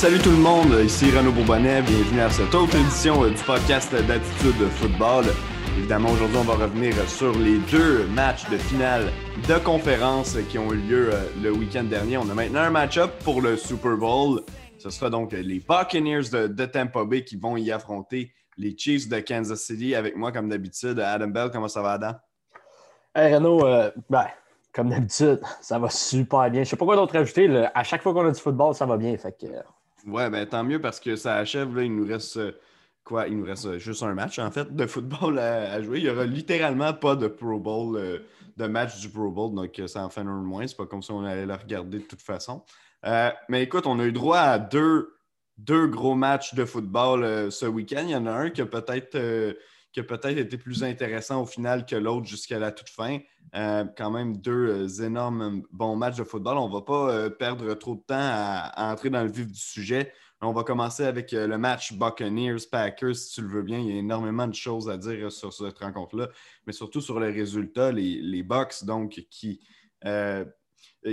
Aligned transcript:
salut 0.00 0.18
tout 0.18 0.30
le 0.30 0.36
monde, 0.36 0.72
ici 0.82 1.10
Renaud 1.10 1.30
Bourbonnet, 1.30 1.82
bienvenue 1.82 2.22
à 2.22 2.30
cette 2.30 2.54
autre 2.54 2.74
édition 2.74 3.22
euh, 3.22 3.28
du 3.28 3.42
podcast 3.42 3.94
d'Attitude 3.94 4.66
Football. 4.76 5.26
Évidemment, 5.76 6.08
aujourd'hui, 6.12 6.38
on 6.38 6.44
va 6.44 6.54
revenir 6.54 6.94
sur 7.06 7.38
les 7.38 7.58
deux 7.70 8.06
matchs 8.06 8.48
de 8.48 8.56
finale 8.56 9.12
de 9.46 9.58
conférence 9.62 10.38
qui 10.48 10.58
ont 10.58 10.72
eu 10.72 10.78
lieu 10.78 11.10
euh, 11.12 11.28
le 11.42 11.52
week-end 11.52 11.84
dernier. 11.84 12.16
On 12.16 12.30
a 12.30 12.34
maintenant 12.34 12.60
un 12.60 12.70
match-up 12.70 13.10
pour 13.24 13.42
le 13.42 13.58
Super 13.58 13.98
Bowl. 13.98 14.40
Ce 14.78 14.88
sera 14.88 15.10
donc 15.10 15.32
les 15.32 15.60
Buccaneers 15.60 16.30
de, 16.32 16.64
Tampa 16.64 17.04
Bay 17.04 17.22
qui 17.22 17.36
vont 17.36 17.58
y 17.58 17.70
affronter 17.70 18.32
les 18.56 18.74
Chiefs 18.74 19.06
de 19.06 19.20
Kansas 19.20 19.60
City. 19.60 19.94
Avec 19.94 20.16
moi, 20.16 20.32
comme 20.32 20.48
d'habitude, 20.48 20.98
Adam 20.98 21.28
Bell, 21.28 21.50
comment 21.52 21.68
ça 21.68 21.82
va, 21.82 21.92
Adam? 21.92 22.12
Hey 23.14 23.34
Renaud, 23.34 23.66
euh, 23.66 23.90
ben, 24.08 24.28
comme 24.72 24.88
d'habitude, 24.88 25.42
ça 25.60 25.78
va 25.78 25.90
super 25.90 26.50
bien. 26.50 26.64
Je 26.64 26.70
sais 26.70 26.76
pas 26.76 26.86
quoi 26.86 26.96
d'autre 26.96 27.14
ajouter. 27.18 27.68
À 27.74 27.82
chaque 27.82 28.00
fois 28.00 28.14
qu'on 28.14 28.26
a 28.26 28.30
du 28.30 28.40
football, 28.40 28.74
ça 28.74 28.86
va 28.86 28.96
bien. 28.96 29.14
Fait 29.18 29.36
que... 29.38 29.46
Ouais, 30.06 30.30
ben 30.30 30.46
tant 30.46 30.64
mieux 30.64 30.80
parce 30.80 31.00
que 31.00 31.16
ça 31.16 31.36
achève. 31.36 31.74
Là, 31.76 31.82
il 31.82 31.94
nous 31.94 32.06
reste 32.06 32.36
euh, 32.36 32.52
quoi? 33.04 33.28
Il 33.28 33.38
nous 33.38 33.44
reste 33.44 33.66
euh, 33.66 33.78
juste 33.78 34.02
un 34.02 34.14
match 34.14 34.38
en 34.38 34.50
fait 34.50 34.74
de 34.74 34.86
football 34.86 35.38
à, 35.38 35.80
jouer. 35.82 35.98
Il 35.98 36.04
n'y 36.04 36.10
aura 36.10 36.24
littéralement 36.24 36.92
pas 36.92 37.16
de 37.16 37.28
Pro 37.28 37.58
Bowl, 37.58 37.96
euh, 37.96 38.18
de 38.56 38.66
match 38.66 39.00
du 39.00 39.10
Pro 39.10 39.30
Bowl, 39.30 39.54
donc 39.54 39.80
ça 39.86 40.04
en 40.04 40.10
fait 40.10 40.20
un 40.20 40.24
de 40.24 40.46
moins. 40.46 40.66
C'est 40.66 40.76
pas 40.76 40.86
comme 40.86 41.02
si 41.02 41.12
on 41.12 41.24
allait 41.24 41.46
le 41.46 41.54
regarder 41.54 41.98
de 41.98 42.04
toute 42.04 42.22
façon. 42.22 42.64
mais 43.48 43.62
écoute, 43.62 43.86
on 43.86 43.98
a 43.98 44.04
eu 44.04 44.12
droit 44.12 44.38
à 44.38 44.58
deux, 44.58 45.14
deux 45.58 45.86
gros 45.86 46.14
matchs 46.14 46.54
de 46.54 46.64
football 46.64 47.50
ce 47.52 47.66
week-end. 47.66 48.02
Il 48.04 48.10
y 48.10 48.16
en 48.16 48.26
a 48.26 48.32
un 48.32 48.50
qui 48.50 48.60
a 48.62 48.66
peut-être 48.66 49.16
qui 49.92 50.00
a 50.00 50.04
peut-être 50.04 50.38
été 50.38 50.56
plus 50.56 50.84
intéressant 50.84 51.42
au 51.42 51.46
final 51.46 51.84
que 51.84 51.96
l'autre 51.96 52.26
jusqu'à 52.26 52.58
la 52.58 52.70
toute 52.72 52.88
fin. 52.88 53.18
Euh, 53.56 53.84
quand 53.96 54.12
même 54.12 54.36
deux 54.36 54.68
euh, 54.68 55.04
énormes 55.04 55.62
bons 55.72 55.96
matchs 55.96 56.16
de 56.16 56.24
football. 56.24 56.56
On 56.56 56.68
ne 56.68 56.72
va 56.72 56.82
pas 56.82 57.10
euh, 57.10 57.30
perdre 57.30 57.74
trop 57.74 57.96
de 57.96 58.00
temps 58.00 58.14
à, 58.16 58.92
entrer 58.92 59.10
dans 59.10 59.24
le 59.24 59.30
vif 59.30 59.48
du 59.48 59.58
sujet. 59.58 60.12
On 60.40 60.52
va 60.52 60.62
commencer 60.62 61.04
avec 61.04 61.32
le 61.32 61.58
match 61.58 61.92
Buccaneers-Packers, 61.92 63.14
si 63.14 63.34
tu 63.34 63.42
le 63.42 63.48
veux 63.48 63.62
bien. 63.62 63.78
Il 63.78 63.88
y 63.88 63.92
a 63.92 63.96
énormément 63.96 64.46
de 64.46 64.54
choses 64.54 64.88
à 64.88 64.96
dire 64.96 65.30
sur 65.30 65.52
cette 65.52 65.78
rencontre-là, 65.78 66.28
mais 66.66 66.72
surtout 66.72 67.02
sur 67.02 67.20
les 67.20 67.30
résultats, 67.30 67.92
les, 67.92 68.22
les 68.22 68.42
Bucks, 68.42 68.84
donc, 68.84 69.22
qui, 69.30 69.60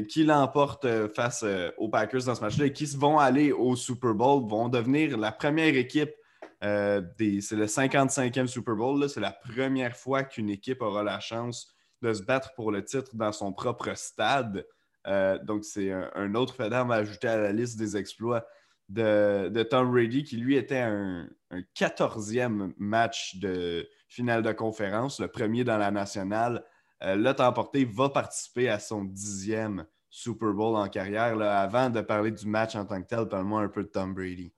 qui 0.08 0.24
l'emportent 0.24 0.88
face 1.14 1.44
aux 1.78 1.90
Packers 1.90 2.24
dans 2.24 2.36
ce 2.36 2.40
match-là 2.40 2.68
et 2.68 2.72
qui 2.72 2.86
vont 2.96 3.20
aller 3.20 3.52
au 3.52 3.76
Super 3.76 4.14
Bowl, 4.14 4.48
vont 4.48 4.70
devenir 4.70 5.18
la 5.18 5.34
première 5.34 5.76
équipe 5.76 6.14
c'est 6.62 7.52
le 7.54 7.66
55e 7.66 8.48
Super 8.48 8.76
Bowl. 8.76 9.10
C'est 9.10 9.20
la 9.20 9.32
première 9.32 9.96
fois 9.96 10.24
qu'une 10.24 10.50
équipe 10.50 10.82
aura 10.82 11.04
la 11.04 11.20
chance 11.20 11.74
de 12.02 12.14
se 12.14 12.24
battre 12.24 12.54
pour 12.54 12.72
le 12.72 12.84
titre 12.84 13.16
dans 13.16 13.32
son 13.32 13.54
propre 13.54 13.94
stade. 13.96 14.66
Euh, 15.08 15.40
donc, 15.40 15.64
c'est 15.64 15.92
un, 15.92 16.36
autre 16.36 16.54
fait 16.56 16.70
d'armes 16.70 16.92
à 16.92 16.96
ajouter 16.96 17.28
à 17.28 17.38
la 17.38 17.52
liste 17.52 17.78
des 17.78 17.96
exploits 17.98 18.46
de, 18.90 19.64
Tom 19.70 19.92
Brady, 19.92 20.24
qui 20.24 20.38
lui 20.38 20.56
était 20.56 20.80
un, 20.80 21.30
14e 21.76 22.74
match 22.78 23.38
de 23.38 23.88
finale 24.10 24.44
de 24.44 24.52
conférence, 24.52 25.20
le 25.20 25.30
premier 25.30 25.64
dans 25.64 25.78
la 25.78 25.92
nationale. 25.92 26.64
Euh, 27.04 27.16
le 27.16 27.34
temps 27.34 27.54
porté 27.54 27.86
va 27.86 28.10
participer 28.10 28.70
à 28.70 28.80
son 28.80 29.04
dixième 29.04 29.86
Super 30.10 30.52
Bowl 30.52 30.76
en 30.76 30.90
carrière. 30.90 31.40
avant 31.42 31.90
de 31.90 32.02
parler 32.02 32.32
du 32.32 32.48
match 32.48 32.76
en 32.76 32.86
tant 32.86 33.02
que 33.02 33.08
tel, 33.08 33.28
parle-moi 33.28 33.62
un 33.62 33.70
peu 33.70 33.84
de 33.84 33.88
Tom 33.88 34.14
Brady. 34.14 34.52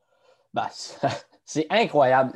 Ben, 0.54 0.68
c'est 1.50 1.66
incroyable. 1.72 2.32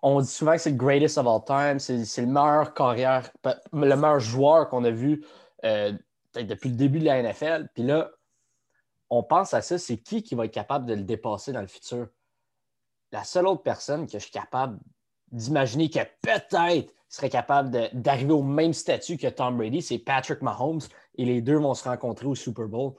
on 0.00 0.20
dit 0.20 0.28
souvent 0.28 0.52
que 0.52 0.58
c'est 0.58 0.70
le 0.70 0.76
greatest 0.76 1.18
of 1.18 1.26
all 1.26 1.44
time, 1.44 1.80
c'est 1.80 2.20
le 2.20 2.26
meilleur 2.28 2.72
carrière, 2.72 3.28
le 3.72 3.96
meilleur 3.96 4.20
joueur 4.20 4.68
qu'on 4.68 4.84
a 4.84 4.92
vu 4.92 5.24
euh, 5.64 5.92
depuis 6.36 6.68
le 6.70 6.76
début 6.76 7.00
de 7.00 7.06
la 7.06 7.20
NFL. 7.20 7.68
Puis 7.74 7.82
là, 7.82 8.12
on 9.10 9.24
pense 9.24 9.54
à 9.54 9.60
ça, 9.60 9.76
c'est 9.76 9.96
qui 9.96 10.22
qui 10.22 10.36
va 10.36 10.44
être 10.44 10.54
capable 10.54 10.86
de 10.86 10.94
le 10.94 11.02
dépasser 11.02 11.50
dans 11.50 11.62
le 11.62 11.66
futur? 11.66 12.06
La 13.10 13.24
seule 13.24 13.48
autre 13.48 13.62
personne 13.62 14.06
que 14.06 14.12
je 14.12 14.24
suis 14.24 14.30
capable 14.30 14.78
d'imaginer 15.32 15.90
que 15.90 15.98
peut-être 16.22 16.94
serait 17.08 17.28
capable 17.28 17.90
d'arriver 17.92 18.32
au 18.32 18.44
même 18.44 18.72
statut 18.72 19.16
que 19.16 19.26
Tom 19.26 19.56
Brady, 19.56 19.82
c'est 19.82 19.98
Patrick 19.98 20.42
Mahomes, 20.42 20.82
et 21.16 21.24
les 21.24 21.40
deux 21.40 21.56
vont 21.56 21.74
se 21.74 21.88
rencontrer 21.88 22.26
au 22.26 22.36
Super 22.36 22.68
Bowl. 22.68 22.92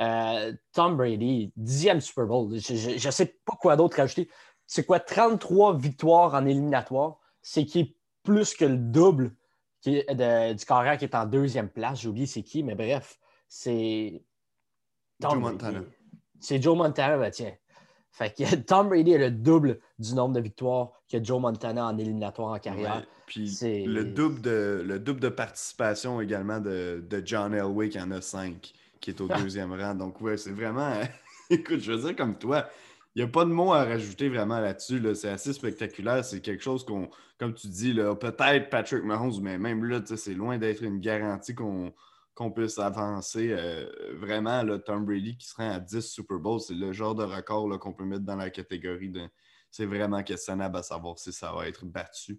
Euh, 0.00 0.52
Tom 0.72 0.96
Brady, 0.96 1.52
dixième 1.56 2.00
Super 2.00 2.26
Bowl. 2.26 2.50
Je 2.58 3.06
ne 3.06 3.10
sais 3.10 3.38
pas 3.44 3.54
quoi 3.58 3.76
d'autre 3.76 3.96
rajouter. 3.96 4.28
C'est 4.66 4.84
quoi, 4.84 5.00
33 5.00 5.76
victoires 5.78 6.34
en 6.34 6.44
éliminatoire? 6.44 7.18
C'est 7.40 7.64
qui 7.64 7.80
est 7.80 7.96
plus 8.22 8.54
que 8.54 8.64
le 8.64 8.76
double 8.76 9.34
du 9.84 10.64
carrière 10.66 10.98
qui 10.98 11.04
est 11.04 11.14
en 11.14 11.26
deuxième 11.26 11.68
place? 11.68 12.00
J'ai 12.00 12.08
oublié 12.08 12.26
c'est 12.26 12.42
qui, 12.42 12.62
mais 12.62 12.74
bref, 12.74 13.18
c'est. 13.48 14.22
Joe 15.20 15.36
Montana. 15.36 15.80
C'est 16.40 16.60
Joe 16.60 16.76
Montana, 16.76 17.16
ben 17.16 17.30
tiens. 17.30 17.54
Fait 18.10 18.34
que 18.34 18.54
Tom 18.66 18.88
Brady 18.88 19.12
est 19.12 19.18
le 19.18 19.30
double 19.30 19.78
du 19.98 20.14
nombre 20.14 20.34
de 20.34 20.40
victoires 20.40 20.90
que 21.10 21.22
Joe 21.22 21.40
Montana 21.40 21.86
en 21.86 21.96
éliminatoire 21.96 22.52
en 22.52 22.58
carrière. 22.58 23.06
puis 23.26 23.54
le 23.86 24.04
double, 24.04 24.40
de, 24.40 24.82
le 24.84 24.98
double 24.98 25.20
de 25.20 25.28
participation 25.28 26.20
également 26.20 26.58
de, 26.58 27.04
de 27.08 27.22
John 27.24 27.54
Elway 27.54 27.88
qui 27.88 28.00
en 28.00 28.10
a 28.10 28.20
cinq 28.20 28.72
qui 29.00 29.10
est 29.10 29.20
au 29.20 29.28
deuxième 29.42 29.72
rang. 29.72 29.94
Donc, 29.94 30.20
ouais, 30.20 30.36
c'est 30.36 30.52
vraiment. 30.52 30.92
Écoute, 31.50 31.80
je 31.80 31.92
veux 31.92 31.98
dire, 31.98 32.16
comme 32.16 32.36
toi, 32.38 32.68
il 33.14 33.22
n'y 33.22 33.28
a 33.28 33.28
pas 33.28 33.44
de 33.44 33.50
mots 33.50 33.72
à 33.72 33.84
rajouter 33.84 34.28
vraiment 34.28 34.60
là-dessus. 34.60 35.02
C'est 35.14 35.30
assez 35.30 35.54
spectaculaire. 35.54 36.22
C'est 36.22 36.42
quelque 36.42 36.62
chose 36.62 36.84
qu'on, 36.84 37.10
comme 37.38 37.54
tu 37.54 37.66
dis, 37.68 37.94
peut-être 37.94 38.68
Patrick 38.68 39.04
Mahomes, 39.04 39.40
mais 39.40 39.56
même 39.56 39.84
là, 39.84 40.02
c'est 40.04 40.34
loin 40.34 40.58
d'être 40.58 40.82
une 40.82 41.00
garantie 41.00 41.54
qu'on, 41.54 41.94
puisse 42.54 42.78
avancer. 42.78 43.52
Euh, 43.52 43.90
vraiment, 44.18 44.62
là, 44.62 44.78
Tom 44.78 45.06
Brady 45.06 45.38
qui 45.38 45.46
serait 45.46 45.68
à 45.68 45.80
10 45.80 46.00
Super 46.00 46.38
Bowls, 46.38 46.60
c'est 46.60 46.74
le 46.74 46.92
genre 46.92 47.14
de 47.14 47.24
record 47.24 47.78
qu'on 47.78 47.94
peut 47.94 48.04
mettre 48.04 48.24
dans 48.24 48.36
la 48.36 48.50
catégorie 48.50 49.08
de. 49.08 49.26
C'est 49.70 49.86
vraiment 49.86 50.22
questionnable 50.22 50.76
à 50.76 50.82
savoir 50.82 51.18
si 51.18 51.32
ça 51.32 51.52
va 51.52 51.66
être 51.68 51.86
battu 51.86 52.38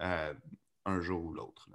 euh, 0.00 0.34
un 0.86 1.00
jour 1.00 1.22
ou 1.22 1.32
l'autre. 1.32 1.68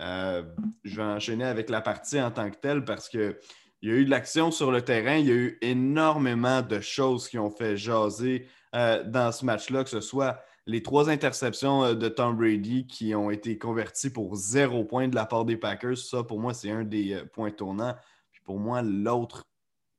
Euh, 0.00 0.42
je 0.84 0.96
vais 0.96 1.02
enchaîner 1.02 1.44
avec 1.44 1.68
la 1.68 1.80
partie 1.80 2.20
en 2.20 2.30
tant 2.30 2.50
que 2.50 2.56
telle 2.56 2.84
parce 2.84 3.08
qu'il 3.08 3.36
y 3.82 3.90
a 3.90 3.94
eu 3.94 4.04
de 4.04 4.10
l'action 4.10 4.50
sur 4.50 4.70
le 4.70 4.82
terrain, 4.82 5.16
il 5.16 5.26
y 5.26 5.30
a 5.30 5.34
eu 5.34 5.58
énormément 5.60 6.62
de 6.62 6.80
choses 6.80 7.28
qui 7.28 7.38
ont 7.38 7.50
fait 7.50 7.76
jaser 7.76 8.46
euh, 8.74 9.04
dans 9.04 9.30
ce 9.30 9.44
match-là, 9.44 9.84
que 9.84 9.90
ce 9.90 10.00
soit 10.00 10.42
les 10.66 10.82
trois 10.82 11.10
interceptions 11.10 11.84
euh, 11.84 11.94
de 11.94 12.08
Tom 12.08 12.36
Brady 12.36 12.86
qui 12.86 13.14
ont 13.14 13.30
été 13.30 13.58
converties 13.58 14.10
pour 14.10 14.36
zéro 14.36 14.84
point 14.84 15.08
de 15.08 15.14
la 15.14 15.26
part 15.26 15.44
des 15.44 15.56
Packers. 15.56 15.98
Ça, 15.98 16.22
pour 16.22 16.40
moi, 16.40 16.54
c'est 16.54 16.70
un 16.70 16.84
des 16.84 17.22
points 17.32 17.50
tournants. 17.50 17.94
Puis 18.32 18.40
pour 18.42 18.58
moi, 18.58 18.80
l'autre 18.80 19.44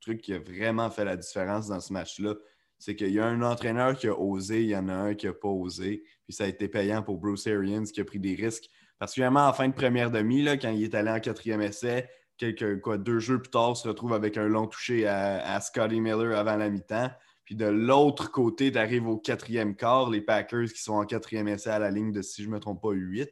truc 0.00 0.20
qui 0.20 0.34
a 0.34 0.38
vraiment 0.38 0.90
fait 0.90 1.04
la 1.04 1.16
différence 1.16 1.68
dans 1.68 1.80
ce 1.80 1.92
match-là, 1.92 2.34
c'est 2.78 2.96
qu'il 2.96 3.12
y 3.12 3.20
a 3.20 3.26
un 3.26 3.42
entraîneur 3.42 3.96
qui 3.96 4.08
a 4.08 4.18
osé, 4.18 4.62
il 4.62 4.70
y 4.70 4.76
en 4.76 4.88
a 4.88 4.94
un 4.94 5.14
qui 5.14 5.26
n'a 5.26 5.32
pas 5.32 5.48
osé. 5.48 6.02
Puis 6.24 6.32
ça 6.32 6.44
a 6.44 6.46
été 6.48 6.66
payant 6.66 7.00
pour 7.04 7.18
Bruce 7.18 7.46
Arians 7.46 7.84
qui 7.84 8.00
a 8.00 8.04
pris 8.04 8.18
des 8.18 8.34
risques 8.34 8.68
Particulièrement 9.02 9.48
en 9.48 9.52
fin 9.52 9.66
de 9.66 9.74
première 9.74 10.12
demi, 10.12 10.42
là, 10.42 10.56
quand 10.56 10.70
il 10.70 10.84
est 10.84 10.94
allé 10.94 11.10
en 11.10 11.18
quatrième 11.18 11.60
essai, 11.60 12.08
quelques, 12.38 12.80
quoi, 12.82 12.98
deux 12.98 13.18
jeux 13.18 13.42
plus 13.42 13.50
tard, 13.50 13.76
se 13.76 13.88
retrouve 13.88 14.12
avec 14.12 14.36
un 14.36 14.46
long 14.46 14.68
touché 14.68 15.08
à, 15.08 15.60
Scotty 15.60 16.00
Miller 16.00 16.38
avant 16.38 16.54
la 16.54 16.70
mi-temps. 16.70 17.10
Puis 17.44 17.56
de 17.56 17.66
l'autre 17.66 18.30
côté, 18.30 18.70
tu 18.70 18.78
arrives 18.78 19.08
au 19.08 19.18
quatrième 19.18 19.74
quart, 19.74 20.08
les 20.08 20.20
Packers 20.20 20.72
qui 20.72 20.80
sont 20.80 20.92
en 20.92 21.04
quatrième 21.04 21.48
essai 21.48 21.70
à 21.70 21.80
la 21.80 21.90
ligne 21.90 22.12
de, 22.12 22.22
si 22.22 22.44
je 22.44 22.48
ne 22.48 22.52
me 22.52 22.60
trompe 22.60 22.80
pas, 22.80 22.92
8. 22.92 23.28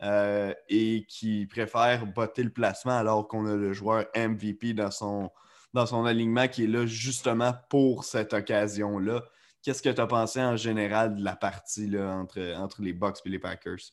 Euh, 0.00 0.54
et 0.70 1.04
qui 1.06 1.44
préfèrent 1.48 2.06
botter 2.06 2.42
le 2.42 2.48
placement 2.54 2.96
alors 2.96 3.28
qu'on 3.28 3.44
a 3.44 3.56
le 3.56 3.74
joueur 3.74 4.06
MVP 4.16 4.72
dans 4.72 4.90
son, 4.90 5.30
dans 5.74 5.84
son 5.84 6.06
alignement 6.06 6.48
qui 6.48 6.64
est 6.64 6.66
là 6.66 6.86
justement 6.86 7.52
pour 7.68 8.04
cette 8.04 8.32
occasion-là. 8.32 9.22
Qu'est-ce 9.62 9.82
que 9.82 9.90
tu 9.90 10.00
as 10.00 10.06
pensé 10.06 10.40
en 10.40 10.56
général 10.56 11.14
de 11.14 11.22
la 11.22 11.36
partie 11.36 11.88
là, 11.88 12.16
entre, 12.16 12.54
entre 12.56 12.80
les 12.80 12.94
Bucks 12.94 13.18
et 13.26 13.28
les 13.28 13.38
Packers? 13.38 13.92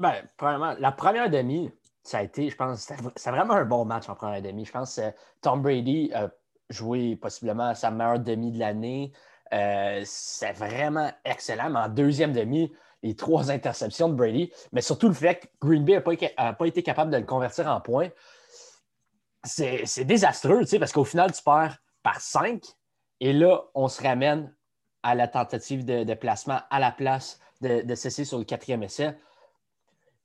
Ben, 0.00 0.14
premièrement, 0.38 0.74
la 0.78 0.92
première 0.92 1.28
demi, 1.28 1.70
ça 2.02 2.18
a 2.18 2.22
été, 2.22 2.48
je 2.48 2.56
pense, 2.56 2.90
c'est 3.16 3.30
vraiment 3.30 3.52
un 3.52 3.66
bon 3.66 3.84
match 3.84 4.08
en 4.08 4.14
première 4.14 4.40
demi. 4.40 4.64
Je 4.64 4.72
pense 4.72 4.96
que 4.96 5.12
Tom 5.42 5.60
Brady 5.60 6.10
a 6.14 6.30
joué 6.70 7.16
possiblement 7.16 7.74
sa 7.74 7.90
meilleure 7.90 8.18
demi 8.18 8.50
de 8.50 8.58
l'année. 8.58 9.12
Euh, 9.52 10.00
c'est 10.06 10.52
vraiment 10.52 11.12
excellent. 11.26 11.68
Mais 11.68 11.80
en 11.80 11.88
deuxième 11.90 12.32
demi, 12.32 12.72
les 13.02 13.14
trois 13.14 13.50
interceptions 13.50 14.08
de 14.08 14.14
Brady, 14.14 14.50
mais 14.72 14.80
surtout 14.80 15.08
le 15.08 15.14
fait 15.14 15.40
que 15.40 15.46
Green 15.60 15.84
Bay 15.84 16.02
n'a 16.38 16.52
pas, 16.54 16.66
été 16.66 16.82
capable 16.82 17.10
de 17.10 17.18
le 17.18 17.24
convertir 17.24 17.68
en 17.68 17.82
points, 17.82 18.08
c'est 19.44 20.04
désastreux, 20.04 20.62
parce 20.78 20.92
qu'au 20.92 21.04
final, 21.04 21.32
tu 21.32 21.42
perds 21.42 21.76
par 22.02 22.20
cinq. 22.22 22.64
Et 23.20 23.34
là, 23.34 23.64
on 23.74 23.88
se 23.88 24.02
ramène 24.02 24.54
à 25.02 25.14
la 25.14 25.28
tentative 25.28 25.84
de, 25.84 26.14
placement 26.14 26.60
à 26.70 26.78
la 26.78 26.90
place 26.90 27.38
de, 27.60 27.82
de 27.82 27.94
cesser 27.94 28.24
sur 28.24 28.38
le 28.38 28.44
quatrième 28.44 28.82
essai 28.82 29.14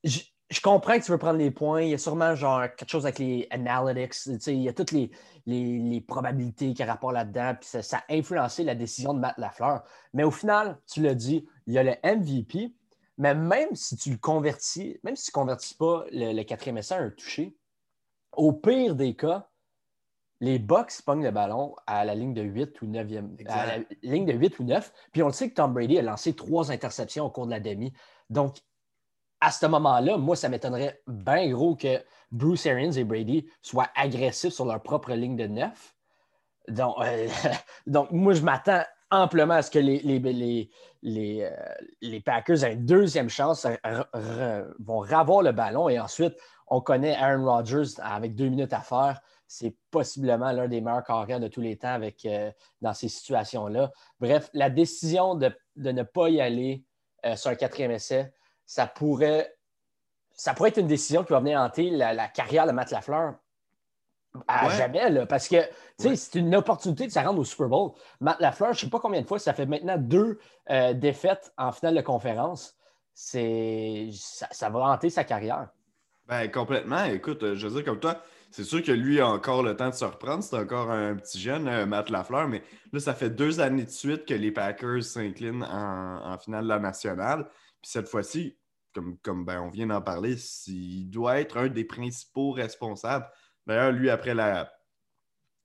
je, 0.05 0.61
comprends 0.61 0.97
que 0.97 1.03
tu 1.03 1.11
veux 1.11 1.17
prendre 1.17 1.39
les 1.39 1.51
points. 1.51 1.81
Il 1.81 1.89
y 1.89 1.93
a 1.93 1.97
sûrement 1.97 2.35
genre 2.35 2.63
quelque 2.75 2.89
chose 2.89 3.05
avec 3.05 3.19
les 3.19 3.47
analytics. 3.49 4.47
il 4.47 4.61
y 4.61 4.69
a 4.69 4.73
toutes 4.73 4.91
les, 4.91 6.01
probabilités 6.07 6.73
qui 6.73 6.83
rapport 6.83 7.11
là-dedans. 7.11 7.55
Puis 7.59 7.81
ça, 7.81 7.97
a 7.97 8.13
influencé 8.13 8.63
la 8.63 8.75
décision 8.75 9.13
de 9.13 9.19
Matt 9.19 9.37
Lafleur. 9.37 9.83
Mais 10.13 10.23
au 10.23 10.31
final, 10.31 10.79
tu 10.91 11.01
l'as 11.01 11.15
dit, 11.15 11.47
il 11.67 11.73
y 11.73 11.77
a 11.77 11.83
le 11.83 11.95
MVP. 12.03 12.73
Mais 13.17 13.33
même 13.33 13.73
si 13.75 13.95
tu 13.95 14.11
le 14.11 14.17
convertis, 14.17 14.99
même 15.03 15.15
si 15.15 15.25
tu 15.25 15.31
ne 15.31 15.41
convertis 15.41 15.73
pas 15.75 16.05
le, 16.11 16.43
quatrième 16.43 16.77
essai 16.77 16.95
à 16.95 16.99
un 16.99 17.09
touché, 17.09 17.55
au 18.33 18.51
pire 18.51 18.95
des 18.95 19.15
cas, 19.15 19.49
les 20.41 20.59
Bucks 20.59 21.01
pognent 21.05 21.23
le 21.23 21.31
ballon 21.31 21.75
à 21.87 22.03
la 22.03 22.13
ligne 22.13 22.33
de 22.33 22.41
8 22.41 22.81
ou 22.81 22.87
9e. 22.87 23.47
À 23.47 23.77
la 23.77 23.83
ligne 24.03 24.25
de 24.25 24.33
8 24.33 24.59
ou 24.59 24.65
9. 24.65 24.93
Puis 25.13 25.23
on 25.23 25.27
le 25.27 25.33
sait 25.33 25.49
que 25.49 25.55
Tom 25.55 25.73
Brady 25.73 25.97
a 25.97 26.01
lancé 26.01 26.35
trois 26.35 26.71
interceptions 26.71 27.25
au 27.25 27.29
cours 27.29 27.45
de 27.45 27.51
la 27.51 27.61
demi. 27.61 27.93
Donc, 28.29 28.57
à 29.45 29.51
ce 29.51 29.67
moment-là, 29.67 30.17
moi, 30.17 30.35
ça 30.35 30.49
m'étonnerait 30.49 31.03
bien 31.05 31.51
gros 31.51 31.75
que 31.75 32.03
Bruce 32.31 32.65
Arians 32.65 32.91
et 32.93 33.03
Brady 33.03 33.45
soient 33.61 33.89
agressifs 33.95 34.53
sur 34.53 34.65
leur 34.65 34.81
propre 34.81 35.13
ligne 35.13 35.35
de 35.35 35.45
9. 35.45 35.95
Donc, 36.69 36.95
euh, 37.01 37.27
donc 37.85 38.09
moi, 38.09 38.33
je 38.33 38.41
m'attends 38.41 38.81
amplement 39.11 39.53
à 39.53 39.61
ce 39.61 39.69
que 39.69 39.77
les, 39.77 39.99
les, 39.99 40.71
les, 41.03 41.43
euh, 41.43 42.19
Packers 42.25 42.63
aient 42.63 42.73
une 42.73 42.87
deuxième 42.87 43.29
chance, 43.29 43.67
vont 44.79 44.99
ravoir 44.99 45.43
le 45.43 45.51
ballon 45.51 45.89
et 45.89 45.99
ensuite, 45.99 46.35
on 46.65 46.81
connaît 46.81 47.15
Aaron 47.15 47.45
Rodgers 47.45 48.01
avec 48.01 48.33
deux 48.33 48.49
minutes 48.49 48.73
à 48.73 48.81
faire 48.81 49.21
c'est 49.47 49.75
possiblement 49.91 50.51
l'un 50.51 50.67
des 50.67 50.81
meilleurs 50.81 51.03
carrières 51.03 51.39
de 51.39 51.47
tous 51.47 51.61
les 51.61 51.77
temps 51.77 51.93
avec, 51.93 52.25
euh, 52.25 52.51
dans 52.81 52.95
ces 52.95 53.09
situations-là. 53.09 53.91
Bref, 54.19 54.49
la 54.53 54.71
décision 54.71 55.35
de, 55.35 55.55
ne 55.75 56.01
pas 56.01 56.29
y 56.29 56.41
aller 56.41 56.83
sur 57.35 57.51
un 57.51 57.55
quatrième 57.55 57.91
essai, 57.91 58.33
ça 58.65 58.87
pourrait, 58.87 59.55
ça 60.33 60.53
pourrait 60.53 60.69
être 60.69 60.79
une 60.79 60.87
décision 60.87 61.23
qui 61.23 61.33
va 61.33 61.39
venir 61.39 61.59
hanter 61.59 61.89
la, 61.89 62.27
carrière 62.27 62.67
de 62.67 62.71
Matt 62.71 62.91
Lafleur 62.91 63.35
à 64.49 64.67
jamais, 64.69 65.25
parce 65.27 65.47
que 65.47 65.57
c'est 65.97 66.35
une 66.35 66.53
opportunité 66.55 67.07
de 67.07 67.11
se 67.11 67.19
rendre 67.19 67.39
au 67.39 67.45
Super 67.45 67.69
Bowl. 67.69 67.91
Matt 68.19 68.39
Lafleur, 68.41 68.73
je 68.73 68.79
ne 68.79 68.81
sais 68.81 68.89
pas 68.89 68.99
combien 68.99 69.21
de 69.21 69.27
fois, 69.27 69.39
ça 69.39 69.53
fait 69.53 69.65
maintenant 69.65 69.97
deux 69.97 70.39
euh, 70.69 70.93
défaites 70.93 71.53
en 71.57 71.71
finale 71.71 71.95
de 71.95 72.01
conférence. 72.01 72.75
C'est, 73.13 74.09
ça, 74.11 74.47
ça 74.51 74.69
va 74.69 74.79
hanter 74.79 75.09
sa 75.09 75.23
carrière. 75.23 75.69
Ben, 76.27 76.51
complètement. 76.51 77.05
Écoute, 77.05 77.55
je 77.55 77.67
veux 77.67 77.75
dire, 77.75 77.85
comme 77.85 77.99
toi, 77.99 78.21
c'est 78.55 78.63
sûr 78.63 78.81
que 78.81 78.91
lui 78.93 79.19
a 79.19 79.27
encore 79.27 79.63
le 79.63 79.75
temps 79.75 79.89
de 79.89 79.95
se 79.95 80.05
reprendre. 80.05 80.41
C'est 80.41 80.55
encore 80.55 80.89
un 80.89 81.15
petit 81.15 81.39
jeune, 81.39 81.67
euh, 81.67 81.85
Matt 81.85 82.09
Lafleur, 82.09 82.47
mais 82.47 82.63
là, 82.93 83.01
ça 83.01 83.13
fait 83.13 83.29
deux 83.29 83.59
années 83.59 83.83
de 83.83 83.89
suite 83.89 84.25
que 84.25 84.33
les 84.33 84.49
Packers 84.49 85.03
s'inclinent 85.03 85.63
en, 85.63 86.37
finale 86.37 86.63
de 86.63 86.69
la 86.69 86.79
nationale. 86.79 87.47
Puis 87.85 87.91
cette 87.91 88.09
fois-ci, 88.09 88.57
comme, 88.95 89.19
comme 89.19 89.45
ben, 89.45 89.61
on 89.61 89.69
vient 89.69 89.85
d'en 89.85 90.01
parler, 90.01 90.35
il 90.65 91.07
doit 91.07 91.39
être 91.39 91.55
un 91.57 91.67
des 91.67 91.83
principaux 91.83 92.49
responsables. 92.49 93.29
D'ailleurs, 93.67 93.91
lui, 93.91 94.09
après, 94.09 94.33
la, 94.33 94.73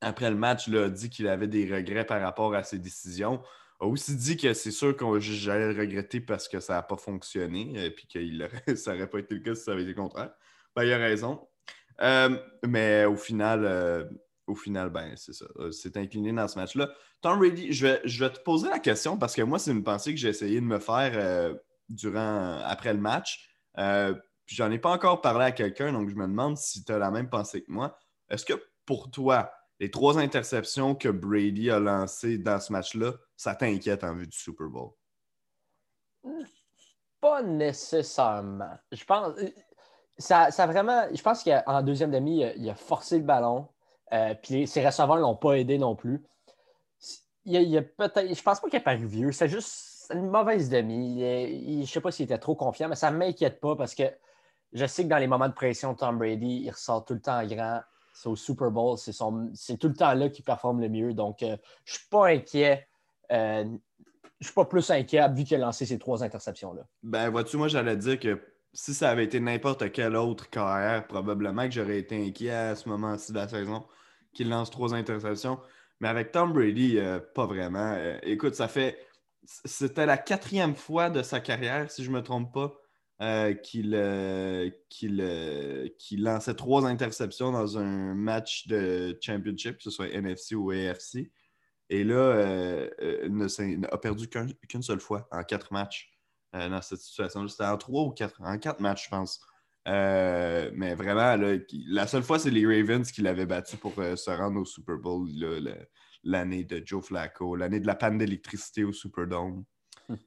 après 0.03 0.29
le 0.29 0.37
match, 0.37 0.67
il 0.69 0.77
a 0.77 0.91
dit 0.91 1.09
qu'il 1.09 1.29
avait 1.29 1.49
des 1.49 1.75
regrets 1.75 2.05
par 2.05 2.21
rapport 2.21 2.55
à 2.55 2.63
ses 2.63 2.79
décisions. 2.79 3.41
A 3.81 3.87
aussi 3.87 4.15
dit 4.17 4.37
que 4.37 4.53
c'est 4.53 4.71
sûr 4.71 4.95
que 4.95 5.19
j'allais 5.19 5.73
le 5.73 5.81
regretter 5.81 6.21
parce 6.21 6.47
que 6.47 6.61
ça 6.61 6.75
n'a 6.75 6.83
pas 6.83 6.99
fonctionné, 6.99 7.73
et 7.75 7.87
euh, 7.87 7.91
puis 7.91 8.07
que 8.07 8.75
ça 8.77 8.93
n'aurait 8.93 9.09
pas 9.09 9.21
été 9.21 9.35
le 9.35 9.41
cas 9.41 9.55
si 9.55 9.63
ça 9.63 9.73
avait 9.73 9.81
été 9.81 9.93
le 9.93 9.97
contraire. 9.97 10.31
Ben, 10.77 10.85
il 10.85 10.93
a 10.93 10.99
raison. 10.99 11.49
Euh, 12.03 12.37
mais 12.67 13.07
au 13.07 13.17
final, 13.17 13.65
euh, 13.65 14.05
au 14.47 14.55
final, 14.55 14.91
ben, 14.91 15.15
c'est 15.17 15.33
ça. 15.33 15.47
C'est 15.73 15.97
incliné 15.97 16.35
dans 16.35 16.49
ce 16.49 16.59
match-là. 16.59 16.91
Tom 17.23 17.39
Brady, 17.39 17.73
je 17.73 17.97
je 18.05 18.25
vais, 18.25 18.31
te 18.31 18.41
poser 18.41 18.69
la 18.69 18.79
question 18.79 19.17
parce 19.17 19.35
que 19.35 19.41
moi, 19.41 19.59
c'est 19.59 19.71
une 19.71 19.85
pensée 19.85 20.13
que 20.13 20.21
j'ai 20.21 20.29
essayé 20.29 20.61
de 20.61 20.67
me 20.67 20.79
faire 20.79 21.59
durant, 21.91 22.61
après 22.65 22.93
le 22.93 23.01
match. 23.01 23.49
puis 23.75 24.57
j'en 24.57 24.71
ai 24.71 24.79
pas 24.79 24.91
encore 24.91 25.21
parlé 25.21 25.45
à 25.45 25.53
quelqu'un, 25.53 25.93
donc 25.93 26.09
je 26.09 26.15
me 26.15 26.27
demande 26.27 26.57
si 26.57 26.85
tu 26.85 26.93
as 26.93 26.99
la 26.99 27.11
même 27.11 27.29
pensée 27.29 27.63
que 27.63 27.71
moi. 27.71 27.99
Est-ce 28.29 28.45
que 28.45 28.55
pour 28.87 29.11
toi, 29.11 29.53
les 29.79 29.91
trois 29.91 30.19
interceptions 30.19 30.95
que 30.95 31.09
Brady 31.09 31.71
a 31.71 31.81
lancées 31.81 32.39
dans 32.39 32.61
ce 32.61 32.73
match-là, 32.73 33.13
ça 33.37 33.55
t'inquiète 33.55 34.05
en 34.05 34.15
vue 34.15 34.27
du 34.27 34.37
Super 34.37 34.69
Bowl? 34.69 34.91
Pas 37.21 37.43
nécessairement. 37.43 38.79
Je 38.93 39.05
pense 39.05 39.35
ça, 40.21 40.51
ça 40.51 40.67
vraiment. 40.67 41.07
Je 41.13 41.23
pense 41.23 41.43
qu'en 41.43 41.83
deuxième 41.83 42.11
demi, 42.11 42.45
il 42.57 42.71
a, 42.71 42.75
forcé 42.75 43.19
le 43.19 43.25
ballon. 43.25 43.69
Euh, 44.13 44.35
puis 44.35 44.67
ses 44.67 44.85
receveurs 44.85 45.17
ne 45.17 45.23
l'ont 45.23 45.37
pas 45.37 45.55
aidé 45.55 45.79
non 45.79 45.97
plus. 45.97 46.23
Il, 47.45 47.55
il 47.55 47.79
a 47.79 47.83
peut-être. 47.83 48.35
Je 48.35 48.43
pense 48.43 48.61
pas 48.61 48.69
qu'il 48.69 48.79
a 48.79 48.83
paru 48.83 49.07
vieux. 49.07 49.33
C'est 49.33 49.49
juste 49.49 50.00
une 50.13 50.29
mauvaise 50.29 50.69
demi. 50.69 51.21
je 51.21 51.81
ne 51.81 51.87
sais 51.87 52.01
pas 52.01 52.11
s'il 52.11 52.25
était 52.25 52.39
trop 52.39 52.55
confiant, 52.55 52.89
mais 52.89 52.97
ça 52.97 53.11
ne 53.11 53.17
m'inquiète 53.17 53.61
pas 53.61 53.77
parce 53.77 53.95
que 53.95 54.05
je 54.73 54.87
sais 54.87 55.05
que 55.05 55.09
dans 55.09 55.19
les 55.19 55.27
moments 55.27 55.49
de 55.49 55.55
pression, 55.55 55.95
Tom 55.95 56.19
Brady, 56.19 56.63
il 56.65 56.71
ressort 56.71 57.05
tout 57.05 57.15
le 57.15 57.21
temps 57.21 57.45
grand. 57.47 57.81
C'est 58.13 58.29
au 58.29 58.37
Super 58.37 58.71
Bowl. 58.71 58.99
C'est, 58.99 59.13
tout 59.79 59.89
le 59.89 59.95
temps 59.95 60.15
là 60.15 60.29
qu'il 60.29 60.45
performe 60.45 60.81
le 60.81 60.89
mieux. 60.89 61.15
Donc, 61.15 61.43
euh, 61.43 61.57
je 61.85 61.95
ne 61.95 61.99
suis 61.99 62.09
pas 62.09 62.29
inquiet. 62.29 62.87
Euh, 63.33 63.65
je 63.65 63.69
ne 63.69 64.45
suis 64.45 64.55
pas 64.55 64.65
plus 64.65 64.91
inquiet 64.91 65.29
vu 65.33 65.45
qu'il 65.45 65.57
a 65.57 65.61
lancé 65.61 65.87
ces 65.87 65.99
trois 65.99 66.23
interceptions-là. 66.23 66.83
Ben, 67.03 67.31
vois-tu, 67.31 67.57
moi, 67.57 67.69
j'allais 67.69 67.97
dire 67.97 68.19
que 68.19 68.41
si 68.73 68.95
ça 68.95 69.11
avait 69.11 69.25
été 69.25 69.41
n'importe 69.41 69.91
quel 69.93 70.17
autre 70.17 70.49
carrière, 70.51 71.07
probablement 71.07 71.65
que 71.65 71.73
j'aurais 71.73 71.99
été 71.99 72.25
inquiet 72.25 72.51
à 72.51 72.75
ce 72.77 72.89
moment-ci 72.89 73.33
de 73.33 73.39
la 73.39 73.49
saison 73.49 73.85
qu'il 74.33 74.49
lance 74.49 74.71
trois 74.71 74.95
interceptions. 74.95 75.59
Mais 76.01 76.09
avec 76.09 76.31
Tom 76.33 76.53
Brady, 76.53 76.99
euh, 76.99 77.21
pas 77.35 77.47
vraiment. 77.47 77.97
Écoute, 78.23 78.55
ça 78.55 78.69
fait. 78.69 78.99
C'était 79.65 80.07
la 80.07 80.17
quatrième 80.17 80.75
fois 80.75 81.11
de 81.11 81.23
sa 81.23 81.41
carrière, 81.41 81.91
si 81.91 82.05
je 82.05 82.11
ne 82.11 82.17
me 82.17 82.23
trompe 82.23 82.53
pas, 82.55 82.75
euh, 83.23 83.53
qu'il 83.55 83.91
lançait 86.19 86.55
trois 86.55 86.87
interceptions 86.87 87.53
dans 87.53 87.77
un 87.79 88.15
match 88.15 88.69
de 88.69 89.19
championship, 89.21 89.79
que 89.79 89.83
ce 89.83 89.91
soit 89.91 90.09
NFC 90.09 90.55
ou 90.55 90.71
AFC. 90.71 91.31
Et 91.89 92.05
là, 92.05 92.87
n'a 93.29 93.89
perdu 93.99 94.29
qu'une 94.29 94.83
seule 94.83 95.01
fois 95.01 95.29
en 95.33 95.43
quatre 95.43 95.73
matchs. 95.73 96.11
Euh, 96.57 96.69
dans 96.69 96.83
cette 96.83 96.99
situation. 96.99 97.47
C'était 97.47 97.65
en 97.65 97.79
trois 97.79 98.03
ou 98.03 98.11
quatre, 98.11 98.41
en 98.43 98.59
quatre 98.59 98.81
matchs, 98.81 99.05
je 99.05 99.11
pense. 99.11 99.41
Euh, 99.87 100.69
mais 100.75 100.97
vraiment, 100.97 101.37
la 101.87 102.07
seule 102.09 102.25
fois, 102.25 102.41
c'est 102.41 102.51
les 102.51 102.67
Ravens 102.67 103.09
qui 103.13 103.23
l'avaient 103.23 103.47
battu 103.47 103.77
pour 103.77 103.97
euh, 103.99 104.17
se 104.17 104.31
rendre 104.31 104.61
au 104.61 104.65
Super 104.65 104.97
Bowl 104.97 105.29
l'année 106.25 106.65
de 106.65 106.83
Joe 106.85 107.05
Flacco, 107.05 107.57
l'année 107.57 107.81
de 107.81 107.87
la 107.87 107.95
panne 107.95 108.19
d'électricité 108.19 108.85
au 108.85 108.93
Superdome. 108.93 109.65
Hum. 110.09 110.19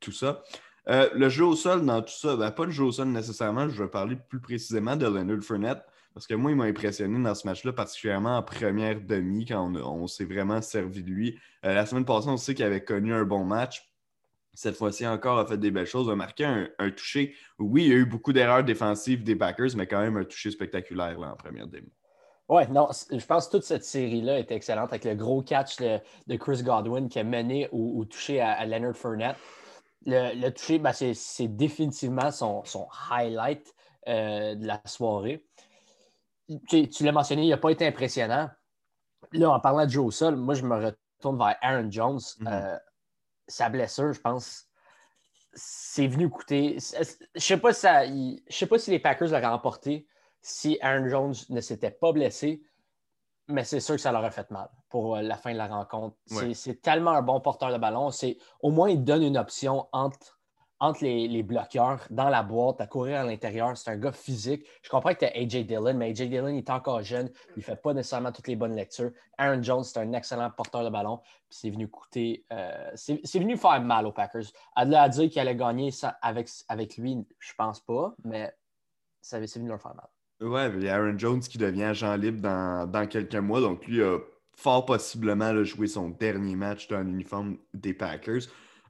tout 0.00 0.12
ça. 0.12 0.42
le 0.86 1.28
jeu 1.28 1.44
au 1.44 1.56
sol, 1.56 1.84
dans 1.86 2.02
tout 2.02 2.12
ça, 2.12 2.36
ben, 2.36 2.50
pas 2.50 2.66
le 2.66 2.70
jeu 2.70 2.84
au 2.84 2.92
sol 2.92 3.08
nécessairement, 3.08 3.68
je 3.68 3.82
vais 3.82 3.88
parler 3.88 4.16
plus 4.28 4.40
précisément 4.40 4.96
de 4.96 5.06
Leonard 5.06 5.42
Fournette, 5.42 5.82
parce 6.12 6.26
que 6.26 6.34
moi, 6.34 6.50
il 6.50 6.56
m'a 6.56 6.64
impressionné 6.64 7.22
dans 7.22 7.34
ce 7.34 7.46
match-là, 7.46 7.72
particulièrement 7.72 8.36
en 8.36 8.42
première 8.42 9.00
demi, 9.00 9.46
quand 9.46 9.74
on, 9.74 10.06
s'est 10.06 10.26
vraiment 10.26 10.60
servi 10.60 11.02
de 11.02 11.10
lui. 11.10 11.38
la 11.62 11.86
semaine 11.86 12.04
passée, 12.04 12.28
on 12.28 12.36
sait 12.36 12.54
qu'il 12.54 12.66
avait 12.66 12.84
connu 12.84 13.14
un 13.14 13.24
bon 13.24 13.44
match, 13.44 13.92
cette 14.54 14.76
fois-ci 14.76 15.06
encore, 15.06 15.38
a 15.38 15.46
fait 15.46 15.56
des 15.56 15.70
belles 15.70 15.86
choses, 15.86 16.10
a 16.10 16.16
marqué 16.16 16.44
un, 16.44 16.90
toucher. 16.90 17.34
Oui, 17.58 17.84
il 17.84 17.88
y 17.88 17.92
a 17.92 17.96
eu 17.96 18.04
beaucoup 18.04 18.32
d'erreurs 18.32 18.64
défensives 18.64 19.22
des 19.22 19.36
Packers, 19.36 19.74
mais 19.76 19.86
quand 19.86 20.00
même 20.00 20.16
un 20.16 20.24
toucher 20.24 20.50
spectaculaire 20.50 21.18
là, 21.18 21.32
en 21.32 21.36
première 21.36 21.66
demi. 21.66 21.90
Oui, 22.48 22.62
non, 22.70 22.88
je 23.10 23.24
pense 23.24 23.46
que 23.46 23.52
toute 23.52 23.64
cette 23.64 23.84
série-là 23.84 24.38
était 24.38 24.54
excellente 24.54 24.90
avec 24.90 25.04
le 25.04 25.14
gros 25.14 25.42
catch 25.42 25.76
de, 25.78 26.36
Chris 26.36 26.62
Godwin 26.62 27.08
qui 27.08 27.18
a 27.18 27.24
mené 27.24 27.68
au, 27.72 28.04
toucher 28.04 28.40
à, 28.40 28.64
Leonard 28.66 28.96
Fournette. 28.96 29.36
Le, 30.04 30.50
toucher, 30.50 30.78
ben, 30.78 30.92
c'est 30.92 31.48
définitivement 31.48 32.30
son, 32.30 32.88
highlight 33.10 33.72
euh, 34.08 34.54
de 34.54 34.66
la 34.66 34.80
soirée. 34.84 35.46
Tu, 36.68 36.88
l'as 37.00 37.12
mentionné, 37.12 37.44
il 37.44 37.50
n'a 37.50 37.56
pas 37.56 37.70
été 37.70 37.86
impressionnant. 37.86 38.50
Là, 39.32 39.50
en 39.50 39.60
parlant 39.60 39.86
de 39.86 39.90
Joe 39.90 40.14
Sol, 40.14 40.36
moi, 40.36 40.54
je 40.54 40.64
me 40.64 40.74
retourne 40.74 41.38
vers 41.38 41.56
Aaron 41.62 41.90
Jones. 41.90 42.18
Mm-hmm. 42.18 42.48
Euh, 42.48 42.78
sa 43.46 43.68
blessure, 43.68 44.12
je 44.12 44.20
pense, 44.20 44.66
c'est 45.54 46.06
venu 46.06 46.28
coûter. 46.28 46.78
Je 47.34 47.40
sais 47.40 47.56
pas 47.56 47.72
si 47.72 48.42
je 48.48 48.56
sais 48.56 48.66
pas 48.66 48.78
si 48.78 48.90
les 48.90 48.98
Packers 48.98 49.28
l'auraient 49.28 49.46
remporté 49.46 50.06
si 50.42 50.78
Aaron 50.82 51.08
Jones 51.08 51.34
ne 51.48 51.60
s'était 51.60 51.90
pas 51.90 52.12
blessé, 52.12 52.62
mais 53.48 53.64
c'est 53.64 53.80
sûr 53.80 53.94
que 53.94 54.00
ça 54.00 54.12
leur 54.12 54.24
a 54.24 54.30
fait 54.30 54.50
mal 54.50 54.68
pour 54.88 55.16
euh, 55.16 55.22
la 55.22 55.36
fin 55.36 55.52
de 55.52 55.58
la 55.58 55.68
rencontre. 55.68 56.16
C'est 56.54 56.82
tellement 56.82 57.12
un 57.12 57.22
bon 57.22 57.40
porteur 57.40 57.72
de 57.72 57.78
ballon. 57.78 58.10
Au 58.60 58.70
moins, 58.70 58.90
il 58.90 59.02
donne 59.02 59.22
une 59.22 59.38
option 59.38 59.88
entre 59.92 60.38
entre 60.82 61.04
les, 61.04 61.44
bloqueurs 61.44 62.04
dans 62.10 62.28
la 62.28 62.42
boîte, 62.42 62.80
à 62.80 62.88
courir 62.88 63.20
à 63.20 63.24
l'intérieur. 63.24 63.76
C'est 63.76 63.92
un 63.92 63.96
gars 63.96 64.10
physique. 64.10 64.66
Je 64.82 64.90
comprends 64.90 65.14
que 65.14 65.20
tu 65.20 65.24
as 65.26 65.36
AJ 65.36 65.64
Dillon, 65.64 65.94
mais 65.94 66.10
AJ 66.10 66.22
Dillon 66.22 66.48
est 66.48 66.68
encore 66.70 67.02
jeune. 67.02 67.30
Il 67.54 67.60
ne 67.60 67.62
fait 67.62 67.76
pas 67.76 67.94
nécessairement 67.94 68.32
toutes 68.32 68.48
les 68.48 68.56
bonnes 68.56 68.74
lectures. 68.74 69.12
Aaron 69.38 69.62
Jones, 69.62 69.84
c'est 69.84 70.00
un 70.00 70.12
excellent 70.12 70.50
porteur 70.50 70.82
de 70.82 70.90
ballon. 70.90 71.20
C'est 71.48 71.70
venu 71.70 71.86
coûter. 71.86 72.44
Euh, 72.52 72.90
c'est 72.96 73.38
venu 73.38 73.56
faire 73.56 73.80
mal 73.80 74.06
aux 74.06 74.12
Packers. 74.12 74.46
À 74.74 74.80
à 74.80 75.08
dire 75.08 75.30
qu'il 75.30 75.38
allait 75.38 75.54
gagner 75.54 75.92
ça 75.92 76.18
avec, 76.20 76.48
avec 76.66 76.96
lui, 76.96 77.24
je 77.38 77.52
pense 77.56 77.78
pas, 77.78 78.12
mais 78.24 78.52
c'est 79.20 79.38
venu 79.54 79.68
leur 79.68 79.80
faire 79.80 79.94
mal. 79.94 80.08
Ouais, 80.42 80.72
il 80.76 80.82
y 80.82 80.88
a 80.88 80.96
Aaron 80.96 81.16
Jones 81.16 81.40
qui 81.40 81.56
devient 81.56 81.84
agent 81.84 82.16
libre 82.16 82.40
dans, 82.40 82.90
dans 82.90 83.06
quelques 83.06 83.36
mois. 83.36 83.60
Donc 83.60 83.86
lui 83.86 84.02
a 84.02 84.18
fort 84.56 84.84
possiblement 84.84 85.62
joué 85.62 85.86
son 85.86 86.10
dernier 86.10 86.56
match 86.56 86.88
dans 86.88 87.00
l'uniforme 87.00 87.58
des 87.74 87.94
Packers. 87.94 88.42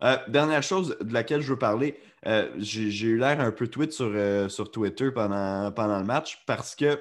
Euh, 0.02 0.16
dernière 0.28 0.62
chose 0.62 0.97
de 1.00 1.12
laquelle 1.12 1.42
je 1.42 1.50
veux 1.50 1.59
parler, 1.59 1.97
euh, 2.26 2.49
j'ai 2.56 3.06
eu 3.06 3.18
l'air 3.18 3.38
un 3.40 3.52
peu 3.52 3.68
tweet 3.68 3.92
sur, 3.92 4.11
euh, 4.12 4.49
sur 4.49 4.71
Twitter 4.71 5.12
pendant, 5.12 5.71
pendant 5.71 5.99
le 5.99 6.04
match 6.04 6.42
parce 6.47 6.75
que, 6.75 6.99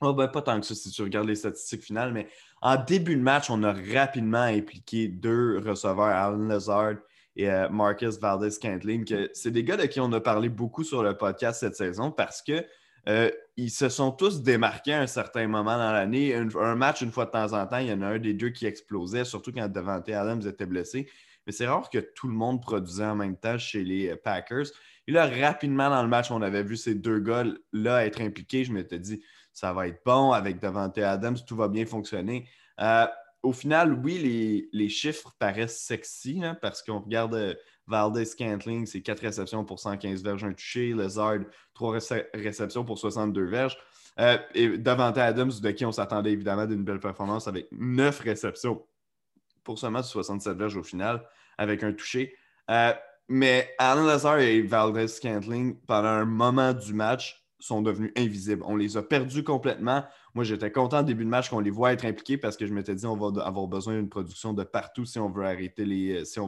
oh 0.00 0.12
ben, 0.12 0.28
pas 0.28 0.42
tant 0.42 0.60
que 0.60 0.66
ça 0.66 0.74
si 0.74 0.90
tu 0.90 1.02
regardes 1.02 1.26
les 1.26 1.34
statistiques 1.34 1.82
finales, 1.82 2.12
mais 2.12 2.28
en 2.60 2.76
début 2.76 3.16
de 3.16 3.22
match, 3.22 3.50
on 3.50 3.62
a 3.64 3.72
rapidement 3.72 4.42
impliqué 4.42 5.08
deux 5.08 5.58
receveurs, 5.58 6.04
Alan 6.04 6.46
Lazard 6.46 6.96
et 7.34 7.48
Marcus 7.70 8.20
Valdez-Cantling, 8.20 9.04
que 9.06 9.30
c'est 9.32 9.50
des 9.50 9.64
gars 9.64 9.78
de 9.78 9.86
qui 9.86 9.98
on 9.98 10.12
a 10.12 10.20
parlé 10.20 10.48
beaucoup 10.50 10.84
sur 10.84 11.02
le 11.02 11.16
podcast 11.16 11.60
cette 11.60 11.76
saison 11.76 12.10
parce 12.10 12.42
que 12.42 12.64
euh, 13.08 13.30
ils 13.56 13.70
se 13.70 13.88
sont 13.88 14.12
tous 14.12 14.42
démarqués 14.42 14.94
à 14.94 15.00
un 15.00 15.06
certain 15.06 15.46
moment 15.46 15.76
dans 15.76 15.92
l'année. 15.92 16.34
Un, 16.34 16.74
match, 16.74 17.00
une 17.02 17.12
fois 17.12 17.26
de 17.26 17.30
temps 17.30 17.52
en 17.52 17.66
temps, 17.66 17.78
il 17.78 17.88
y 17.88 17.92
en 17.92 18.02
a 18.02 18.06
un 18.06 18.18
des 18.18 18.34
deux 18.34 18.50
qui 18.50 18.66
explosait, 18.66 19.24
surtout 19.24 19.52
quand 19.52 19.68
Devante 19.68 20.08
Adams 20.08 20.42
était 20.46 20.66
blessé. 20.66 21.08
Mais 21.46 21.52
c'est 21.52 21.66
rare 21.66 21.88
que 21.90 21.98
tout 21.98 22.28
le 22.28 22.34
monde 22.34 22.60
produisait 22.62 23.04
en 23.04 23.16
même 23.16 23.36
temps 23.36 23.58
chez 23.58 23.82
les 23.82 24.14
Packers. 24.16 24.66
Et 25.06 25.12
là, 25.12 25.26
rapidement 25.26 25.88
dans 25.88 26.02
le 26.02 26.08
match, 26.08 26.30
on 26.30 26.42
avait 26.42 26.62
vu 26.62 26.76
ces 26.76 26.94
deux 26.94 27.18
gars-là 27.18 28.06
être 28.06 28.20
impliqués. 28.20 28.64
Je 28.64 28.72
m'étais 28.72 28.98
dit, 28.98 29.22
ça 29.52 29.72
va 29.72 29.88
être 29.88 30.02
bon 30.04 30.32
avec 30.32 30.60
Devante 30.60 30.98
Adams, 30.98 31.38
tout 31.46 31.56
va 31.56 31.68
bien 31.68 31.86
fonctionner. 31.86 32.48
Euh, 32.80 33.06
au 33.42 33.52
final, 33.52 33.94
oui, 33.94 34.68
les, 34.72 34.88
chiffres 34.88 35.34
paraissent 35.38 35.80
sexy 35.80 36.42
parce 36.60 36.82
qu'on 36.82 37.00
regarde 37.00 37.34
euh, 37.34 37.54
Valdez 37.90 38.24
Scantling, 38.24 38.86
c'est 38.86 39.02
4 39.02 39.20
réceptions 39.20 39.64
pour 39.64 39.80
115 39.80 40.22
verges, 40.22 40.44
un 40.44 40.52
touché. 40.52 40.92
Lezard, 40.92 41.40
3 41.74 41.98
réceptions 42.34 42.84
pour 42.84 42.98
62 42.98 43.44
verges. 43.44 43.76
Euh, 44.18 44.38
et 44.54 44.78
Davante 44.78 45.18
Adams, 45.18 45.50
de 45.60 45.70
qui 45.70 45.84
on 45.84 45.92
s'attendait 45.92 46.32
évidemment 46.32 46.66
d'une 46.66 46.84
belle 46.84 47.00
performance 47.00 47.48
avec 47.48 47.66
9 47.72 48.20
réceptions 48.20 48.82
pour 49.64 49.78
seulement 49.78 50.02
67 50.02 50.56
verges 50.56 50.76
au 50.76 50.82
final, 50.82 51.22
avec 51.58 51.82
un 51.82 51.92
touché. 51.92 52.34
Euh, 52.70 52.92
mais 53.28 53.74
Alan 53.78 54.04
Lazar 54.04 54.38
et 54.38 54.62
Valdez 54.62 55.08
Scantling, 55.08 55.76
pendant 55.86 56.08
un 56.08 56.24
moment 56.24 56.72
du 56.72 56.94
match, 56.94 57.44
sont 57.58 57.82
devenus 57.82 58.12
invisibles. 58.16 58.62
On 58.66 58.76
les 58.76 58.96
a 58.96 59.02
perdus 59.02 59.44
complètement. 59.44 60.04
Moi, 60.34 60.44
j'étais 60.44 60.72
content 60.72 61.00
au 61.00 61.02
début 61.02 61.24
de 61.24 61.28
match 61.28 61.50
qu'on 61.50 61.60
les 61.60 61.70
voit 61.70 61.92
être 61.92 62.04
impliqués 62.04 62.38
parce 62.38 62.56
que 62.56 62.66
je 62.66 62.72
m'étais 62.72 62.94
dit 62.94 63.04
on 63.04 63.16
va 63.16 63.44
avoir 63.44 63.66
besoin 63.66 63.94
d'une 63.94 64.08
production 64.08 64.54
de 64.54 64.64
partout 64.64 65.04
si 65.04 65.18
on 65.18 65.28
veut 65.28 65.44
arrêter 65.44 65.84
les. 65.84 66.24
si 66.24 66.40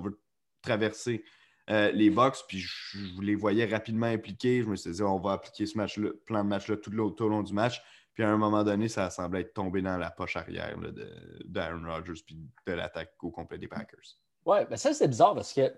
traverser 0.62 1.25
euh, 1.71 1.92
les 1.92 2.11
box, 2.11 2.45
puis 2.49 2.59
je, 2.59 2.99
les 3.21 3.35
voyais 3.35 3.66
rapidement 3.66 4.07
impliqués. 4.07 4.62
Je 4.62 4.69
me 4.69 4.76
suis 4.76 4.90
dit, 4.90 5.02
on 5.02 5.19
va 5.19 5.33
appliquer 5.33 5.66
ce 5.66 5.76
match 5.76 5.99
plan 6.26 6.42
de 6.42 6.49
match-là 6.49 6.76
tout, 6.76 6.92
au 6.92 7.28
long 7.28 7.42
du 7.42 7.52
match. 7.52 7.83
Puis 8.14 8.25
à 8.25 8.31
un 8.31 8.37
moment 8.37 8.64
donné, 8.64 8.88
ça 8.88 9.09
semblait 9.11 9.42
être 9.42 9.54
tombé 9.54 9.81
dans 9.81 9.97
la 9.97 10.11
poche 10.11 10.37
arrière 10.37 10.76
d'Aaron 11.47 11.88
Rodgers 11.88 12.21
puis 12.26 12.37
de 12.66 12.73
l'attaque 12.73 13.12
au 13.23 13.31
complet 13.31 13.59
des 13.59 13.69
Packers. 13.69 14.19
Ouais, 14.45 14.66
ben 14.66 14.76
ça, 14.76 14.92
c'est 14.92 15.09
bizarre 15.09 15.35
parce 15.35 15.52
que, 15.52 15.73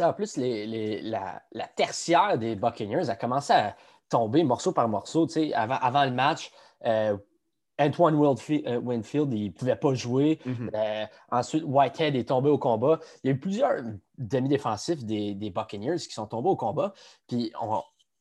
en 0.00 0.12
plus, 0.12 0.36
la, 0.36 1.42
tertiaire 1.74 2.38
des 2.38 2.54
Buccaneers 2.54 3.08
a 3.08 3.16
commencé 3.16 3.52
à 3.52 3.76
tomber 4.08 4.44
morceau 4.44 4.72
par 4.72 4.88
morceau. 4.88 5.26
Avant, 5.54 5.78
avant 5.80 6.04
le 6.04 6.12
match, 6.12 6.52
euh, 6.84 7.16
Antoine 7.82 8.14
euh, 8.14 8.80
Winfield, 8.80 9.32
il 9.32 9.46
ne 9.46 9.50
pouvait 9.50 9.76
pas 9.76 9.94
jouer. 9.94 10.38
Mhm. 10.44 10.70
Euh, 10.74 11.04
ensuite, 11.30 11.64
Whitehead 11.66 12.14
est 12.16 12.28
tombé 12.28 12.50
au 12.50 12.58
combat. 12.58 13.00
Il 13.22 13.28
y 13.28 13.30
a 13.30 13.36
eu 13.36 13.38
plusieurs 13.38 13.82
demi-défensifs 14.18 15.04
des, 15.04 15.34
Buccaneers 15.50 15.96
qui 15.96 16.12
sont 16.12 16.26
tombés 16.26 16.48
au 16.48 16.56
combat. 16.56 16.92
Puis 17.28 17.52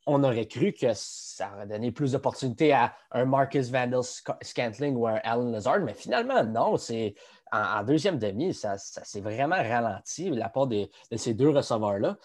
on, 0.08 0.24
aurait 0.24 0.48
cru 0.48 0.74
que 0.74 0.88
ça 0.94 1.52
aurait 1.56 1.68
donné 1.68 1.92
plus 1.92 2.14
d'opportunités 2.14 2.74
à 2.74 2.94
un 3.12 3.26
Marcus 3.26 3.70
Vandal 3.70 4.02
Scantling 4.42 4.96
ou 4.96 5.08
un 5.08 5.20
Alan 5.24 5.50
Lazard, 5.50 5.80
mais 5.80 5.94
finalement, 5.94 6.44
non. 6.44 6.78
C'est 6.78 7.16
en, 7.52 7.84
deuxième 7.84 8.18
demi, 8.18 8.54
ça, 8.54 8.78
s'est 8.78 9.22
vraiment 9.22 9.58
ralenti 9.58 10.30
la 10.30 10.50
part 10.50 10.68
de 10.68 10.88
ces 11.16 11.34
deux 11.34 11.50
receveurs-là. 11.50 12.18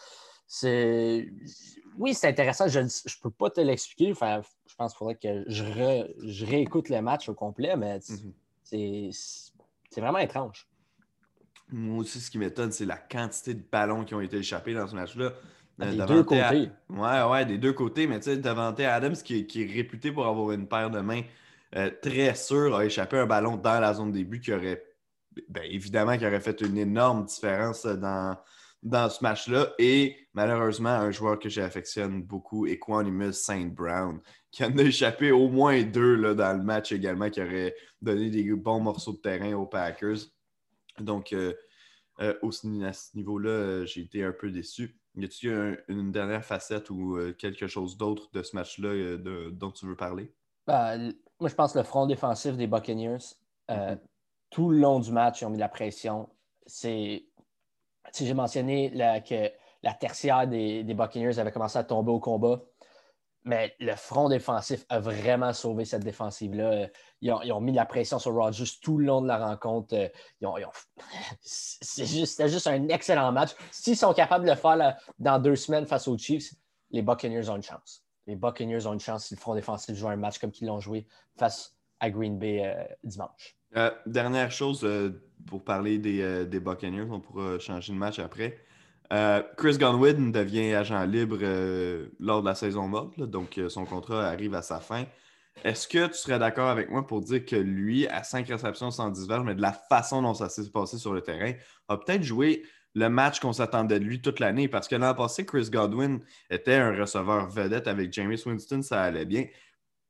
C'est 0.46 1.28
oui, 1.98 2.14
c'est 2.14 2.28
intéressant. 2.28 2.68
Je 2.68 2.80
ne 2.80 3.22
peux 3.22 3.30
pas 3.30 3.50
te 3.50 3.60
l'expliquer. 3.60 4.12
Enfin, 4.12 4.42
je 4.66 4.74
pense 4.74 4.92
qu'il 4.92 4.98
faudrait 4.98 5.16
que 5.16 5.44
je, 5.48 6.44
réécoute 6.44 6.88
le 6.88 7.00
match 7.00 7.28
au 7.28 7.34
complet, 7.34 7.76
mais 7.76 7.98
mhm. 8.08 8.32
c'est 8.62 10.00
vraiment 10.00 10.18
étrange. 10.18 10.68
Moi 11.68 12.00
aussi, 12.00 12.20
ce 12.20 12.30
qui 12.30 12.38
m'étonne, 12.38 12.70
c'est 12.70 12.84
la 12.84 12.98
quantité 12.98 13.54
de 13.54 13.62
ballons 13.70 14.04
qui 14.04 14.14
ont 14.14 14.20
été 14.20 14.36
échappés 14.36 14.74
dans 14.74 14.86
ce 14.86 14.94
match-là. 14.94 15.32
Ah, 15.80 15.90
des 15.90 16.06
deux 16.06 16.22
côtés. 16.22 16.70
Ouais, 16.88 17.22
ouais, 17.22 17.44
des 17.44 17.58
deux 17.58 17.72
côtés. 17.72 18.06
Mais 18.06 18.18
tu 18.20 18.30
sais, 18.30 18.36
Davante 18.36 18.80
Adams, 18.80 19.16
qui, 19.16 19.46
qui, 19.46 19.62
est 19.62 19.72
réputé 19.72 20.12
pour 20.12 20.26
avoir 20.26 20.52
une 20.52 20.68
paire 20.68 20.90
de 20.90 21.00
mains 21.00 21.22
euh, 21.74 21.90
très 22.00 22.34
sûre, 22.34 22.76
a 22.76 22.84
échappé 22.84 23.18
un 23.18 23.26
ballon 23.26 23.56
dans 23.56 23.80
la 23.80 23.92
zone 23.92 24.12
début 24.12 24.40
qui 24.40 24.52
aurait, 24.52 24.84
bien, 25.48 25.64
évidemment, 25.64 26.16
qui 26.16 26.24
aurait 26.26 26.40
fait 26.40 26.60
une 26.60 26.78
énorme 26.78 27.24
différence 27.24 27.84
dans, 27.84 28.38
dans 28.82 29.08
ce 29.08 29.22
match-là. 29.22 29.72
Et 29.78 30.16
malheureusement, 30.34 30.90
un 30.90 31.10
joueur 31.10 31.38
que 31.38 31.48
j'affectionne 31.48 32.22
beaucoup, 32.22 32.66
Equanimus 32.66 33.32
Saint 33.32 33.66
Brown, 33.66 34.20
qui 34.50 34.64
en 34.64 34.76
a 34.78 34.82
échappé 34.82 35.32
au 35.32 35.48
moins 35.48 35.82
deux 35.82 36.14
là, 36.14 36.34
dans 36.34 36.56
le 36.56 36.62
match 36.62 36.92
également, 36.92 37.30
qui 37.30 37.42
aurait 37.42 37.74
donné 38.00 38.30
des 38.30 38.52
bons 38.52 38.80
morceaux 38.80 39.12
de 39.12 39.18
terrain 39.18 39.52
aux 39.54 39.66
Packers. 39.66 40.18
Donc, 40.98 41.32
euh, 41.32 41.52
euh, 42.20 42.34
à 42.42 42.92
ce 42.92 43.16
niveau-là, 43.16 43.50
euh, 43.50 43.86
j'ai 43.86 44.02
été 44.02 44.24
un 44.24 44.32
peu 44.32 44.50
déçu. 44.50 44.98
Y 45.16 45.24
a-t-il 45.24 45.84
une 45.88 46.12
dernière 46.12 46.44
facette 46.44 46.90
ou 46.90 47.18
quelque 47.38 47.66
chose 47.66 47.96
d'autre 47.96 48.28
de 48.34 48.42
ce 48.42 48.54
match-là 48.54 49.16
dont 49.50 49.70
tu 49.70 49.86
veux 49.86 49.96
parler? 49.96 50.30
Ben, 50.66 51.14
moi, 51.40 51.48
je 51.48 51.54
pense 51.54 51.72
que 51.72 51.78
le 51.78 51.84
front 51.84 52.06
défensif 52.06 52.54
des 52.54 52.66
Buccaneers, 52.66 53.16
mm-hmm. 53.70 53.98
tout 54.50 54.70
le 54.70 54.78
long 54.78 55.00
du 55.00 55.10
match, 55.12 55.40
ils 55.40 55.46
ont 55.46 55.50
mis 55.50 55.58
la 55.58 55.70
pression. 55.70 56.28
C'est 56.66 57.24
j'ai 58.14 58.34
mentionné 58.34 58.92
que 59.28 59.50
la 59.82 59.94
tertiaire 59.94 60.46
des, 60.46 60.82
Buccaneers 60.84 61.38
avait 61.38 61.52
commencé 61.52 61.78
à 61.78 61.84
tomber 61.84 62.10
au 62.10 62.20
combat. 62.20 62.60
Mais 63.44 63.72
le 63.78 63.94
front 63.94 64.28
défensif 64.28 64.84
a 64.88 64.98
vraiment 64.98 65.52
sauvé 65.52 65.84
cette 65.84 66.02
défensive-là. 66.02 66.88
Ils 67.20 67.52
ont, 67.52 67.60
mis 67.60 67.72
la 67.72 67.86
pression 67.86 68.18
sur 68.18 68.34
Rodgers 68.34 68.64
tout 68.82 68.98
le 68.98 69.06
long 69.06 69.22
de 69.22 69.28
la 69.28 69.38
rencontre. 69.38 70.10
C'était 71.40 72.48
juste, 72.48 72.66
un 72.66 72.88
excellent 72.88 73.30
match. 73.30 73.50
S'ils 73.70 73.96
sont 73.96 74.12
capables 74.14 74.46
de 74.46 74.50
le 74.50 74.56
faire 74.56 74.96
dans 75.20 75.38
deux 75.38 75.54
semaines 75.54 75.86
face 75.86 76.08
aux 76.08 76.18
Chiefs, 76.18 76.54
les 76.90 77.02
Buccaneers 77.02 77.48
ont 77.48 77.54
une 77.54 77.62
chance. 77.62 78.02
Les 78.26 78.34
Buccaneers 78.34 78.84
ont 78.88 78.94
une 78.94 79.00
chance 79.00 79.26
si 79.26 79.34
le 79.34 79.40
front 79.40 79.54
défensif 79.54 79.94
joue 79.94 80.08
un 80.08 80.16
match 80.16 80.40
comme 80.40 80.50
qu'ils 80.50 80.66
l'ont 80.66 80.80
joué 80.80 81.06
face 81.36 81.76
à 82.00 82.10
Green 82.10 82.38
Bay 82.38 82.64
euh, 82.64 82.84
dimanche. 83.04 83.56
Euh, 83.76 83.90
dernière 84.06 84.50
chose 84.50 84.80
euh, 84.84 85.10
pour 85.46 85.62
parler 85.62 85.98
des, 85.98 86.22
euh, 86.22 86.44
Buccaneers, 86.44 87.08
on 87.10 87.20
pourra 87.20 87.58
changer 87.58 87.92
de 87.92 87.98
match 87.98 88.18
après. 88.18 88.58
Chris 89.56 89.78
Godwin 89.78 90.32
devient 90.32 90.74
agent 90.74 91.04
libre 91.04 91.38
lors 92.18 92.42
de 92.42 92.48
la 92.48 92.56
saison 92.56 92.88
morte, 92.88 93.20
donc 93.20 93.60
son 93.68 93.84
contrat 93.84 94.26
arrive 94.26 94.52
à 94.54 94.62
sa 94.62 94.80
fin. 94.80 95.04
Est-ce 95.62 95.86
que 95.86 96.08
tu 96.08 96.14
serais 96.14 96.40
d'accord 96.40 96.68
avec 96.68 96.90
moi 96.90 97.06
pour 97.06 97.20
dire 97.20 97.44
que 97.44 97.54
lui, 97.54 98.08
à 98.08 98.24
5 98.24 98.48
réceptions, 98.48 98.90
110 98.90 99.28
verges, 99.28 99.44
mais 99.44 99.54
de 99.54 99.62
la 99.62 99.72
façon 99.72 100.22
dont 100.22 100.34
ça 100.34 100.48
s'est 100.48 100.68
passé 100.70 100.98
sur 100.98 101.14
le 101.14 101.20
terrain, 101.20 101.52
a 101.86 101.96
peut-être 101.98 102.24
joué 102.24 102.64
le 102.96 103.08
match 103.08 103.38
qu'on 103.38 103.52
s'attendait 103.52 104.00
de 104.00 104.04
lui 104.04 104.20
toute 104.20 104.40
l'année? 104.40 104.66
Parce 104.66 104.88
que 104.88 104.96
l'an 104.96 105.14
passé, 105.14 105.46
Chris 105.46 105.70
Godwin 105.70 106.18
était 106.50 106.74
un 106.74 106.92
receveur 106.92 107.48
vedette 107.48 107.86
avec 107.86 108.12
James 108.12 108.36
Winston, 108.44 108.82
ça 108.82 109.04
allait 109.04 109.24
bien. 109.24 109.46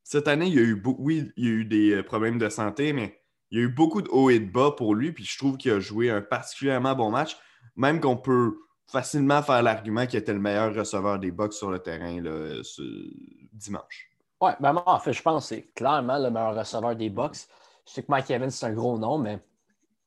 Cette 0.05 0.27
année, 0.27 0.47
il 0.47 0.59
a 0.59 0.63
eu, 0.63 0.83
il 1.37 1.45
y 1.45 1.49
a 1.49 1.51
eu 1.51 1.65
des 1.67 2.03
problèmes 2.03 2.39
de 2.39 2.49
santé, 2.49 2.95
mais 2.95 3.21
il 3.51 3.59
y 3.59 3.63
a 3.63 3.65
eu 3.65 3.69
beaucoup 3.69 4.03
de 4.03 4.09
hauts 4.09 4.31
et 4.31 4.39
de 4.39 4.51
bas 4.51 4.73
pour 4.77 4.95
lui, 4.95 5.13
puis 5.13 5.25
je 5.25 5.39
trouve 5.39 5.57
qu'il 5.57 5.73
a 5.73 5.81
joué 5.81 6.11
un 6.11 6.21
particulièrement 6.21 6.95
bon 6.95 7.11
match, 7.11 7.37
même 7.77 8.01
qu'on 8.01 8.17
peut 8.17 8.57
facilement 8.89 9.43
faire 9.43 9.63
l'argument 9.63 10.07
qu'il 10.07 10.19
était 10.19 10.33
le 10.33 10.41
meilleur 10.41 10.75
receveur 10.75 11.19
des 11.19 11.31
Bucks 11.31 11.53
sur 11.53 11.71
le 11.71 11.79
terrain 11.79 12.17
ce 12.63 12.83
dimanche. 13.53 14.11
Oui, 14.41 14.51
ben 14.61 14.73
moi, 14.73 14.85
en 14.87 14.99
fait, 14.99 15.13
je 15.13 15.23
pense 15.23 15.49
que 15.49 15.55
c'est 15.55 15.63
clairement 15.75 16.19
le 16.19 16.31
meilleur 16.31 16.55
receveur 16.55 16.95
des 16.95 17.11
Bucks. 17.11 17.47
Je 17.87 17.93
sais 17.93 18.03
que 18.03 18.11
Mike 18.11 18.31
Evans, 18.31 18.51
c'est 18.51 18.67
un 18.67 18.73
gros 18.73 18.99
nom, 18.99 19.19
mais 19.19 19.41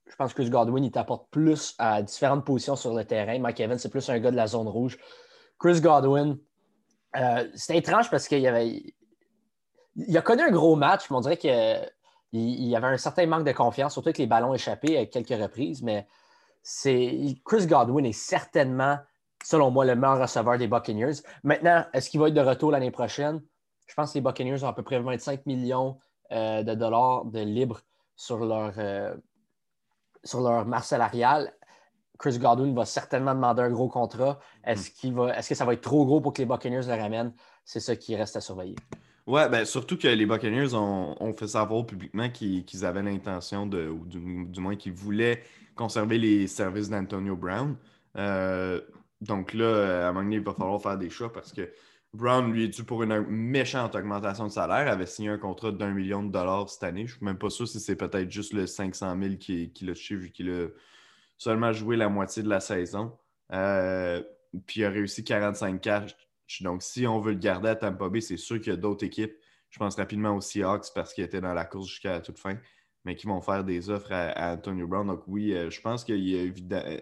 je 0.10 0.16
pense 0.16 0.34
que 0.34 0.44
Godwin, 0.44 0.84
il 0.84 0.92
t'apporte 0.92 1.30
plus 1.30 1.76
à 1.78 2.02
différentes 2.02 2.46
positions 2.46 2.76
sur 2.76 2.94
le 2.94 3.06
terrain. 3.06 3.40
Mike 3.40 3.60
Evans, 3.60 3.78
c'est 3.78 3.90
plus 3.90 4.10
un 4.10 4.20
gars 4.20 4.32
de 4.32 4.36
la 4.36 4.48
zone 4.48 4.68
rouge. 4.68 4.98
Chris 5.60 5.82
Godwin, 5.82 6.38
euh, 7.16 7.48
c'était 7.56 7.78
étrange 7.78 8.10
parce 8.10 8.28
qu'il 8.28 8.46
avait. 8.46 8.94
Il 9.96 10.18
a 10.18 10.22
connu 10.22 10.42
un 10.42 10.52
gros 10.52 10.76
match, 10.76 11.10
mais 11.10 11.18
on 11.18 11.22
dirait 11.22 11.38
que 11.38 11.86
il, 12.32 12.68
y 12.68 12.76
avait 12.76 12.88
un 12.88 12.98
certain 12.98 13.26
manque 13.26 13.46
de 13.46 13.52
confiance, 13.52 13.94
surtout 13.94 14.10
avec 14.10 14.18
les 14.20 14.28
ballons 14.28 14.54
échappés 14.54 14.98
à 14.98 15.06
quelques 15.06 15.30
reprises, 15.30 15.82
mais 15.82 16.08
c'est 16.62 17.36
Chris 17.46 17.66
Godwin 17.66 18.06
est 18.06 18.12
certainement, 18.12 18.98
selon 19.44 19.72
moi, 19.72 19.86
le 19.86 19.96
meilleur 19.96 20.20
receveur 20.20 20.58
des 20.58 20.68
Buccaneers. 20.68 21.22
Maintenant, 21.44 21.86
est-ce 21.94 22.10
qu'il 22.10 22.20
va 22.20 22.28
être 22.28 22.34
de 22.34 22.42
retour 22.42 22.72
l'année 22.72 22.92
prochaine? 22.92 23.42
Je 23.88 23.96
pense 23.96 24.12
que 24.12 24.20
les 24.20 24.22
Buccaneers 24.22 24.64
ont 24.64 24.68
à 24.68 24.74
peu 24.74 24.84
près 24.84 25.00
25 25.00 25.46
millions 25.48 25.98
euh, 26.32 26.62
de 26.62 26.76
dollars 26.76 27.26
de 27.26 27.40
libre 27.40 27.82
sur 28.16 28.46
leur, 28.46 28.74
euh, 28.78 29.16
sur 30.24 30.42
leur 30.42 30.66
masse 30.66 30.88
salariale. 30.88 31.52
Chris 32.20 32.38
Godwin 32.38 32.76
va 32.76 32.86
certainement 32.86 33.34
demander 33.34 33.64
un 33.64 33.72
gros 33.72 33.88
contrat. 33.88 34.40
Est-ce, 34.64 34.92
qu'il 34.92 35.14
va, 35.14 35.36
est-ce 35.36 35.50
que 35.50 35.56
ça 35.56 35.66
va 35.66 35.74
être 35.74 35.82
trop 35.82 36.06
gros 36.06 36.22
pour 36.22 36.34
que 36.34 36.42
les 36.42 36.46
Buccaneers 36.46 36.86
le 36.86 36.94
ramènent? 37.02 37.34
C'est 37.66 37.80
ça 37.80 37.96
qui 37.96 38.16
reste 38.16 38.36
à 38.36 38.42
surveiller. 38.42 38.76
Ouais, 39.30 39.48
ben, 39.48 39.64
surtout 39.64 39.96
que 39.96 40.08
les 40.08 40.26
Buccaneers 40.26 40.74
ont, 40.74 41.34
fait 41.34 41.50
savoir 41.50 41.86
publiquement 41.86 42.32
qu'ils 42.32 42.84
avaient 42.84 43.04
l'intention 43.04 43.68
de, 43.68 43.88
ou 43.88 44.04
du, 44.04 44.60
moins 44.60 44.76
qu'ils 44.76 44.94
voulaient 44.94 45.44
conserver 45.76 46.18
les 46.18 46.48
services 46.48 46.90
d'Antonio 46.90 47.36
Brown. 47.36 47.78
Euh, 48.18 48.82
donc 49.22 49.54
là, 49.54 50.08
à 50.08 50.10
un 50.10 50.14
moment 50.14 50.24
donné, 50.24 50.38
il 50.38 50.42
va 50.42 50.54
falloir 50.56 50.82
faire 50.82 50.98
des 50.98 51.12
choix 51.12 51.32
parce 51.32 51.54
que 51.54 51.72
Brown, 52.12 52.52
lui, 52.52 52.64
est 52.64 52.70
dû 52.70 52.84
pour 52.84 53.04
une 53.04 53.20
méchante 53.28 53.94
augmentation 53.94 54.48
de 54.48 54.52
salaire, 54.52 54.92
avait 54.92 55.06
signé 55.06 55.30
un 55.30 55.38
contrat 55.38 55.72
d'un 55.72 55.92
million 55.92 56.24
de 56.24 56.32
dollars 56.32 56.68
cette 56.68 56.84
année. 56.86 57.06
Je 57.06 57.14
ne 57.14 57.18
suis 57.18 57.26
même 57.28 57.38
pas 57.38 57.52
sûr 57.52 57.68
si 57.68 57.80
c'est 57.80 57.96
peut-être 57.96 58.32
juste 58.32 58.54
le 58.54 58.66
500 58.66 59.16
000 59.22 59.36
qu'il 59.36 59.72
qui 59.72 59.88
a 59.88 59.94
touché 59.94 60.16
vu 60.16 60.32
qu'il 60.32 60.50
a 60.50 60.70
seulement 61.38 61.72
joué 61.72 61.98
la 61.98 62.10
moitié 62.10 62.42
de 62.42 62.50
la 62.50 62.62
saison. 62.62 63.16
Euh, 63.54 64.24
puis 64.66 64.82
il 64.82 64.86
a 64.86 64.90
réussi 64.90 65.24
45 65.24 65.80
cash 65.82 66.16
Donc, 66.62 66.84
si 66.84 67.08
on 67.08 67.20
veut 67.20 67.34
le 67.34 67.38
garder 67.40 67.70
à 67.70 67.76
Tampa 67.76 68.10
Bay, 68.10 68.22
c'est 68.22 68.38
sûr 68.38 68.60
qu'il 68.60 68.72
y 68.72 68.74
a 68.74 68.78
d'autres 68.78 69.06
équipes. 69.06 69.34
Je 69.70 69.78
pense 69.78 69.96
rapidement 69.96 70.36
aux 70.36 70.42
Seahawks 70.42 70.88
parce 70.96 71.14
qu'ils 71.14 71.24
étaient 71.24 71.42
dans 71.42 71.54
la 71.54 71.66
course 71.66 71.88
jusqu'à 71.88 72.14
la 72.14 72.22
toute 72.22 72.40
fin, 72.40 72.58
mais 73.06 73.16
qui 73.16 73.28
vont 73.28 73.40
faire 73.42 73.64
des 73.64 73.90
offres 73.90 74.12
à, 74.12 74.54
Antonio 74.54 74.88
Brown. 74.88 75.08
Donc, 75.08 75.24
oui, 75.28 75.54
euh, 75.54 75.70
je 75.70 75.80
pense 75.82 76.04
qu'il 76.04 76.28
y 76.28 76.38
a 76.38 76.52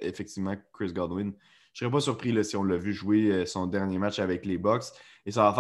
effectivement 0.02 0.56
Chris 0.74 0.94
Godwin. 0.94 1.34
Je 1.74 1.86
ne 1.86 1.90
serais 1.90 1.98
pas 1.98 2.02
surpris 2.02 2.44
si 2.44 2.56
on 2.56 2.64
l'a 2.64 2.78
vu 2.78 2.94
jouer 2.94 3.32
euh, 3.32 3.46
son 3.46 3.68
dernier 3.68 3.98
match 3.98 4.20
avec 4.20 4.46
les 4.46 4.58
Bucks. 4.58 4.86
Et 5.26 5.32
ça 5.32 5.56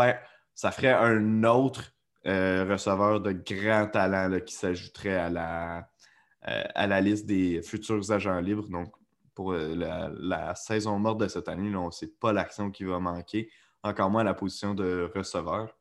ça 0.54 0.72
ferait 0.72 0.94
un 0.94 1.44
autre 1.44 1.94
euh, 2.26 2.66
receveur 2.70 3.22
de 3.22 3.32
grand 3.32 3.88
talent 3.88 4.40
qui 4.40 4.56
s'ajouterait 4.56 5.16
à 5.16 5.30
la, 5.30 5.90
à 6.42 6.88
la 6.88 7.00
liste 7.00 7.28
des 7.28 7.62
futurs 7.62 8.12
agents 8.12 8.40
libres. 8.40 8.68
Donc, 8.68 8.92
pour 9.38 9.52
euh, 9.52 9.76
la, 10.20 10.56
saison 10.56 10.98
morte 10.98 11.20
de 11.20 11.28
cette 11.28 11.48
année, 11.48 11.76
on 11.76 11.86
ne 11.86 11.92
sait 11.92 12.12
pas 12.20 12.34
l'action 12.34 12.72
qui 12.72 12.86
va 12.86 13.00
manquer, 13.00 13.52
encore 13.84 14.10
moins 14.10 14.24
la 14.24 14.34
position 14.34 14.74
de 14.74 15.12
receveur. 15.16 15.76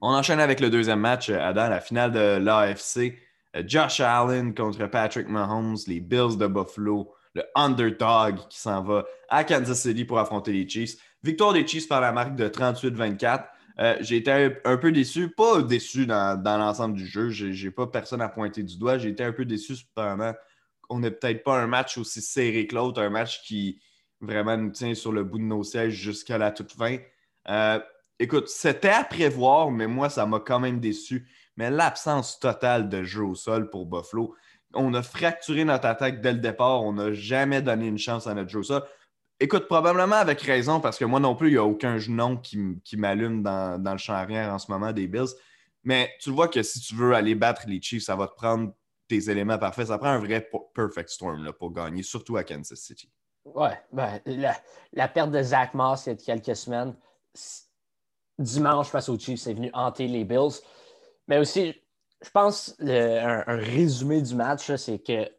On 0.00 0.08
enchaîne 0.08 0.40
avec 0.40 0.60
le 0.60 0.70
deuxième 0.70 1.00
match, 1.00 1.30
euh, 1.30 1.40
Adam, 1.40 1.68
la 1.68 1.80
finale 1.80 2.12
de 2.12 2.38
l'AFC. 2.38 3.18
Euh, 3.56 3.62
Josh 3.66 4.00
Allen 4.00 4.54
contre 4.54 4.86
Patrick 4.86 5.28
Mahomes, 5.28 5.76
les 5.86 6.00
Bills 6.00 6.36
de 6.36 6.46
Buffalo, 6.46 7.14
le 7.34 7.44
underdog 7.54 8.46
qui 8.48 8.58
s'en 8.58 8.82
va 8.82 9.04
à 9.28 9.44
Kansas 9.44 9.80
City 9.80 10.04
pour 10.04 10.18
affronter 10.18 10.52
les 10.52 10.68
Chiefs. 10.68 10.96
Victoire 11.22 11.52
des 11.52 11.66
Chiefs 11.66 11.88
par 11.88 12.00
la 12.00 12.12
marque 12.12 12.36
de 12.36 12.48
38-24. 12.48 13.44
j'ai 14.00 14.16
été 14.16 14.50
un, 14.64 14.76
peu 14.76 14.92
déçu, 14.92 15.30
pas 15.30 15.62
déçu 15.62 16.06
dans, 16.06 16.40
l'ensemble 16.44 16.94
du 16.94 17.06
jeu. 17.06 17.30
J'ai 17.30 17.70
pas 17.70 17.86
personne 17.86 18.20
à 18.20 18.28
pointer 18.28 18.62
du 18.62 18.76
doigt. 18.78 18.98
J'ai 18.98 19.08
été 19.08 19.24
un 19.24 19.32
peu 19.32 19.44
déçu 19.44 19.76
cependant 19.76 20.34
on 20.90 21.00
n'est 21.00 21.10
peut-être 21.10 21.42
pas 21.42 21.60
un 21.60 21.66
match 21.66 21.98
aussi 21.98 22.20
serré 22.20 22.66
que 22.66 22.74
l'autre, 22.74 23.00
un 23.00 23.10
match 23.10 23.42
qui 23.42 23.80
vraiment 24.24 24.56
nous 24.56 24.70
tient 24.70 24.94
sur 24.94 25.12
le 25.12 25.24
bout 25.24 25.38
de 25.38 25.44
nos 25.44 25.62
sièges 25.62 25.94
jusqu'à 25.94 26.38
la 26.38 26.50
toute 26.50 26.72
fin. 26.72 26.98
Euh, 27.48 27.80
écoute, 28.18 28.48
c'était 28.48 28.88
à 28.88 29.04
prévoir, 29.04 29.70
mais 29.70 29.86
moi, 29.86 30.08
ça 30.08 30.26
m'a 30.26 30.40
quand 30.40 30.60
même 30.60 30.80
déçu. 30.80 31.28
Mais 31.56 31.70
l'absence 31.70 32.40
totale 32.40 32.88
de 32.88 33.02
jeu 33.04 33.22
au 33.22 33.34
sol 33.34 33.70
pour 33.70 33.86
Buffalo, 33.86 34.34
on 34.74 34.92
a 34.94 35.02
fracturé 35.02 35.64
notre 35.64 35.86
attaque 35.86 36.20
dès 36.20 36.32
le 36.32 36.38
départ. 36.38 36.82
On 36.82 36.94
n'a 36.94 37.12
jamais 37.12 37.62
donné 37.62 37.86
une 37.86 37.98
chance 37.98 38.26
à 38.26 38.34
notre 38.34 38.50
jeu 38.50 38.60
au 38.60 38.64
sol. 38.64 38.82
Écoute, 39.40 39.66
probablement 39.66 40.16
avec 40.16 40.40
raison, 40.40 40.80
parce 40.80 40.98
que 40.98 41.04
moi 41.04 41.20
non 41.20 41.34
plus, 41.34 41.48
il 41.48 41.52
n'y 41.52 41.58
a 41.58 41.64
aucun 41.64 41.98
nom 42.08 42.36
qui, 42.36 42.96
m'allume 42.96 43.42
dans, 43.42 43.82
dans, 43.82 43.92
le 43.92 43.98
champ 43.98 44.14
arrière 44.14 44.52
en 44.52 44.58
ce 44.58 44.70
moment 44.70 44.92
des 44.92 45.06
Bills. 45.06 45.34
Mais 45.82 46.10
tu 46.20 46.30
vois 46.30 46.48
que 46.48 46.62
si 46.62 46.80
tu 46.80 46.94
veux 46.94 47.14
aller 47.14 47.34
battre 47.34 47.62
les 47.66 47.80
Chiefs, 47.80 48.04
ça 48.04 48.16
va 48.16 48.26
te 48.26 48.34
prendre 48.34 48.72
tes 49.08 49.30
éléments 49.30 49.58
parfaits. 49.58 49.88
Ça 49.88 49.98
prend 49.98 50.08
un 50.08 50.18
vrai 50.18 50.48
perfect 50.74 51.10
storm 51.10 51.44
là, 51.44 51.52
pour 51.52 51.72
gagner, 51.72 52.02
surtout 52.02 52.36
à 52.36 52.44
Kansas 52.44 52.78
City. 52.78 53.10
Ouais, 53.44 53.78
ben, 53.92 54.20
la, 54.92 55.08
perte 55.08 55.30
de 55.30 55.42
Zach 55.42 55.74
Moss 55.74 56.06
il 56.06 56.10
y 56.10 56.12
a 56.12 56.16
quelques 56.16 56.56
semaines, 56.56 56.94
dimanche 58.38 58.88
face 58.88 59.08
aux 59.08 59.18
Chiefs, 59.18 59.40
c'est 59.40 59.54
venu 59.54 59.70
hanter 59.74 60.08
les 60.08 60.24
Bills. 60.24 60.60
Mais 61.28 61.38
aussi, 61.38 61.74
je 62.22 62.30
pense 62.30 62.74
un, 62.80 63.42
résumé 63.46 64.22
du 64.22 64.34
match, 64.34 64.74
c'est 64.76 64.98
que 64.98 65.30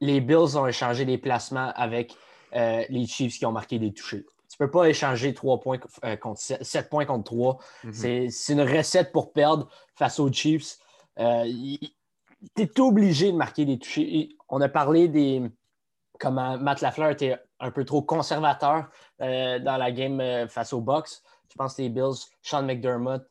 les 0.00 0.20
Bills 0.20 0.56
ont 0.56 0.66
échangé 0.66 1.04
des 1.04 1.18
placements 1.18 1.72
avec 1.74 2.14
euh, 2.54 2.84
les 2.88 3.06
Chiefs 3.06 3.38
qui 3.38 3.46
ont 3.46 3.52
marqué 3.52 3.78
des 3.78 3.92
touchés. 3.92 4.24
Tu 4.48 4.56
ne 4.60 4.66
peux 4.66 4.70
pas 4.70 4.88
échanger 4.88 5.34
3 5.34 5.60
points 5.60 5.78
euh, 6.04 6.16
contre 6.16 6.40
7, 6.40 6.90
points 6.90 7.06
contre 7.06 7.24
3. 7.24 7.58
Mm-hmm. 7.84 8.30
C'est 8.30 8.52
une 8.52 8.60
recette 8.60 9.10
pour 9.10 9.32
perdre 9.32 9.68
face 9.94 10.20
aux 10.20 10.30
Chiefs. 10.30 10.78
Euh, 11.18 11.44
tu 12.56 12.62
es 12.62 12.80
obligé 12.80 13.32
de 13.32 13.36
marquer 13.36 13.64
des 13.64 13.78
touchés. 13.78 14.36
On 14.48 14.60
a 14.60 14.68
parlé 14.68 15.08
des 15.08 15.42
comment 16.18 16.58
Matt 16.58 16.80
Lafleur 16.80 17.10
était 17.10 17.36
un 17.60 17.70
peu 17.70 17.84
trop 17.84 18.02
conservateur 18.02 18.88
euh, 19.20 19.58
dans 19.58 19.76
la 19.76 19.92
game 19.92 20.20
euh, 20.20 20.48
face 20.48 20.72
aux 20.72 20.80
Bucks. 20.80 21.22
Je 21.50 21.54
pense 21.56 21.74
que 21.74 21.82
les 21.82 21.88
Bills, 21.88 22.26
Sean 22.42 22.62
McDermott, 22.62 23.22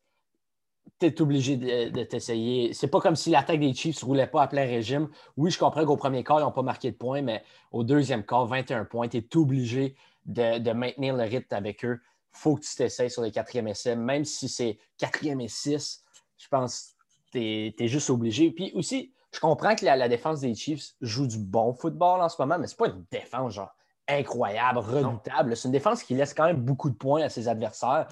tu 1.00 1.08
es 1.08 1.22
obligé 1.22 1.58
de, 1.58 2.04
t'essayer. 2.04 2.74
C'est 2.74 2.88
pas 2.88 3.00
comme 3.00 3.16
si 3.16 3.32
l'attaque 3.32 3.60
des 3.60 3.74
Chiefs 3.74 4.04
roulait 4.04 4.28
pas 4.28 4.44
à 4.44 4.48
plein 4.48 4.66
régime. 4.66 5.10
Oui, 5.36 5.50
je 5.52 5.58
comprends 5.58 5.86
qu'au 5.86 5.98
premier 5.98 6.24
quart, 6.24 6.40
ils 6.40 6.44
n'ont 6.44 6.52
pas 6.52 6.62
marqué 6.62 6.92
de 6.92 6.96
points, 6.96 7.22
mais 7.22 7.44
au 7.72 7.84
deuxième 7.84 8.24
quart, 8.24 8.46
21 8.46 8.86
points, 8.86 9.08
tu 9.08 9.18
es 9.18 9.36
obligé 9.36 9.96
de, 10.26 10.72
maintenir 10.72 11.16
le 11.16 11.24
rythme 11.24 11.56
avec 11.56 11.84
eux. 11.86 12.00
Faut 12.32 12.56
que 12.56 12.62
tu 12.62 12.76
t'essayes 12.76 13.10
sur 13.10 13.24
les 13.24 13.32
quatrièmes 13.32 13.68
essais, 13.68 13.96
même 13.96 14.26
si 14.26 14.48
c'est 14.48 14.78
quatrième 14.98 15.42
et 15.42 15.48
six. 15.48 16.04
Je 16.38 16.48
pense 16.48 16.96
tu 17.32 17.40
es, 17.40 17.88
juste 17.88 18.10
obligé. 18.10 18.52
Puis 18.52 18.72
aussi, 18.76 19.14
je 19.34 19.40
comprends 19.40 19.76
que 19.76 19.86
la, 19.86 20.10
défense 20.10 20.42
des 20.42 20.54
Chiefs 20.56 20.94
joue 21.02 21.28
du 21.28 21.40
bon 21.40 21.74
football 21.74 22.22
en 22.22 22.30
ce 22.30 22.42
moment, 22.42 22.60
mais 22.60 22.68
c'est 22.68 22.78
pas 22.78 22.88
une 22.88 23.06
défense 23.12 23.54
genre 23.54 23.74
incroyable, 24.08 24.80
redoutable. 24.80 25.56
C'est 25.56 25.68
une 25.68 25.72
défense 25.72 26.04
qui 26.04 26.16
laisse 26.16 26.34
quand 26.34 26.46
même 26.46 26.62
beaucoup 26.62 26.90
de 26.90 26.96
points 26.96 27.22
à 27.24 27.30
ses 27.30 27.48
adversaires. 27.48 28.08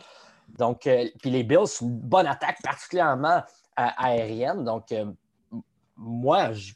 Donc, 0.58 0.88
euh, 0.88 1.06
puis 1.20 1.30
les 1.30 1.44
Bills, 1.44 1.68
c'est 1.68 1.86
une 1.86 2.00
bonne 2.00 2.26
attaque, 2.26 2.62
particulièrement 2.64 3.44
euh, 3.80 3.88
aérienne. 3.98 4.64
Donc, 4.64 4.92
euh, 4.92 5.06
moi, 5.98 6.54
je, 6.54 6.74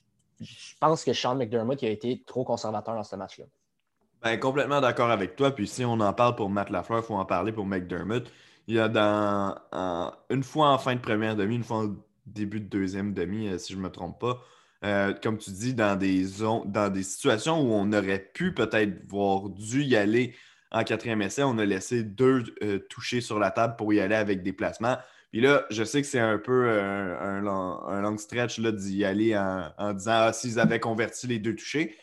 pense 0.79 1.05
que 1.05 1.13
Sean 1.13 1.35
McDermott 1.35 1.81
a 1.83 1.87
été 1.87 2.21
trop 2.25 2.43
conservateur 2.43 2.95
dans 2.95 3.03
ce 3.03 3.15
match-là. 3.15 3.45
Ben, 4.21 4.37
complètement 4.39 4.81
d'accord 4.81 5.09
avec 5.09 5.35
toi. 5.35 5.51
Puis 5.51 5.67
si 5.67 5.85
on 5.85 5.99
en 5.99 6.13
parle 6.13 6.35
pour 6.35 6.49
Matt 6.49 6.69
Lafleur, 6.69 6.99
il 6.99 7.05
faut 7.05 7.15
en 7.15 7.25
parler 7.25 7.53
pour 7.53 7.65
McDermott. 7.65 8.29
Il 8.67 8.75
y 8.75 8.79
a 8.79 8.89
dans, 8.89 9.55
une 10.29 10.43
fois 10.43 10.69
en 10.69 10.77
fin 10.77 10.95
de 10.95 10.99
première 10.99 11.35
demi, 11.35 11.55
une 11.55 11.63
fois 11.63 11.85
en 11.85 11.95
début 12.25 12.59
de 12.59 12.67
deuxième 12.67 13.13
demi, 13.13 13.47
euh, 13.47 13.57
si 13.57 13.73
je 13.73 13.77
ne 13.77 13.83
me 13.83 13.89
trompe 13.89 14.19
pas. 14.19 14.41
Euh, 14.83 15.13
comme 15.13 15.37
tu 15.37 15.51
dis, 15.51 15.73
dans 15.73 15.97
des, 15.97 16.23
situations 17.03 17.61
où 17.61 17.73
on 17.73 17.93
aurait 17.93 18.29
pu 18.33 18.53
peut-être 18.53 19.07
voir 19.07 19.49
dû 19.49 19.83
y 19.83 19.95
aller 19.95 20.35
en 20.71 20.83
quatrième 20.83 21.21
essai, 21.21 21.43
on 21.43 21.57
a 21.57 21.65
laissé 21.65 22.03
deux 22.03 22.43
euh, 22.63 22.79
toucher 22.89 23.21
sur 23.21 23.39
la 23.39 23.51
table 23.51 23.75
pour 23.77 23.93
y 23.93 23.99
aller 23.99 24.15
avec 24.15 24.43
des 24.43 24.51
placements. 24.53 24.97
Puis 25.31 25.41
là, 25.41 25.65
je 25.69 25.83
sais 25.83 26.01
que 26.01 26.07
c'est 26.07 26.19
un 26.19 26.37
peu 26.37 26.69
un, 26.69 27.41
long, 27.41 28.17
stretch 28.17 28.59
d'y 28.59 29.03
aller 29.03 29.35
en, 29.35 29.93
disant 29.93 30.11
ah, 30.27 30.33
s'ils 30.33 30.59
avaient 30.59 30.79
converti 30.79 31.25
les 31.25 31.39
deux 31.39 31.55
touchés. 31.55 31.97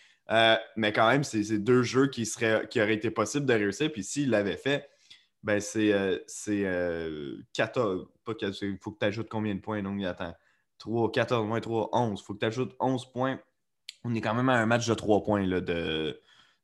mais 0.76 0.92
quand 0.92 1.08
même, 1.08 1.22
c'est 1.22 1.58
deux 1.58 1.84
jeux 1.84 2.08
qui, 2.08 2.26
seraient, 2.26 2.66
qui 2.68 2.80
auraient 2.80 2.94
été 2.94 3.10
possibles 3.10 3.46
de 3.46 3.54
réussir. 3.54 3.92
Puis 3.92 4.02
s'ils 4.02 4.30
l'avaient 4.30 4.56
fait, 4.56 4.88
ben 5.42 5.60
c'est 5.60 5.90
14. 7.52 8.06
Il 8.62 8.78
faut 8.80 8.92
que 8.92 8.98
tu 8.98 9.04
ajoutes 9.04 9.28
combien 9.28 9.54
de 9.54 9.60
points? 9.60 9.82
Donc, 9.82 10.02
attends. 10.04 10.34
3, 10.78 11.12
14, 11.12 11.46
moins 11.46 11.60
3, 11.60 11.90
11. 11.92 12.20
Il 12.20 12.24
faut 12.24 12.34
que 12.34 12.38
tu 12.40 12.46
ajoutes 12.46 12.74
11 12.80 13.12
points. 13.12 13.38
On 14.02 14.14
est 14.14 14.20
quand 14.20 14.34
même 14.34 14.48
à 14.48 14.54
un 14.54 14.66
match 14.66 14.86
de 14.86 14.94
3 14.94 15.22
points 15.22 15.46
là, 15.46 15.60
de, 15.60 16.18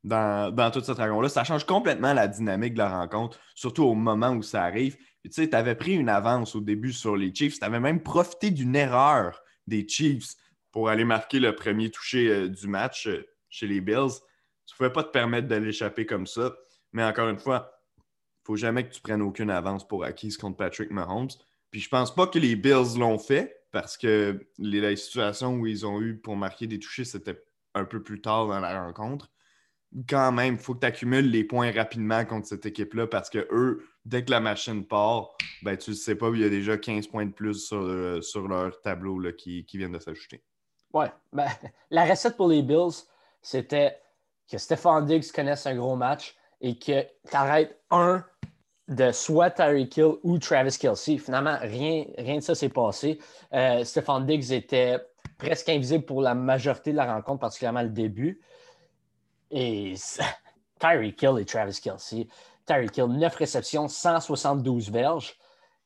dans, 0.07 0.71
toute 0.73 0.85
cette 0.85 0.99
rencontre-là. 0.99 1.29
Ça 1.29 1.45
change 1.45 1.65
complètement 1.65 2.15
la 2.15 2.29
dynamique 2.29 2.75
de 2.75 2.79
la 2.79 2.89
rencontre, 2.89 3.39
surtout 3.55 3.85
au 3.85 3.95
moment 3.95 4.31
où 4.31 4.43
ça 4.43 4.63
arrive. 4.63 4.97
tu 5.25 5.31
sais, 5.33 5.49
tu 5.49 5.57
avais 5.57 5.75
pris 5.75 5.93
une 5.95 6.09
avance 6.09 6.55
au 6.55 6.61
début 6.61 6.93
sur 6.93 7.17
les 7.17 7.35
Chiefs. 7.35 7.59
Tu 7.59 7.65
avais 7.65 7.81
même 7.81 8.03
profité 8.03 8.51
d'une 8.51 8.75
erreur 8.75 9.43
des 9.67 9.87
Chiefs 9.87 10.35
pour 10.71 10.89
aller 10.89 11.05
marquer 11.05 11.41
le 11.41 11.55
premier 11.55 11.91
toucher 11.91 12.29
euh, 12.29 12.49
du 12.49 12.69
match 12.69 13.07
euh, 13.07 13.27
chez 13.49 13.67
les 13.67 13.81
Bills. 13.81 14.21
Tu 14.67 14.75
ne 14.75 14.77
pouvais 14.77 14.93
pas 14.93 15.05
te 15.05 15.11
permettre 15.11 15.49
de 15.49 15.57
l'échapper 15.57 16.07
comme 16.07 16.27
ça. 16.27 16.55
Mais 16.93 17.05
encore 17.05 17.29
une 17.29 17.39
fois, 17.39 17.76
faut 18.47 18.57
jamais 18.57 18.87
que 18.87 18.95
tu 18.95 19.01
prennes 19.01 19.23
aucune 19.23 19.51
avance 19.51 19.87
pour 19.87 20.05
acquise 20.05 20.37
contre 20.37 20.57
Patrick 20.57 20.93
Mahomes. 20.93 21.31
Puis 21.73 21.81
je 21.81 21.89
pense 21.89 22.15
pas 22.15 22.29
que 22.29 22.39
les 22.39 22.55
Bills 22.55 22.97
l'ont 22.97 23.19
fait 23.19 23.65
parce 23.73 23.97
que 23.97 24.47
les, 24.59 24.97
situations 24.97 25.57
où 25.57 25.67
ils 25.67 25.85
ont 25.85 26.01
eu 26.01 26.17
pour 26.17 26.37
marquer 26.37 26.69
des 26.69 26.79
touchés, 26.79 27.05
c'était 27.05 27.43
un 27.75 27.85
peu 27.85 28.03
plus 28.03 28.21
tard 28.21 28.47
dans 28.47 28.61
la 28.61 28.85
rencontre. 28.85 29.31
Quand 30.09 30.31
même, 30.31 30.55
il 30.55 30.61
faut 30.61 30.75
que 30.75 30.81
tu 30.81 30.87
accumules 30.87 31.29
les 31.29 31.43
points 31.43 31.73
rapidement 31.73 32.25
contre 32.25 32.47
cette 32.47 32.67
équipe-là 32.67 33.09
parce 33.09 33.31
que 33.31 33.49
eux, 33.51 33.85
dès 34.05 34.25
que 34.25 34.31
la 34.31 34.41
machine 34.41 34.87
part, 34.87 35.37
ben, 35.63 35.77
tu 35.77 35.91
ne 35.91 35.97
sais 35.97 36.15
pas, 36.15 36.31
il 36.33 36.41
y 36.41 36.45
a 36.45 36.49
déjà 36.49 36.79
15 36.79 37.09
points 37.09 37.27
de 37.27 37.33
plus 37.33 37.67
sur, 37.67 37.83
euh, 37.83 38.21
leur 38.49 38.81
tableau 38.83 39.19
là, 39.19 39.33
qui, 39.33 39.67
viennent 39.75 39.93
de 39.93 39.99
s'ajouter. 39.99 40.43
Ouais, 40.93 41.11
ben, 41.33 41.49
la 41.91 42.05
recette 42.05 42.37
pour 42.37 42.49
les 42.49 42.63
Bills, 42.63 43.03
c'était 43.43 43.97
que 44.49 44.57
Stephon 44.57 45.01
Diggs 45.01 45.33
connaisse 45.33 45.67
un 45.67 45.75
gros 45.75 45.97
match 45.97 46.37
et 46.61 46.79
que 46.79 47.03
tu 47.03 47.37
arrêtes 47.37 47.79
un 47.91 48.25
de 48.89 49.11
soit 49.11 49.51
Tyreek 49.51 49.91
Kill 49.91 50.13
ou 50.23 50.39
Travis 50.39 50.77
Kelsey. 50.79 51.19
Finalement, 51.19 51.59
rien, 51.61 52.05
rien 52.19 52.37
de 52.37 52.41
ça 52.41 52.55
s'est 52.55 52.69
passé. 52.69 53.19
Euh, 53.53 53.85
Diggs 54.21 54.53
était 54.53 54.99
presque 55.39 55.69
invisible 55.69 56.05
pour 56.05 56.23
la 56.23 56.35
majorité 56.35 56.93
de 56.93 56.97
la 56.97 57.13
rencontre, 57.13 57.41
particulièrement 57.41 57.83
le 57.83 57.89
début. 57.89 58.41
Et 59.51 59.95
Tyreek 60.81 61.17
Kill 61.17 61.39
et 61.41 61.45
Travis 61.45 61.81
Kelsey. 61.83 62.29
Tyreek 62.67 62.93
Kill, 62.93 63.07
9 63.07 63.35
réceptions, 63.35 63.89
172 63.89 64.91
verges. 64.91 65.37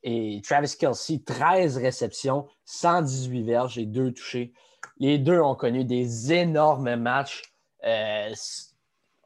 Et 0.02 0.40
Travis 0.44 0.76
Kelsey, 0.78 1.22
13 1.24 1.78
réceptions, 1.78 2.48
118 2.64 3.42
verges 3.42 3.78
et 3.78 3.86
2 3.86 4.12
touchés. 4.12 4.52
Les 4.98 5.18
deux 5.18 5.40
ont 5.40 5.54
connu 5.54 5.84
des 5.84 6.32
énormes 6.32 6.96
matchs. 6.96 7.42
Euh, 7.84 8.32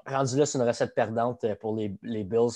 rendu 0.06 0.36
là, 0.36 0.46
c'est 0.46 0.58
une 0.58 0.64
recette 0.64 0.94
perdante 0.94 1.46
pour 1.60 1.74
les, 1.76 1.94
les 2.02 2.24
Bills 2.24 2.50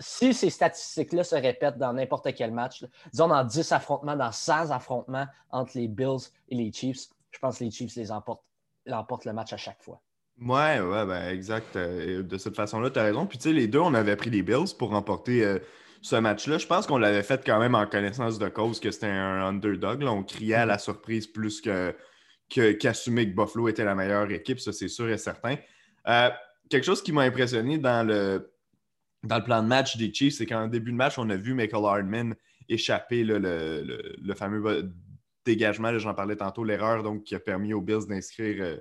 si 0.00 0.32
ces 0.32 0.50
statistiques-là 0.50 1.22
se 1.22 1.36
répètent 1.36 1.78
dans 1.78 1.92
n'importe 1.92 2.34
quel 2.34 2.52
match, 2.52 2.84
disons 3.12 3.28
dans 3.28 3.44
10 3.44 3.72
affrontements, 3.72 4.16
dans 4.16 4.32
16 4.32 4.72
affrontements 4.72 5.26
entre 5.50 5.72
les 5.76 5.88
Bills 5.88 6.30
et 6.48 6.56
les 6.56 6.72
Chiefs, 6.72 7.08
je 7.30 7.38
pense 7.38 7.58
que 7.58 7.64
les 7.64 7.70
Chiefs 7.70 7.94
les 7.96 8.10
emportent, 8.10 8.44
l'emportent 8.86 9.26
le 9.26 9.32
match 9.32 9.52
à 9.52 9.58
chaque 9.58 9.82
fois. 9.82 10.00
Ouais, 10.40 10.80
ouais, 10.80 11.04
ben 11.04 11.28
exact. 11.28 11.76
Euh, 11.76 12.22
de 12.22 12.38
cette 12.38 12.56
façon-là, 12.56 12.88
tu 12.88 12.98
as 12.98 13.02
raison. 13.02 13.26
Puis 13.26 13.36
tu 13.36 13.44
sais, 13.44 13.52
les 13.52 13.68
deux, 13.68 13.78
on 13.78 13.92
avait 13.92 14.16
pris 14.16 14.30
les 14.30 14.42
Bills 14.42 14.74
pour 14.78 14.90
remporter 14.90 15.44
euh, 15.44 15.58
ce 16.00 16.16
match-là. 16.16 16.56
Je 16.56 16.66
pense 16.66 16.86
qu'on 16.86 16.96
l'avait 16.96 17.22
fait 17.22 17.44
quand 17.44 17.58
même 17.58 17.74
en 17.74 17.86
connaissance 17.86 18.38
de 18.38 18.48
cause 18.48 18.80
que 18.80 18.90
c'était 18.90 19.06
un 19.06 19.46
underdog. 19.46 20.02
On 20.04 20.22
criait 20.22 20.54
à 20.54 20.66
la 20.66 20.76
mm-hmm. 20.76 20.82
surprise 20.82 21.26
plus 21.26 21.60
que 21.60 21.94
qu'assumer 22.48 23.30
que, 23.30 23.36
Buffalo 23.36 23.68
était 23.68 23.84
la 23.84 23.94
meilleure 23.94 24.28
équipe, 24.32 24.58
ça 24.58 24.72
c'est 24.72 24.88
sûr 24.88 25.08
et 25.08 25.18
certain. 25.18 25.56
Euh, 26.08 26.30
quelque 26.68 26.84
chose 26.84 27.02
qui 27.02 27.12
m'a 27.12 27.22
impressionné 27.22 27.78
dans 27.78 28.06
le, 28.06 28.52
dans 29.22 29.38
le 29.38 29.44
plan 29.44 29.62
de 29.62 29.68
match 29.68 29.96
des 29.96 30.12
Chiefs, 30.12 30.34
c'est 30.34 30.46
qu'en 30.46 30.68
début 30.68 30.92
de 30.92 30.96
match, 30.96 31.18
on 31.18 31.28
a 31.30 31.36
vu 31.36 31.54
Michael 31.54 31.84
Hardman 31.84 32.34
échapper 32.68 33.24
le, 33.24 33.38
le, 33.38 34.34
fameux 34.34 34.92
dégagement, 35.44 35.96
j'en 35.98 36.14
parlais 36.14 36.36
tantôt, 36.36 36.62
l'erreur 36.62 37.02
donc 37.02 37.24
qui 37.24 37.34
a 37.34 37.40
permis 37.40 37.72
aux 37.72 37.80
Bills 37.80 38.06
d'inscrire 38.08 38.78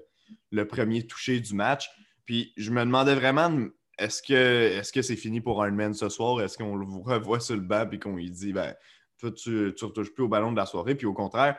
le 0.52 0.68
premier 0.68 1.08
touché 1.08 1.40
du 1.40 1.56
match. 1.56 1.90
Puis 2.26 2.54
je 2.58 2.70
me 2.72 2.82
demandais 2.82 3.16
vraiment, 3.16 3.52
est-ce 3.98 4.22
que 4.22 4.82
c'est 4.84 5.00
-ce 5.00 5.02
c'est 5.02 5.16
fini 5.16 5.42
pour 5.42 5.66
Ironman 5.66 5.94
ce 5.94 6.10
soir? 6.10 6.42
Est-ce 6.42 6.58
qu'on 6.58 6.76
le 6.76 6.86
revoit 6.86 7.40
sur 7.40 7.56
le 7.56 7.62
banc 7.62 7.90
et 7.92 8.00
qu'on 8.00 8.16
lui 8.16 8.30
dit, 8.30 8.54
ben, 8.54 8.76
toi, 9.18 9.32
tu 9.32 9.50
ne 9.50 9.86
retouches 9.86 10.14
plus 10.14 10.24
au 10.24 10.28
ballon 10.28 10.52
de 10.52 10.58
la 10.58 10.66
soirée? 10.66 10.96
Puis 10.96 11.08
au 11.08 11.14
contraire, 11.14 11.58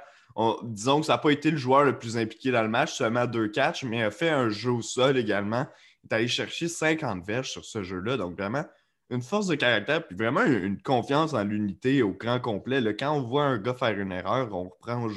disons 0.63 1.01
que 1.01 1.07
ça 1.07 1.15
n'a 1.15 1.19
pas 1.19 1.31
été 1.31 1.51
le 1.51 1.57
joueur 1.57 1.85
le 1.85 1.99
plus 1.99 2.17
impliqué 2.17 2.51
dans 2.51 2.63
le 2.63 2.69
match, 2.69 2.95
seulement 2.95 3.27
deux 3.27 3.49
catchs, 3.49 3.85
mais 3.85 4.03
a 4.03 4.11
fait 4.11 4.31
un 4.31 4.49
jeu 4.49 4.71
au 4.71 4.83
sol 4.83 5.17
également. 5.17 5.67
Il 6.03 6.09
est 6.11 6.15
allé 6.15 6.29
chercher 6.29 6.69
50 6.69 7.25
verges 7.25 7.51
sur 7.51 7.65
ce 7.65 7.83
jeu-là. 7.83 8.17
Donc 8.17 8.37
vraiment, 8.37 8.65
une 9.11 9.23
force 9.23 9.49
de 9.49 9.57
caractère, 9.57 10.07
puis 10.07 10.17
vraiment 10.17 10.45
une, 10.45 10.81
confiance 10.81 11.35
en 11.35 11.43
l'unité 11.43 12.03
au 12.03 12.13
grand 12.13 12.41
complet. 12.41 12.81
quand 12.97 13.13
on 13.13 13.23
voit 13.23 13.45
un 13.45 13.59
gars 13.59 13.75
faire 13.75 13.99
une 13.99 14.13
erreur, 14.13 14.55
on 14.55 14.69
reprend 14.69 15.09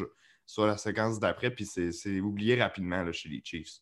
sur 0.46 0.66
la 0.66 0.78
séquence 0.78 1.20
d'après, 1.20 1.52
puis 1.52 1.66
c'est 1.66 2.20
oublié 2.20 2.62
rapidement 2.62 3.04
là, 3.04 3.12
chez 3.12 3.30
les 3.30 3.42
Chiefs. 3.44 3.82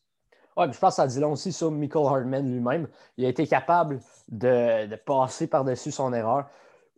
Oui, 0.56 0.66
je 0.70 0.78
pense 0.78 0.90
que 0.90 0.96
ça 0.96 1.06
dit 1.06 1.18
long 1.18 1.32
aussi 1.32 1.50
sur 1.50 1.70
Michael 1.70 2.06
Hardman 2.06 2.52
lui-même. 2.52 2.88
Il 3.16 3.24
a 3.24 3.28
été 3.28 3.46
capable 3.46 4.00
de, 4.28 4.94
passer 4.96 5.46
par-dessus 5.46 5.92
son 5.92 6.12
erreur. 6.12 6.50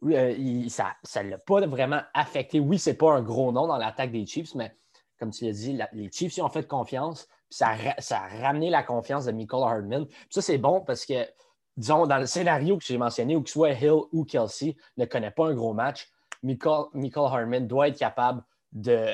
Euh, 0.04 0.68
ça 0.68 1.22
ne 1.22 1.30
l'a 1.30 1.38
pas 1.38 1.66
vraiment 1.66 2.00
affecté. 2.12 2.60
Oui, 2.60 2.78
ce 2.78 2.90
n'est 2.90 2.96
pas 2.96 3.12
un 3.12 3.22
gros 3.22 3.52
nom 3.52 3.66
dans 3.66 3.78
l'attaque 3.78 4.12
des 4.12 4.26
Chiefs, 4.26 4.54
mais 4.54 4.76
comme 5.18 5.30
tu 5.30 5.44
l'as 5.44 5.52
dit, 5.52 5.78
les 5.92 6.10
Chiefs 6.10 6.36
y 6.36 6.42
ont 6.42 6.48
fait 6.48 6.66
confiance. 6.66 7.28
ça, 7.48 7.68
a, 7.70 8.28
ramené 8.42 8.70
la 8.70 8.82
confiance 8.82 9.24
de 9.24 9.32
Michael 9.32 9.62
Hardman. 9.62 10.06
ça, 10.28 10.42
c'est 10.42 10.58
bon 10.58 10.80
parce 10.80 11.06
que, 11.06 11.26
disons, 11.76 12.06
dans 12.06 12.18
le 12.18 12.26
scénario 12.26 12.76
que 12.76 12.84
j'ai 12.84 12.98
mentionné, 12.98 13.36
où 13.36 13.42
que 13.42 13.48
ce 13.48 13.54
soit 13.54 13.72
Hill 13.72 14.00
ou 14.12 14.24
Kelsey 14.24 14.76
ne 14.96 15.04
connaît 15.04 15.30
pas 15.30 15.46
un 15.46 15.54
gros 15.54 15.72
match, 15.72 16.10
Michael, 16.42 16.86
Hardman 17.16 17.66
doit 17.66 17.88
être 17.88 17.98
capable 17.98 18.42
de, 18.72 19.06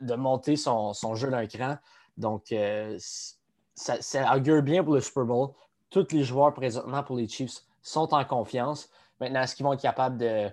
de 0.00 0.14
monter 0.14 0.56
son, 0.56 0.92
jeu 1.14 1.30
d'un 1.30 1.46
cran. 1.46 1.76
Donc, 2.16 2.52
euh, 2.52 2.96
ça, 3.74 4.36
augure 4.36 4.62
bien 4.62 4.84
pour 4.84 4.94
le 4.94 5.00
Super 5.00 5.24
Bowl. 5.24 5.50
Tous 5.90 6.06
les 6.12 6.24
joueurs 6.24 6.54
présentement 6.54 7.02
pour 7.02 7.16
les 7.16 7.28
Chiefs 7.28 7.62
sont 7.82 8.12
en 8.14 8.24
confiance. 8.24 8.90
Maintenant, 9.20 9.42
est-ce 9.42 9.56
qu'ils 9.56 9.64
vont 9.64 9.72
être 9.72 9.82
capables 9.82 10.18
de, 10.18 10.50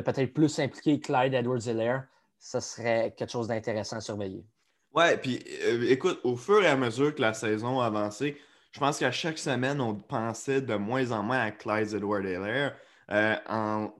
peut-être 0.00 0.32
plus 0.32 0.58
impliquer 0.58 1.00
Clyde 1.00 1.34
Edwards-Helaire? 1.34 2.04
Ça 2.38 2.60
serait 2.60 3.14
quelque 3.16 3.30
chose 3.30 3.48
d'intéressant 3.48 3.96
à 3.96 4.00
surveiller. 4.00 4.44
Ouais, 4.92 5.16
puis 5.16 5.42
euh, 5.64 5.86
écoute, 5.88 6.20
au 6.24 6.36
fur 6.36 6.62
et 6.62 6.68
à 6.68 6.76
mesure 6.76 7.14
que 7.14 7.20
la 7.20 7.32
saison 7.32 7.80
avançait, 7.80 8.36
je 8.70 8.80
pense 8.80 8.98
qu'à 8.98 9.10
chaque 9.10 9.38
semaine, 9.38 9.80
on 9.80 9.94
pensait 9.94 10.60
de 10.60 10.74
moins 10.74 11.10
en 11.12 11.22
moins 11.22 11.40
à 11.40 11.50
Clyde 11.50 11.94
Edwards-Helaire. 11.94 12.76
Euh, 13.10 13.36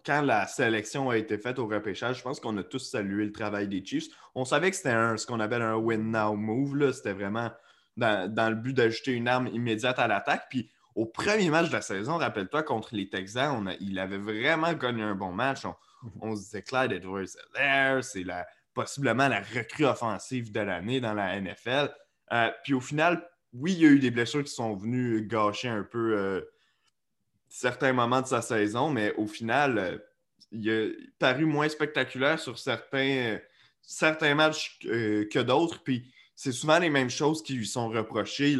quand 0.04 0.22
la 0.22 0.46
sélection 0.46 1.10
a 1.10 1.16
été 1.16 1.38
faite 1.38 1.58
au 1.58 1.66
repêchage, 1.66 2.18
je 2.18 2.22
pense 2.22 2.40
qu'on 2.40 2.56
a 2.56 2.62
tous 2.62 2.90
salué 2.90 3.24
le 3.24 3.32
travail 3.32 3.68
des 3.68 3.84
Chiefs. 3.84 4.08
On 4.34 4.44
savait 4.44 4.70
que 4.70 4.76
c'était 4.76 5.16
ce 5.16 5.26
qu'on 5.26 5.40
appelle 5.40 5.62
un 5.62 5.76
win-now 5.76 6.34
move. 6.36 6.92
C'était 6.92 7.12
vraiment 7.12 7.50
dans, 7.96 8.48
le 8.48 8.54
but 8.54 8.72
d'ajouter 8.72 9.12
une 9.12 9.28
arme 9.28 9.48
immédiate 9.48 9.98
à 9.98 10.08
l'attaque. 10.08 10.46
Puis 10.48 10.70
au 10.94 11.06
premier 11.06 11.50
match 11.50 11.68
de 11.68 11.72
la 11.72 11.82
saison, 11.82 12.18
rappelle-toi, 12.18 12.62
contre 12.62 12.94
les 12.94 13.08
Texans, 13.08 13.76
il 13.80 13.98
avait 13.98 14.18
vraiment 14.18 14.72
gagné 14.74 15.02
un 15.02 15.14
bon 15.14 15.32
match. 15.32 15.62
On, 16.20 16.36
se 16.36 16.42
disait 16.42 16.62
Clyde 16.62 16.92
Edwards 16.92 17.26
c'est 18.02 18.24
possiblement 18.74 19.28
la 19.28 19.40
recrue 19.40 19.86
offensive 19.86 20.52
de 20.52 20.60
l'année 20.60 21.00
dans 21.00 21.14
la 21.14 21.40
NFL. 21.40 21.90
Euh, 22.32 22.50
puis 22.62 22.74
au 22.74 22.80
final, 22.80 23.26
oui, 23.52 23.72
il 23.72 23.78
y 23.78 23.86
a 23.86 23.88
eu 23.88 23.98
des 23.98 24.10
blessures 24.10 24.44
qui 24.44 24.52
sont 24.52 24.74
venues 24.74 25.26
gâcher 25.26 25.68
un 25.68 25.84
peu 25.84 26.16
euh, 26.16 26.40
certains 27.48 27.92
moments 27.92 28.20
de 28.20 28.26
sa 28.26 28.42
saison, 28.42 28.90
mais 28.90 29.14
au 29.14 29.26
final, 29.26 29.78
euh, 29.78 29.98
il 30.50 30.70
a 30.70 30.88
paru 31.18 31.46
moins 31.46 31.68
spectaculaire 31.68 32.38
sur 32.38 32.58
certains, 32.58 33.38
certains 33.82 34.34
matchs 34.34 34.78
que 34.80 35.42
d'autres. 35.42 35.82
Puis 35.82 36.12
c'est 36.34 36.52
souvent 36.52 36.78
les 36.78 36.90
mêmes 36.90 37.10
choses 37.10 37.42
qui 37.42 37.54
lui 37.54 37.66
sont 37.66 37.88
reprochées. 37.88 38.56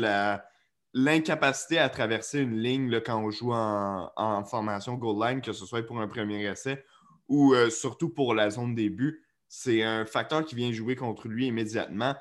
L'incapacité 0.96 1.78
à 1.78 1.88
traverser 1.88 2.38
une 2.40 2.56
ligne 2.56 3.00
quand 3.00 3.20
on 3.20 3.30
joue 3.30 3.52
en, 3.52 4.44
formation 4.44 4.94
goal 4.94 5.28
line, 5.28 5.40
que 5.40 5.52
ce 5.52 5.66
soit 5.66 5.84
pour 5.84 6.00
un 6.00 6.08
premier 6.08 6.44
essai 6.44 6.84
ou 7.28 7.54
euh, 7.54 7.68
surtout 7.68 8.10
pour 8.10 8.34
la 8.34 8.50
zone 8.50 8.74
début, 8.74 9.24
c'est 9.48 9.82
un 9.82 10.06
facteur 10.06 10.44
qui 10.44 10.54
vient 10.54 10.72
jouer 10.72 10.94
contre 10.94 11.28
lui 11.28 11.46
immédiatement. 11.46 12.14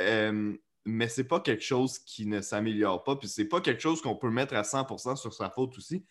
Euh, 0.00 0.54
mais 0.84 1.08
ce 1.08 1.20
n'est 1.20 1.26
pas 1.26 1.40
quelque 1.40 1.62
chose 1.62 1.98
qui 1.98 2.26
ne 2.26 2.40
s'améliore 2.40 3.04
pas. 3.04 3.16
Puis 3.16 3.28
c'est 3.28 3.44
pas 3.44 3.60
quelque 3.60 3.80
chose 3.80 4.00
qu'on 4.00 4.16
peut 4.16 4.30
mettre 4.30 4.54
à 4.54 4.62
100% 4.62 5.16
sur 5.16 5.32
sa 5.32 5.50
faute 5.50 5.76
aussi. 5.76 6.04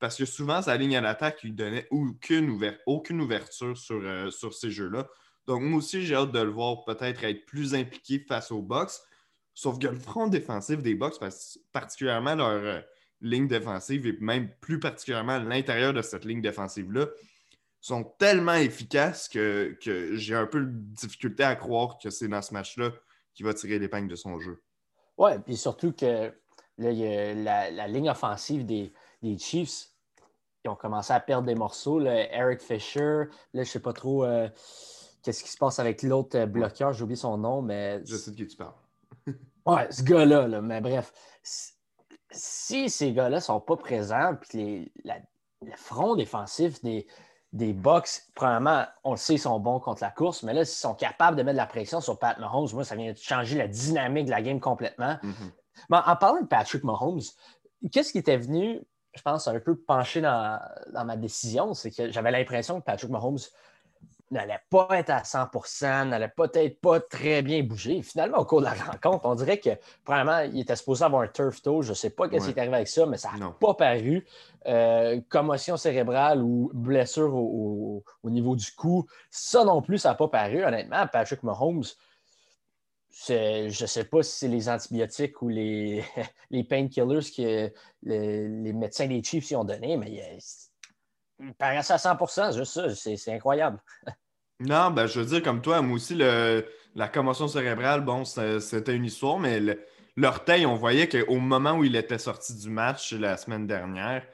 Parce 0.00 0.16
que 0.16 0.24
souvent, 0.24 0.60
sa 0.60 0.76
ligne 0.76 0.96
à 0.96 1.00
l'attaque 1.00 1.42
lui 1.42 1.52
donnait 1.52 1.86
aucune, 1.90 2.50
ouverture 3.20 3.78
sur, 3.78 4.00
euh, 4.02 4.30
sur 4.30 4.52
ces 4.52 4.70
jeux-là. 4.70 5.08
Donc, 5.46 5.62
moi 5.62 5.78
aussi, 5.78 6.04
j'ai 6.04 6.14
hâte 6.14 6.32
de 6.32 6.40
le 6.40 6.50
voir 6.50 6.84
peut-être 6.84 7.22
être 7.24 7.46
plus 7.46 7.74
impliqué 7.74 8.18
face 8.18 8.50
aux 8.50 8.62
Bucks. 8.62 8.90
Sauf 9.54 9.78
que 9.78 9.86
le 9.86 9.98
front 9.98 10.26
défensif 10.26 10.82
des 10.82 10.94
Bucks, 10.94 11.14
particulièrement 11.72 12.34
leur 12.34 12.48
euh, 12.48 12.80
ligne 13.20 13.46
défensive 13.46 14.06
et 14.06 14.16
même 14.20 14.50
plus 14.60 14.80
particulièrement 14.80 15.38
l'intérieur 15.38 15.92
de 15.92 16.02
cette 16.02 16.24
ligne 16.24 16.42
défensive-là, 16.42 17.06
sont 17.80 18.02
tellement 18.18 18.54
efficaces 18.54 19.28
que, 19.28 19.76
j'ai 19.80 20.34
un 20.34 20.46
peu 20.46 20.60
de 20.60 20.70
difficulté 20.70 21.44
à 21.44 21.54
croire 21.54 21.98
que 21.98 22.10
c'est 22.10 22.28
dans 22.28 22.42
ce 22.42 22.52
match-là 22.54 22.90
qu'il 23.34 23.44
va 23.46 23.54
tirer 23.54 23.78
l'épingle 23.78 24.08
de 24.08 24.16
son 24.16 24.38
jeu. 24.40 24.62
Oui, 25.18 25.32
puis 25.44 25.56
surtout 25.56 25.92
que 25.92 26.32
la, 26.78 27.88
ligne 27.88 28.10
offensive 28.10 28.64
des, 28.64 28.92
Chiefs, 29.38 29.90
ils 30.64 30.70
ont 30.70 30.76
commencé 30.76 31.12
à 31.12 31.20
perdre 31.20 31.46
des 31.46 31.54
morceaux. 31.54 32.00
Eric 32.00 32.60
Fisher, 32.60 33.00
là, 33.00 33.28
je 33.52 33.58
ne 33.60 33.64
sais 33.64 33.80
pas 33.80 33.92
trop. 33.92 34.24
Euh, 34.24 34.48
Qu'est-ce 35.22 35.42
qui 35.42 35.50
se 35.50 35.56
passe 35.56 35.78
avec 35.78 36.02
l'autre 36.02 36.38
euh, 36.38 36.46
bloqueur? 36.46 36.92
J'ai 36.92 37.02
oublié 37.02 37.16
son 37.16 37.38
nom, 37.38 37.62
mais. 37.62 38.02
Je 38.04 38.16
sais 38.16 38.30
de 38.30 38.36
qui 38.36 38.46
tu 38.46 38.56
parles. 38.56 38.74
Ouais, 39.66 39.90
ce 39.90 40.02
gars-là, 40.02 40.60
mais 40.60 40.80
bref. 40.80 41.12
Si 42.30 42.90
ces 42.90 43.12
gars-là 43.12 43.36
ne 43.36 43.40
sont 43.40 43.60
pas 43.60 43.76
présents, 43.76 44.34
puis 44.40 44.92
le 45.04 45.76
front 45.76 46.16
défensif 46.16 46.82
des, 46.82 47.06
des 47.52 47.72
Bucks, 47.72 48.22
premièrement, 48.34 48.84
on 49.04 49.12
le 49.12 49.16
sait, 49.16 49.34
ils 49.34 49.38
sont 49.38 49.58
bons 49.60 49.78
contre 49.78 50.02
la 50.02 50.10
course, 50.10 50.42
mais 50.42 50.52
là, 50.52 50.64
s'ils 50.64 50.80
sont 50.80 50.94
capables 50.94 51.36
de 51.36 51.42
mettre 51.42 51.54
de 51.54 51.58
la 51.58 51.66
pression 51.66 52.00
sur 52.00 52.18
Pat 52.18 52.36
Mahomes, 52.38 52.68
moi, 52.72 52.84
ça 52.84 52.96
vient 52.96 53.12
de 53.12 53.16
changer 53.16 53.56
la 53.56 53.68
dynamique 53.68 54.26
de 54.26 54.30
la 54.30 54.42
game 54.42 54.58
complètement. 54.60 55.16
Mm-hmm. 55.22 55.50
mais 55.90 55.98
en 56.04 56.16
parlant 56.16 56.40
de 56.40 56.46
Patrick 56.46 56.82
Mahomes, 56.82 57.20
qu'est-ce 57.92 58.10
qui 58.10 58.18
était 58.18 58.36
venu, 58.36 58.82
je 59.14 59.22
pense, 59.22 59.46
un 59.46 59.60
peu 59.60 59.76
pencher 59.76 60.20
dans, 60.20 60.60
dans 60.92 61.04
ma 61.04 61.16
décision, 61.16 61.74
c'est 61.74 61.92
que 61.92 62.10
j'avais 62.10 62.32
l'impression 62.32 62.80
que 62.80 62.84
Patrick 62.84 63.10
Mahomes 63.10 63.38
n'allait 64.34 64.60
pas 64.68 64.88
être 64.90 65.10
à 65.10 65.22
100% 65.22 66.08
n'allait 66.08 66.28
peut-être 66.28 66.80
pas 66.80 67.00
très 67.00 67.42
bien 67.42 67.62
bouger. 67.62 68.02
Finalement, 68.02 68.38
au 68.38 68.44
cours 68.44 68.60
de 68.60 68.66
la 68.66 68.74
rencontre, 68.74 69.24
on 69.24 69.34
dirait 69.34 69.58
que, 69.58 69.70
premièrement, 70.04 70.40
il 70.40 70.60
était 70.60 70.76
supposé 70.76 71.04
avoir 71.04 71.22
un 71.22 71.28
turf 71.28 71.62
toe. 71.62 71.82
Je 71.82 71.90
ne 71.90 71.94
sais 71.94 72.10
pas 72.10 72.24
ce 72.24 72.30
qui 72.30 72.50
est 72.50 72.58
arrivé 72.58 72.74
avec 72.74 72.88
ça, 72.88 73.06
mais 73.06 73.16
ça 73.16 73.30
n'a 73.38 73.50
pas 73.50 73.74
paru. 73.74 74.26
Euh, 74.66 75.20
commotion 75.28 75.76
cérébrale 75.76 76.42
ou 76.42 76.70
blessure 76.74 77.34
au, 77.34 78.04
niveau 78.24 78.56
du 78.56 78.70
cou, 78.72 79.06
ça 79.30 79.64
non 79.64 79.80
plus, 79.82 79.98
ça 79.98 80.10
n'a 80.10 80.14
pas 80.14 80.28
paru. 80.28 80.64
Honnêtement, 80.64 81.06
Patrick 81.06 81.42
Mahomes, 81.42 81.84
je 83.28 83.66
ne 83.66 83.86
sais 83.86 84.04
pas 84.04 84.22
si 84.22 84.38
c'est 84.38 84.48
les 84.48 84.68
antibiotiques 84.68 85.40
ou 85.42 85.48
les, 85.48 86.04
les 86.50 86.64
painkillers 86.64 87.30
que 87.36 87.72
les, 88.02 88.72
médecins 88.72 89.06
des 89.06 89.22
Chiefs 89.22 89.50
y 89.50 89.56
ont 89.56 89.64
donné, 89.64 89.96
mais 89.96 90.10
il, 90.10 90.40
il 91.40 91.54
paraissait 91.54 91.92
à 91.92 91.96
100% 91.96 92.56
juste 92.56 92.72
ça. 92.72 92.94
C'est 92.94 93.32
incroyable. 93.32 93.80
Non, 94.60 94.90
ben, 94.90 95.06
je 95.06 95.20
veux 95.20 95.26
dire, 95.26 95.42
comme 95.42 95.60
toi, 95.60 95.82
moi 95.82 95.96
aussi, 95.96 96.14
la 96.14 97.08
commotion 97.08 97.48
cérébrale, 97.48 98.04
bon, 98.04 98.24
c'était 98.24 98.94
une 98.94 99.04
histoire, 99.04 99.38
mais 99.38 99.60
l'orteil, 100.16 100.64
on 100.64 100.76
voyait 100.76 101.08
qu'au 101.08 101.38
moment 101.38 101.72
où 101.72 101.84
il 101.84 101.96
était 101.96 102.18
sorti 102.18 102.54
du 102.54 102.70
match 102.70 103.12
la 103.12 103.36
semaine 103.36 103.66
dernière, 103.66 104.24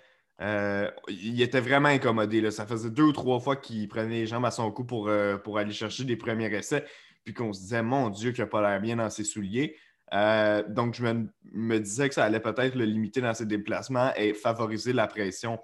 euh, 0.42 0.90
il 1.08 1.40
était 1.42 1.60
vraiment 1.60 1.88
incommodé. 1.88 2.40
Là. 2.40 2.50
Ça 2.50 2.66
faisait 2.66 2.90
deux 2.90 3.04
ou 3.04 3.12
trois 3.12 3.40
fois 3.40 3.56
qu'il 3.56 3.88
prenait 3.88 4.20
les 4.20 4.26
jambes 4.26 4.44
à 4.44 4.50
son 4.50 4.70
cou 4.70 4.84
pour, 4.84 5.08
euh, 5.08 5.36
aller 5.56 5.72
chercher 5.72 6.04
des 6.04 6.16
premiers 6.16 6.52
essais, 6.54 6.84
puis 7.24 7.34
qu'on 7.34 7.52
se 7.52 7.60
disait, 7.60 7.82
mon 7.82 8.10
Dieu, 8.10 8.32
qu'il 8.32 8.44
n'a 8.44 8.50
pas 8.50 8.60
l'air 8.60 8.80
bien 8.80 8.96
dans 8.96 9.10
ses 9.10 9.24
souliers. 9.24 9.76
Euh, 10.12 10.62
donc, 10.68 10.94
je 10.94 11.02
me, 11.02 11.28
me, 11.52 11.78
disais 11.78 12.08
que 12.08 12.14
ça 12.14 12.24
allait 12.24 12.40
peut-être 12.40 12.74
le 12.74 12.84
limiter 12.84 13.20
dans 13.20 13.34
ses 13.34 13.46
déplacements 13.46 14.12
et 14.16 14.34
favoriser 14.34 14.92
la 14.92 15.06
pression 15.06 15.58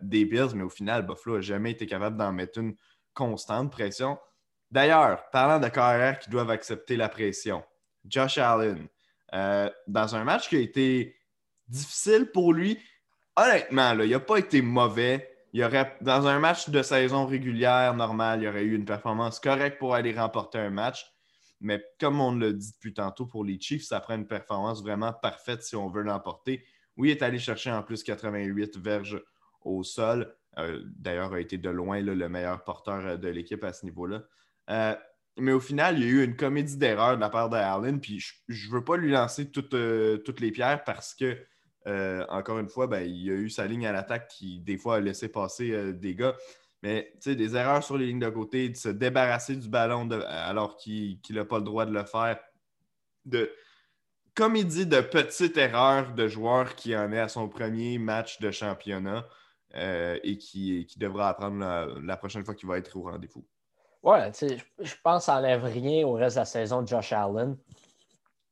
des 0.00 0.24
Bills, 0.24 0.56
mais 0.56 0.64
au 0.64 0.70
final, 0.70 1.06
Buffalo 1.06 1.36
n'a 1.36 1.42
jamais 1.42 1.70
été 1.70 1.86
capable 1.86 2.16
d'en 2.16 2.32
mettre 2.32 2.58
une 2.58 2.74
constante 3.14 3.70
pression. 3.70 4.18
D'ailleurs, 4.70 5.28
parlant 5.30 5.60
de 5.60 5.68
carrière 5.68 6.18
qui 6.18 6.30
doivent 6.30 6.50
accepter 6.50 6.96
la 6.96 7.08
pression, 7.08 7.62
Josh 8.04 8.38
Allen, 8.38 8.88
dans 9.32 10.14
un 10.14 10.24
match 10.24 10.48
qui 10.48 10.56
a 10.56 10.60
été 10.60 11.16
difficile 11.68 12.30
pour 12.32 12.52
lui. 12.52 12.78
Honnêtement, 13.36 13.94
là, 13.94 14.04
il 14.04 14.10
n'a 14.10 14.20
pas 14.20 14.38
été 14.38 14.62
mauvais. 14.62 15.28
Il 15.54 15.62
aurait, 15.62 15.96
dans 16.00 16.26
un 16.26 16.38
match 16.38 16.70
de 16.70 16.82
saison 16.82 17.26
régulière 17.26 17.94
normale, 17.94 18.42
il 18.42 18.48
aurait 18.48 18.62
eu 18.62 18.74
une 18.74 18.86
performance 18.86 19.38
correcte 19.40 19.78
pour 19.78 19.94
aller 19.94 20.12
remporter 20.12 20.58
un 20.58 20.70
match. 20.70 21.06
Mais 21.60 21.84
comme 22.00 22.20
on 22.20 22.34
l'a 22.34 22.52
dit 22.52 22.72
depuis 22.72 22.94
tantôt 22.94 23.26
pour 23.26 23.44
les 23.44 23.60
Chiefs, 23.60 23.84
ça 23.84 24.00
prend 24.00 24.14
une 24.14 24.26
performance 24.26 24.82
vraiment 24.82 25.12
parfaite 25.12 25.62
si 25.62 25.76
on 25.76 25.88
veut 25.88 26.02
l'emporter. 26.02 26.64
Oui, 26.96 27.08
il 27.08 27.12
est 27.12 27.22
allé 27.22 27.38
chercher 27.38 27.70
en 27.70 27.82
plus 27.82 28.02
88 28.02 28.78
verges 28.78 29.22
au 29.60 29.82
sol. 29.82 30.34
Euh, 30.58 30.82
d'ailleurs, 30.84 31.32
a 31.32 31.40
été 31.40 31.58
de 31.58 31.70
loin 31.70 32.00
le 32.00 32.28
meilleur 32.28 32.62
porteur 32.64 33.06
euh, 33.06 33.16
de 33.16 33.28
l'équipe 33.28 33.64
à 33.64 33.72
ce 33.72 33.84
niveau-là. 33.84 34.22
Euh, 34.70 34.94
mais 35.38 35.52
au 35.52 35.60
final, 35.60 35.98
il 35.98 36.04
y 36.04 36.08
a 36.08 36.10
eu 36.10 36.24
une 36.24 36.36
comédie 36.36 36.76
d'erreurs 36.76 37.16
de 37.16 37.20
la 37.20 37.30
part 37.30 37.48
de. 37.48 37.98
Puis 37.98 38.20
je 38.48 38.68
ne 38.68 38.72
veux 38.72 38.84
pas 38.84 38.96
lui 38.96 39.10
lancer 39.10 39.50
toutes, 39.50 39.74
toutes 40.24 40.40
les 40.40 40.52
pierres 40.52 40.84
parce 40.84 41.14
que, 41.14 41.38
encore 42.28 42.58
une 42.58 42.68
fois, 42.68 42.86
ben, 42.86 43.00
il 43.00 43.24
y 43.24 43.30
a 43.30 43.34
eu 43.34 43.48
sa 43.48 43.66
ligne 43.66 43.86
à 43.86 43.92
l'attaque 43.92 44.28
qui, 44.28 44.60
des 44.60 44.76
fois, 44.76 44.96
a 44.96 45.00
laissé 45.00 45.28
passer 45.28 45.94
des 45.94 46.14
gars. 46.14 46.36
Mais 46.82 47.14
des 47.24 47.56
erreurs 47.56 47.82
sur 47.82 47.96
les 47.96 48.08
lignes 48.08 48.18
de 48.18 48.28
côté, 48.28 48.68
de 48.68 48.76
se 48.76 48.90
débarrasser 48.90 49.56
du 49.56 49.70
ballon 49.70 50.06
alors 50.10 50.76
qu'il 50.76 51.18
n'a 51.30 51.46
pas 51.46 51.58
le 51.58 51.64
droit 51.64 51.86
de 51.86 51.94
le 51.94 52.04
faire. 52.04 52.38
De, 53.24 53.50
dit, 54.64 54.86
de 54.86 55.00
petites 55.00 55.56
erreurs 55.56 56.12
de 56.12 56.28
joueurs 56.28 56.74
qui 56.74 56.94
en 56.94 57.10
est 57.10 57.20
à 57.20 57.28
son 57.28 57.48
premier 57.48 57.96
match 57.96 58.38
de 58.40 58.50
championnat 58.50 59.26
euh, 59.74 60.18
et 60.22 60.38
qui, 60.38 60.86
devra 60.96 61.30
apprendre 61.30 62.00
la, 62.02 62.16
prochaine 62.16 62.44
fois 62.44 62.54
qu'il 62.54 62.68
va 62.68 62.78
être 62.78 62.96
au 62.96 63.02
rendez-vous. 63.02 63.44
Ouais, 64.02 64.32
je 64.40 64.94
pense 65.02 65.22
que 65.22 65.24
ça 65.26 65.34
n'enlève 65.34 65.64
rien 65.64 66.06
au 66.06 66.14
reste 66.14 66.36
de 66.36 66.40
la 66.40 66.44
saison 66.44 66.82
de 66.82 66.88
Josh 66.88 67.12
Allen. 67.12 67.56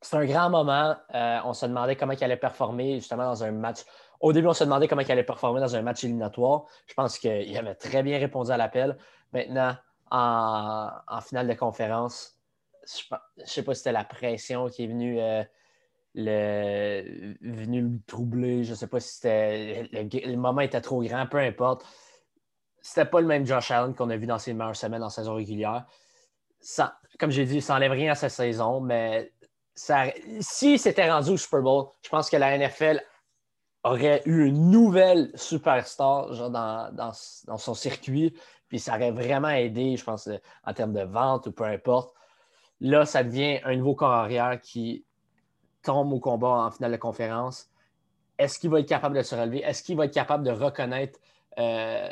C'est 0.01 0.17
un 0.17 0.25
grand 0.25 0.49
moment. 0.49 0.97
Euh, 1.15 1.39
on 1.45 1.53
se 1.53 1.67
demandait 1.67 1.97
comment 1.97 2.13
il 2.13 2.25
allait 2.25 2.37
performer 2.37 2.95
justement 2.95 3.25
dans 3.25 3.45
un 3.45 3.51
match 3.51 3.81
au 4.21 4.35
début, 4.35 4.49
on 4.49 4.53
se 4.53 4.65
demandait 4.65 4.87
comment 4.87 5.01
il 5.01 5.11
allait 5.11 5.25
performer 5.25 5.61
dans 5.61 5.75
un 5.75 5.83
match 5.83 6.05
éliminatoire. 6.05 6.67
Je 6.87 6.95
pense 6.95 7.19
qu'il 7.19 7.57
avait 7.57 7.75
très 7.75 8.03
bien 8.03 8.19
répondu 8.19 8.51
à 8.51 8.59
l'appel. 8.59 8.99
Maintenant, 9.33 9.75
en, 10.11 11.21
finale 11.23 11.49
de 11.49 11.55
conférence, 11.55 12.39
je 12.87 13.15
ne 13.39 13.47
sais 13.47 13.63
pas 13.63 13.75
si 13.75 13.79
c'était 13.79 13.93
la 13.93 14.05
pression 14.05 14.69
qui 14.69 14.85
est 14.85 14.89
venue, 14.89 15.21
euh, 15.21 15.43
le, 16.15 17.99
troubler. 18.07 18.65
Je 18.65 18.71
ne 18.71 18.75
sais 18.75 18.87
pas 18.87 19.01
si 19.01 19.15
c'était 19.15 19.89
le, 19.93 20.37
moment 20.37 20.61
était 20.61 20.81
trop 20.81 21.03
grand, 21.03 21.27
peu 21.27 21.39
importe. 21.39 21.85
C'était 22.81 23.05
pas 23.05 23.21
le 23.21 23.27
même 23.27 23.47
Josh 23.47 23.71
Allen 23.71 23.95
qu'on 23.95 24.11
a 24.11 24.17
vu 24.17 24.27
dans 24.27 24.39
ses 24.39 24.55
meilleures 24.55 24.77
semaines 24.77 25.03
en 25.03 25.11
saison 25.11 25.35
régulière. 25.35 25.87
comme 27.19 27.31
j'ai 27.31 27.45
dit, 27.45 27.61
ça 27.61 27.75
n'enlève 27.75 27.93
rien 27.93 28.13
à 28.13 28.15
sa 28.15 28.29
saison, 28.29 28.81
mais 28.81 29.33
si 30.41 30.79
c'était 30.79 31.11
rendu 31.11 31.31
au 31.31 31.37
Super 31.37 31.63
Bowl, 31.63 31.87
je 32.03 32.09
pense 32.09 32.31
que 32.31 32.37
la 32.37 32.57
NFL 32.57 33.03
aurait 33.83 34.23
eu 34.27 34.47
une 34.47 34.71
nouvelle 34.71 35.31
superstar 35.35 36.33
genre 36.35 36.51
dans, 36.51 37.13
son 37.13 37.75
circuit, 37.75 38.35
puis 38.69 38.79
ça 38.79 38.97
aurait 38.97 39.11
vraiment 39.11 39.49
aidé, 39.49 39.97
je 39.97 40.05
pense, 40.05 40.29
en 40.65 40.75
termes 40.75 40.93
de 40.93 41.03
vente 41.03 41.47
ou 41.47 41.53
peu 41.53 41.65
importe. 41.65 42.15
Là, 42.81 43.05
ça 43.05 43.25
devient 43.25 43.61
un 43.65 43.77
nouveau 43.77 43.95
corps 43.95 44.13
arrière 44.13 44.61
qui 44.61 45.05
tombe 45.83 46.13
au 46.13 46.21
combat 46.21 46.49
en 46.49 46.71
finale 46.71 46.93
de 46.93 46.97
conférence. 46.97 47.69
Est-ce 48.39 48.59
qu'il 48.59 48.71
va 48.71 48.81
être 48.81 48.89
capable 48.89 49.17
de 49.17 49.23
se 49.23 49.35
relever? 49.35 49.59
Est-ce 49.59 49.83
qu'il 49.83 49.97
va 49.97 50.07
être 50.07 50.15
capable 50.15 50.45
de 50.45 50.51
reconnaître 50.51 51.19
euh, 51.59 52.09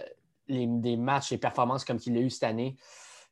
les, 0.49 0.67
des 0.67 0.97
matchs, 0.97 1.33
et 1.33 1.39
performances 1.39 1.85
comme 1.85 1.99
qu'il 1.99 2.17
a 2.17 2.21
eu 2.21 2.31
cette 2.31 2.45
année? 2.45 2.77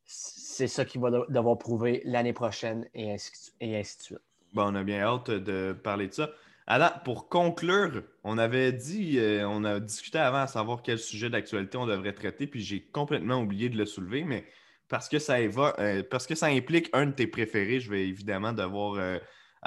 C'est 0.04 0.68
ça 0.68 0.84
qu'il 0.84 1.00
va 1.00 1.10
devoir 1.28 1.58
prouver 1.58 2.00
l'année 2.04 2.32
prochaine 2.32 2.88
et 2.94 3.12
ainsi, 3.12 3.30
de 3.60 3.82
suite. 3.82 4.18
Bon, 4.54 4.72
on 4.72 4.74
a 4.74 4.82
bien 4.84 5.02
hâte 5.02 5.30
de 5.30 5.72
parler 5.72 6.08
de 6.08 6.14
ça. 6.14 6.30
Alors, 6.68 7.02
pour 7.04 7.28
conclure, 7.28 8.02
on 8.24 8.38
avait 8.38 8.72
dit, 8.72 9.18
euh, 9.18 9.46
on 9.48 9.62
a 9.64 9.78
discuté 9.78 10.18
avant 10.18 10.38
à 10.38 10.46
savoir 10.46 10.82
quel 10.82 10.98
sujet 10.98 11.30
d'actualité 11.30 11.78
on 11.78 11.86
devrait 11.86 12.12
traiter, 12.12 12.46
puis 12.46 12.60
j'ai 12.60 12.80
complètement 12.80 13.40
oublié 13.40 13.68
de 13.68 13.76
le 13.76 13.86
soulever, 13.86 14.24
mais 14.24 14.44
parce 14.88 15.08
que 15.08 15.18
ça, 15.18 15.36
euh, 15.38 16.02
parce 16.10 16.26
que 16.26 16.34
ça 16.34 16.46
implique 16.46 16.88
un 16.92 17.06
de 17.06 17.12
tes 17.12 17.26
préférés, 17.26 17.78
je 17.78 17.90
vais 17.90 18.08
évidemment 18.08 18.52
devoir 18.52 18.94
euh, 18.94 19.18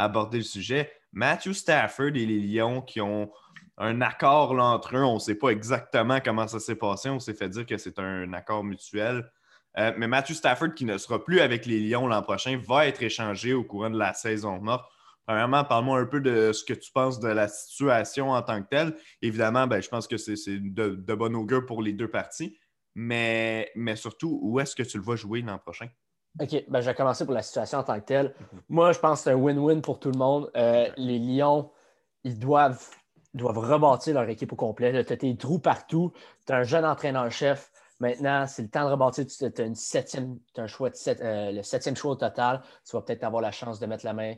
aborder 0.03 0.37
le 0.37 0.43
sujet. 0.43 0.91
Matthew 1.11 1.53
Stafford 1.53 2.15
et 2.15 2.25
les 2.25 2.39
Lions 2.39 2.81
qui 2.81 3.01
ont 3.01 3.31
un 3.77 4.01
accord 4.01 4.51
entre 4.51 4.97
eux. 4.97 5.03
On 5.03 5.15
ne 5.15 5.19
sait 5.19 5.35
pas 5.35 5.49
exactement 5.49 6.19
comment 6.23 6.47
ça 6.47 6.59
s'est 6.59 6.75
passé. 6.75 7.09
On 7.09 7.19
s'est 7.19 7.33
fait 7.33 7.49
dire 7.49 7.65
que 7.65 7.77
c'est 7.77 7.99
un 7.99 8.33
accord 8.33 8.63
mutuel. 8.63 9.31
mais 9.75 10.07
Matthew 10.07 10.33
Stafford, 10.33 10.73
qui 10.75 10.85
ne 10.85 10.97
sera 10.97 11.23
plus 11.23 11.39
avec 11.39 11.65
les 11.65 11.79
Lions 11.79 12.07
l'an 12.07 12.21
prochain, 12.21 12.59
va 12.67 12.87
être 12.87 13.01
échangé 13.01 13.53
au 13.53 13.63
courant 13.63 13.89
de 13.89 13.97
la 13.97 14.13
saison 14.13 14.59
morte 14.59 14.85
Premièrement, 15.29 15.63
parle-moi 15.63 15.99
un 15.99 16.07
peu 16.07 16.21
de 16.21 16.51
ce 16.53 16.63
que 16.63 16.73
tu 16.73 16.91
penses 16.91 17.19
de 17.19 17.27
la 17.27 17.47
situation 17.47 18.31
en 18.31 18.41
tant 18.41 18.63
que 18.63 18.67
telle. 18.67 18.95
Évidemment, 19.21 19.67
ben, 19.67 19.79
je 19.79 19.87
pense 19.87 20.07
que 20.07 20.17
c'est 20.17 20.57
de, 20.57 20.95
de 20.95 21.13
bon 21.13 21.35
augure 21.35 21.67
pour 21.67 21.83
les 21.83 21.93
deux 21.93 22.09
parties. 22.09 22.57
Mais, 22.95 23.69
mais 23.75 23.95
surtout, 23.95 24.39
où 24.41 24.59
est-ce 24.59 24.75
que 24.75 24.81
tu 24.81 24.97
le 24.97 25.03
vois 25.03 25.15
jouer 25.15 25.43
l'an 25.43 25.59
prochain? 25.59 25.87
OK, 26.41 26.63
ben, 26.67 26.81
je 26.81 26.85
vais 26.89 26.95
commencer 26.95 27.25
pour 27.25 27.33
la 27.33 27.41
situation 27.41 27.79
en 27.79 27.83
tant 27.83 27.99
que 27.99 28.05
telle. 28.05 28.27
Mhm. 28.27 28.61
Moi, 28.69 28.91
je 28.91 28.99
pense 28.99 29.19
que 29.19 29.23
c'est 29.25 29.31
un 29.31 29.37
win-win 29.37 29.81
pour 29.81 29.99
tout 29.99 30.11
le 30.11 30.17
monde. 30.17 30.51
Euh, 30.55 30.87
les 30.97 31.19
Lions, 31.19 31.71
ils 32.23 32.37
doivent, 32.37 32.85
doivent 33.33 33.57
rebâtir 33.57 34.13
leur 34.13 34.29
équipe 34.29 34.53
au 34.53 34.55
complet. 34.55 35.03
Tu 35.03 35.13
as 35.13 35.17
tes 35.17 35.35
trous 35.35 35.59
partout. 35.59 36.13
Tu 36.45 36.53
as 36.53 36.57
un 36.57 36.63
jeune 36.63 36.85
entraîneur-chef. 36.85 37.71
Maintenant, 37.99 38.45
c'est 38.47 38.61
le 38.61 38.69
temps 38.69 38.85
de 38.85 38.91
rebâtir. 38.91 39.25
Tu 39.25 39.43
as, 39.43 39.65
une 39.65 39.75
septième, 39.75 40.37
un 40.57 40.67
choix 40.67 40.89
de 40.89 40.95
euh, 41.21 41.51
le 41.51 41.63
septième 41.63 41.95
choix 41.95 42.11
au 42.11 42.15
total. 42.15 42.61
Tu 42.87 42.95
vas 42.95 43.01
peut-être 43.01 43.23
avoir 43.23 43.41
la 43.41 43.51
chance 43.51 43.79
de 43.79 43.85
mettre 43.85 44.05
la 44.05 44.13
main 44.13 44.35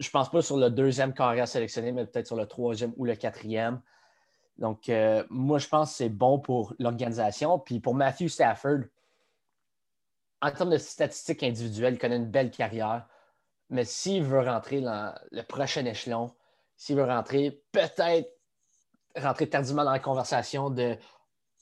je 0.00 0.10
pense 0.10 0.30
pas 0.30 0.42
sur 0.42 0.56
le 0.56 0.70
deuxième 0.70 1.12
carrière 1.12 1.48
sélectionné, 1.48 1.92
mais 1.92 2.06
peut-être 2.06 2.26
sur 2.26 2.36
le 2.36 2.46
troisième 2.46 2.92
ou 2.96 3.04
le 3.04 3.16
quatrième. 3.16 3.80
Donc, 4.58 4.88
euh, 4.88 5.24
moi, 5.30 5.58
je 5.58 5.68
pense 5.68 5.90
que 5.90 5.96
c'est 5.96 6.08
bon 6.08 6.38
pour 6.38 6.74
l'organisation. 6.78 7.58
Puis 7.58 7.80
pour 7.80 7.94
Matthew 7.94 8.28
Stafford, 8.28 8.80
en 10.40 10.50
termes 10.50 10.70
de 10.70 10.78
statistiques 10.78 11.42
individuelles, 11.42 11.94
il 11.94 11.98
connaît 11.98 12.16
une 12.16 12.30
belle 12.30 12.50
carrière. 12.50 13.06
Mais 13.70 13.84
s'il 13.84 14.22
veut 14.22 14.40
rentrer 14.40 14.80
dans 14.80 15.14
le 15.30 15.42
prochain 15.42 15.84
échelon, 15.84 16.34
s'il 16.76 16.96
veut 16.96 17.04
rentrer, 17.04 17.62
peut-être 17.72 18.30
rentrer 19.16 19.48
tardivement 19.48 19.84
dans 19.84 19.92
la 19.92 19.98
conversation 19.98 20.70
de 20.70 20.96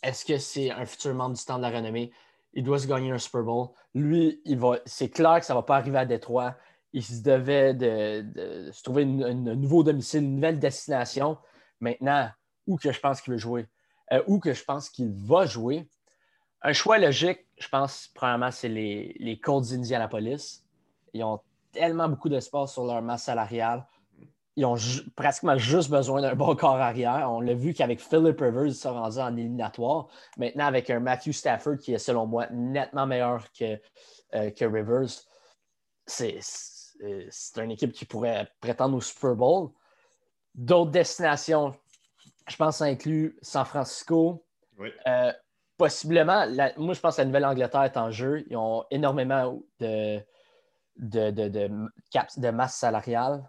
est-ce 0.03 0.25
que 0.25 0.39
c'est 0.39 0.71
un 0.71 0.85
futur 0.85 1.15
membre 1.15 1.37
du 1.37 1.45
temps 1.45 1.57
de 1.57 1.63
la 1.63 1.71
renommée? 1.71 2.13
Il 2.53 2.65
doit 2.65 2.79
se 2.79 2.87
gagner 2.87 3.11
un 3.11 3.19
Super 3.19 3.43
Bowl. 3.43 3.69
Lui, 3.95 4.41
il 4.45 4.59
va, 4.59 4.79
c'est 4.85 5.11
clair 5.11 5.41
que 5.41 5.47
ça 5.47 5.55
ne 5.55 5.59
va 5.59 5.63
pas 5.63 5.77
arriver 5.77 5.99
à 5.99 6.07
Détroit 6.07 6.57
il 6.97 7.05
se 7.05 7.23
devait 7.23 7.75
de, 7.75 8.71
se 8.73 8.83
trouver 8.83 9.03
un 9.03 9.35
nouveau 9.35 9.83
domicile, 9.83 10.23
une 10.23 10.37
nouvelle 10.37 10.59
destination. 10.59 11.37
Maintenant, 11.79 12.31
où 12.67 12.79
que 12.79 12.91
je 12.91 12.99
pense 13.01 13.21
qu'il 13.21 13.35
veut 13.35 13.39
jouer, 13.39 13.67
euh, 14.13 14.23
où 14.27 14.39
que 14.39 14.55
je 14.55 14.65
pense 14.65 14.89
qu'il 14.89 15.13
va 15.13 15.45
jouer? 15.45 15.87
Un 16.63 16.73
choix 16.73 16.99
logique, 16.99 17.47
je 17.59 17.69
pense, 17.69 18.11
premièrement, 18.15 18.51
c'est 18.51 18.69
les, 18.69 19.15
les 19.19 19.39
Colts 19.39 19.69
d'Indianapolis. 19.69 20.65
Ils 21.13 21.23
ont 21.23 21.41
tellement 21.73 22.09
beaucoup 22.09 22.29
d'espace 22.29 22.73
sur 22.73 22.85
leur 22.85 23.03
masse 23.03 23.25
salariale. 23.25 23.87
Ils 24.57 24.65
ont 24.65 24.77
pratiquement 25.15 25.59
juste 25.59 25.91
besoin 25.91 26.23
d'un 26.23 26.35
bon 26.35 26.57
corps 26.57 26.77
arrière. 26.77 27.31
On 27.31 27.41
l'a 27.41 27.53
vu 27.53 27.75
qu'avec 27.75 28.01
Philip 28.01 28.41
Rivers, 28.41 28.67
ils 28.67 28.75
sont 28.75 28.95
rendus 28.95 29.19
en 29.19 29.37
éliminatoire. 29.37 30.09
Maintenant, 30.39 30.65
avec 30.65 30.89
un 30.89 30.99
Matthew 30.99 31.33
Stafford 31.33 31.77
qui 31.77 31.93
est, 31.93 31.99
selon 31.99 32.27
moi, 32.27 32.47
nettement 32.51 33.07
meilleur 33.07 33.45
que, 33.53 33.79
euh, 34.35 34.51
que 34.51 34.65
Rivers, 34.65 35.11
c'est 36.07 36.41
une 37.59 37.71
équipe 37.71 37.93
qui 37.93 38.07
pourrait 38.07 38.49
prétendre 38.61 38.97
au 38.97 39.01
Super 39.03 39.35
Bowl. 39.35 39.71
D'autres 40.55 40.91
destinations, 40.91 41.75
je 42.49 42.57
pense, 42.57 42.79
ça 42.79 42.87
inclut 42.87 43.37
San 43.43 43.67
Francisco. 43.67 44.43
Euh, 45.07 45.33
possiblement, 45.77 46.47
moi, 46.77 46.95
je 46.95 47.01
pense 47.01 47.17
que 47.17 47.21
la 47.21 47.27
Nouvelle-Angleterre 47.27 47.85
est 47.85 47.97
en 47.97 48.11
jeu. 48.11 48.45
Ils 48.49 48.57
ont 48.57 48.85
énormément 48.91 49.61
de, 49.81 50.21
de, 50.97 51.31
de, 51.31 52.51
masse 52.51 52.77
salariale, 52.77 53.49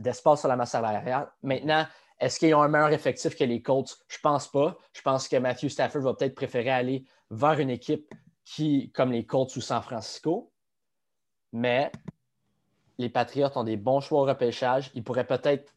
d'espace 0.00 0.40
sur 0.40 0.48
la 0.48 0.56
masse 0.56 0.70
salariale. 0.70 1.30
Maintenant, 1.42 1.86
est-ce 2.20 2.38
qu'ils 2.38 2.54
ont 2.54 2.62
un 2.62 2.68
meilleur 2.68 2.92
effectif 2.92 3.36
que 3.36 3.44
les 3.44 3.60
Colts? 3.60 3.98
Je 4.08 4.18
pense 4.22 4.50
pas. 4.50 4.76
Je 4.92 5.02
pense 5.02 5.28
que 5.28 5.36
Matthew 5.36 5.68
Stafford 5.68 6.02
va 6.02 6.14
peut-être 6.14 6.34
préférer 6.34 6.70
aller 6.70 7.04
vers 7.30 7.58
une 7.58 7.70
équipe 7.70 8.14
qui, 8.44 8.90
comme 8.92 9.10
les 9.10 9.26
Colts 9.26 9.54
ou 9.56 9.60
San 9.60 9.82
Francisco. 9.82 10.52
Mais 11.52 11.90
les 12.98 13.08
Patriots 13.08 13.50
ont 13.56 13.64
des 13.64 13.76
bons 13.76 14.00
choix 14.00 14.22
au 14.22 14.24
repêchage. 14.24 14.90
Ils 14.94 15.02
pourraient 15.02 15.26
peut-être 15.26 15.72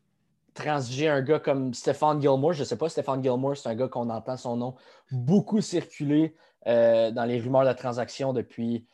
transiger 0.58 1.08
un 1.08 1.22
gars 1.22 1.40
comme 1.40 1.74
Stéphane 1.74 2.22
Gilmore. 2.22 2.54
Je 2.54 2.62
ne 2.62 2.66
sais 2.66 2.78
pas, 2.78 2.90
Stéphane 2.90 3.24
Gilmore, 3.24 3.56
c'est 3.56 3.70
un 3.70 3.76
gars 3.76 3.88
qu'on 3.88 4.10
entend 4.10 4.38
son 4.38 4.58
nom 4.58 4.76
beaucoup 5.12 5.62
circuler 5.62 6.36
euh, 6.66 7.12
dans 7.12 7.26
les 7.26 7.40
rumeurs 7.40 7.66
de 7.66 7.74
transaction 7.74 8.34
depuis, 8.34 8.86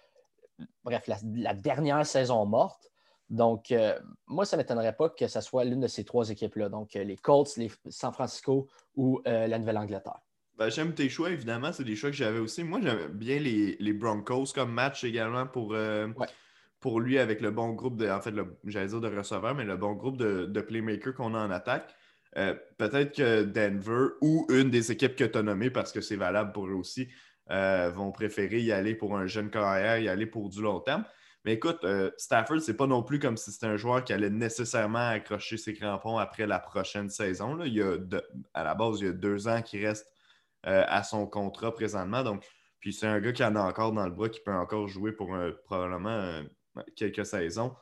bref, 0.83 1.07
la, 1.07 1.53
dernière 1.53 2.05
saison 2.05 2.45
morte. 2.45 2.91
Donc, 3.29 3.71
euh, 3.71 3.97
moi, 4.27 4.45
ça 4.45 4.57
ne 4.57 4.61
m'étonnerait 4.61 4.95
pas 4.95 5.09
que 5.09 5.27
ce 5.27 5.41
soit 5.41 5.63
l'une 5.63 5.79
de 5.79 5.87
ces 5.87 6.03
trois 6.03 6.29
équipes-là. 6.29 6.69
Donc, 6.69 6.95
euh, 6.95 7.03
les 7.03 7.15
Colts, 7.15 7.55
les 7.57 7.71
San 7.89 8.13
Francisco 8.13 8.67
ou 8.95 9.21
la 9.25 9.57
Nouvelle-Angleterre. 9.57 10.19
Ben, 10.55 10.69
j'aime 10.69 10.93
tes 10.93 11.09
choix, 11.09 11.31
évidemment. 11.31 11.71
C'est 11.71 11.83
des 11.83 11.95
choix 11.95 12.11
que 12.11 12.15
j'avais 12.15 12.37
aussi. 12.37 12.63
Moi, 12.63 12.79
j'aime 12.83 13.07
bien 13.07 13.39
les, 13.39 13.93
Broncos 13.93 14.51
comme 14.53 14.71
match 14.71 15.03
également 15.03 15.47
pour, 15.47 15.73
pour 16.83 16.99
lui 16.99 17.17
avec 17.17 17.39
le 17.39 17.49
bon 17.49 17.69
groupe 17.69 17.95
de, 17.95 18.09
en 18.09 18.19
fait, 18.19 18.35
j'allais 18.65 18.87
dire 18.87 18.99
de 18.99 19.07
receveurs, 19.07 19.55
mais 19.55 19.63
le 19.63 19.77
bon 19.77 19.93
groupe 19.93 20.17
de, 20.17 20.45
de 20.45 20.61
playmakers 20.61 21.13
qu'on 21.13 21.33
a 21.33 21.39
en 21.39 21.49
attaque. 21.49 21.95
Euh, 22.35 22.53
peut-être 22.77 23.15
que 23.15 23.43
Denver 23.43 24.15
ou 24.19 24.45
une 24.49 24.69
des 24.69 24.91
équipes 24.91 25.15
que 25.15 25.23
tu 25.23 25.37
as 25.37 25.43
nommées, 25.43 25.69
parce 25.69 25.93
que 25.93 26.01
c'est 26.01 26.17
valable 26.17 26.51
pour 26.51 26.67
eux 26.67 26.73
aussi, 26.73 27.07
euh, 27.51 27.89
vont 27.89 28.11
préférer 28.11 28.59
y 28.59 28.73
aller 28.73 28.95
pour 28.95 29.15
un 29.15 29.27
jeune 29.27 29.49
carrière, 29.49 29.97
y 29.97 30.09
aller 30.09 30.25
pour 30.25 30.49
du 30.49 30.61
long 30.61 30.81
terme. 30.81 31.05
Mais 31.45 31.53
écoute, 31.53 31.79
euh, 31.85 32.11
Stafford, 32.17 32.59
c'est 32.59 32.75
pas 32.75 32.87
non 32.87 33.01
plus 33.01 33.17
comme 33.17 33.37
si 33.37 33.53
c'était 33.53 33.67
un 33.67 33.77
joueur 33.77 34.03
qui 34.03 34.11
allait 34.11 34.29
nécessairement 34.29 35.07
accrocher 35.07 35.55
ses 35.55 35.73
crampons 35.73 36.17
après 36.17 36.47
la 36.47 36.59
prochaine 36.59 37.09
saison. 37.09 37.55
Là. 37.55 37.65
Il 37.65 37.75
y 37.75 37.81
a 37.81 37.95
à 38.53 38.65
la 38.65 38.75
base, 38.75 38.99
il 38.99 39.05
y 39.05 39.09
a 39.09 39.13
deux 39.13 39.47
ans 39.47 39.61
qui 39.61 39.85
reste 39.85 40.11
à 40.63 41.03
son 41.03 41.27
contrat 41.27 41.73
présentement. 41.73 42.23
Donc, 42.23 42.45
puis 42.81 42.91
c'est 42.91 43.07
un 43.07 43.21
gars 43.21 43.31
qui 43.31 43.43
en 43.43 43.55
a 43.55 43.61
encore 43.61 43.93
dans 43.93 44.05
le 44.05 44.11
bras, 44.11 44.27
qui 44.27 44.41
peut 44.41 44.53
encore 44.53 44.89
jouer 44.89 45.13
pour 45.13 45.37
probablement 45.65 46.43
quelques 46.95 47.25
saisons. 47.25 47.75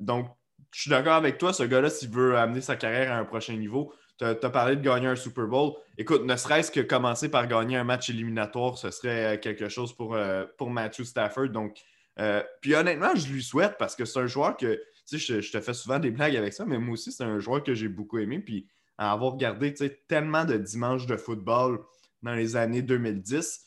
donc, 0.00 0.28
je 0.72 0.80
suis 0.80 0.90
d'accord 0.90 1.14
avec 1.14 1.38
toi, 1.38 1.52
ce 1.52 1.62
gars-là, 1.62 1.88
s'il 1.88 2.10
veut 2.10 2.36
amener 2.36 2.60
sa 2.60 2.76
carrière 2.76 3.12
à 3.12 3.16
un 3.16 3.24
prochain 3.24 3.54
niveau, 3.54 3.92
tu 4.18 4.24
as, 4.24 4.34
parlé 4.50 4.76
de 4.76 4.80
gagner 4.80 5.08
un 5.08 5.16
Super 5.16 5.46
Bowl. 5.46 5.72
Écoute, 5.98 6.24
ne 6.24 6.36
serait-ce 6.36 6.70
que 6.70 6.80
commencer 6.80 7.28
par 7.28 7.46
gagner 7.48 7.76
un 7.76 7.84
match 7.84 8.10
éliminatoire, 8.10 8.78
ce 8.78 8.90
serait 8.90 9.34
euh, 9.34 9.38
quelque 9.38 9.68
chose 9.68 9.92
pour, 9.92 10.14
euh, 10.14 10.44
pour 10.56 10.70
Matthew 10.70 11.02
Stafford. 11.02 11.48
Donc, 11.48 11.78
euh, 12.20 12.42
puis 12.60 12.74
honnêtement, 12.74 13.14
je 13.14 13.32
lui 13.32 13.42
souhaite 13.42 13.76
parce 13.78 13.96
que 13.96 14.04
c'est 14.04 14.20
un 14.20 14.26
joueur 14.26 14.56
que, 14.56 14.80
tu 15.08 15.18
sais, 15.18 15.40
je, 15.42 15.50
te 15.50 15.60
fais 15.60 15.74
souvent 15.74 15.98
des 15.98 16.12
blagues 16.12 16.36
avec 16.36 16.52
ça, 16.52 16.64
mais 16.64 16.78
moi 16.78 16.94
aussi, 16.94 17.10
c'est 17.10 17.24
un 17.24 17.40
joueur 17.40 17.64
que 17.64 17.74
j'ai 17.74 17.88
beaucoup 17.88 18.18
aimé. 18.18 18.38
Puis, 18.38 18.68
à 18.98 19.10
avoir 19.10 19.32
regardé 19.32 19.74
tellement 20.06 20.44
de 20.44 20.56
dimanches 20.56 21.06
de 21.06 21.16
football 21.16 21.80
dans 22.22 22.34
les 22.34 22.54
années 22.54 22.82
2010, 22.82 23.66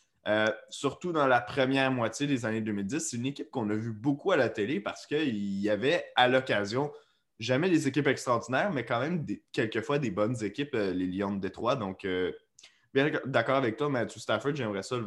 surtout 0.69 1.13
dans 1.13 1.27
la 1.27 1.39
première 1.39 1.91
moitié 1.91 2.27
des 2.27 2.45
années 2.45 2.61
2010, 2.61 2.99
c'est 2.99 3.17
une 3.17 3.25
équipe 3.25 3.49
qu'on 3.49 3.69
a 3.69 3.75
vu 3.75 3.93
beaucoup 3.93 4.31
à 4.31 4.37
la 4.37 4.49
télé 4.49 4.79
parce 4.79 5.07
qu'il 5.07 5.37
y 5.37 5.69
avait 5.69 6.05
à 6.15 6.27
l'occasion 6.27 6.91
jamais 7.39 7.69
des 7.69 7.87
équipes 7.87 8.07
extraordinaires, 8.07 8.71
mais 8.71 8.85
quand 8.85 8.99
même 8.99 9.25
quelquefois 9.51 9.99
des 9.99 10.11
bonnes 10.11 10.43
équipes, 10.43 10.75
euh, 10.75 10.93
les 10.93 11.05
Lions 11.05 11.33
de 11.33 11.39
Détroit. 11.39 11.75
Donc, 11.75 12.05
euh, 12.05 12.31
bien 12.93 13.11
d'accord 13.25 13.55
avec 13.55 13.77
toi, 13.77 13.89
Matthew 13.89 14.19
Stafford, 14.19 14.55
j'aimerais 14.55 14.83
ça 14.83 14.97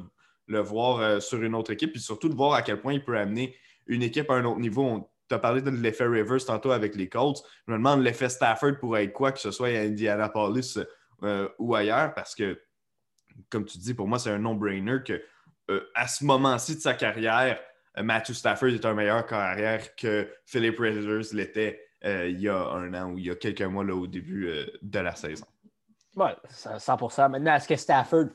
le, 0.46 0.60
voir 0.60 0.98
euh, 0.98 1.20
sur 1.20 1.42
une 1.42 1.54
autre 1.54 1.72
équipe, 1.72 1.92
puis 1.92 2.00
surtout 2.00 2.28
de 2.28 2.34
voir 2.34 2.54
à 2.54 2.62
quel 2.62 2.80
point 2.80 2.92
il 2.92 3.04
peut 3.04 3.16
amener 3.16 3.56
une 3.86 4.02
équipe 4.02 4.30
à 4.30 4.34
un 4.34 4.44
autre 4.44 4.60
niveau. 4.60 5.10
Tu 5.28 5.34
as 5.34 5.38
parlé 5.38 5.62
de 5.62 5.70
l'effet 5.70 6.06
Rivers 6.06 6.44
tantôt 6.44 6.72
avec 6.72 6.96
les 6.96 7.08
Colts. 7.08 7.42
Je 7.66 7.72
me 7.72 7.78
demande 7.78 8.02
l'effet 8.02 8.28
Stafford 8.28 8.78
pourrait 8.80 9.04
être 9.04 9.12
quoi, 9.12 9.32
que 9.32 9.38
ce 9.38 9.50
soit 9.50 9.68
à 9.68 9.82
Indianapolis 9.82 10.78
ou 11.58 11.74
ailleurs, 11.74 12.14
parce 12.14 12.34
que, 12.34 12.58
comme 13.48 13.64
tu 13.64 13.78
dis, 13.78 13.94
pour 13.94 14.08
moi, 14.08 14.18
c'est 14.18 14.30
un 14.30 14.38
non-brainer 14.38 14.98
que 15.04 15.22
à 15.94 16.08
ce 16.08 16.24
moment-ci 16.24 16.74
de 16.76 16.80
sa 16.80 16.94
carrière, 16.94 17.60
Matthew 17.96 18.32
Stafford 18.32 18.70
est 18.70 18.84
un 18.84 18.94
meilleur 18.94 19.24
carrière 19.26 19.94
que 19.94 20.28
Philip 20.44 20.78
Rivers 20.78 21.32
l'était 21.32 21.80
euh, 22.04 22.28
il 22.28 22.40
y 22.40 22.48
a 22.48 22.56
un 22.56 22.94
an 22.94 23.10
ou 23.10 23.18
il 23.18 23.26
y 23.26 23.30
a 23.30 23.34
quelques 23.34 23.62
mois 23.62 23.84
là, 23.84 23.94
au 23.94 24.06
début 24.06 24.48
euh, 24.48 24.66
de 24.80 24.98
la 25.00 25.14
saison. 25.14 25.44
Oui, 26.16 26.30
100% 26.50 27.30
Maintenant, 27.30 27.54
est-ce 27.54 27.68
que 27.68 27.76
Stafford, 27.76 28.26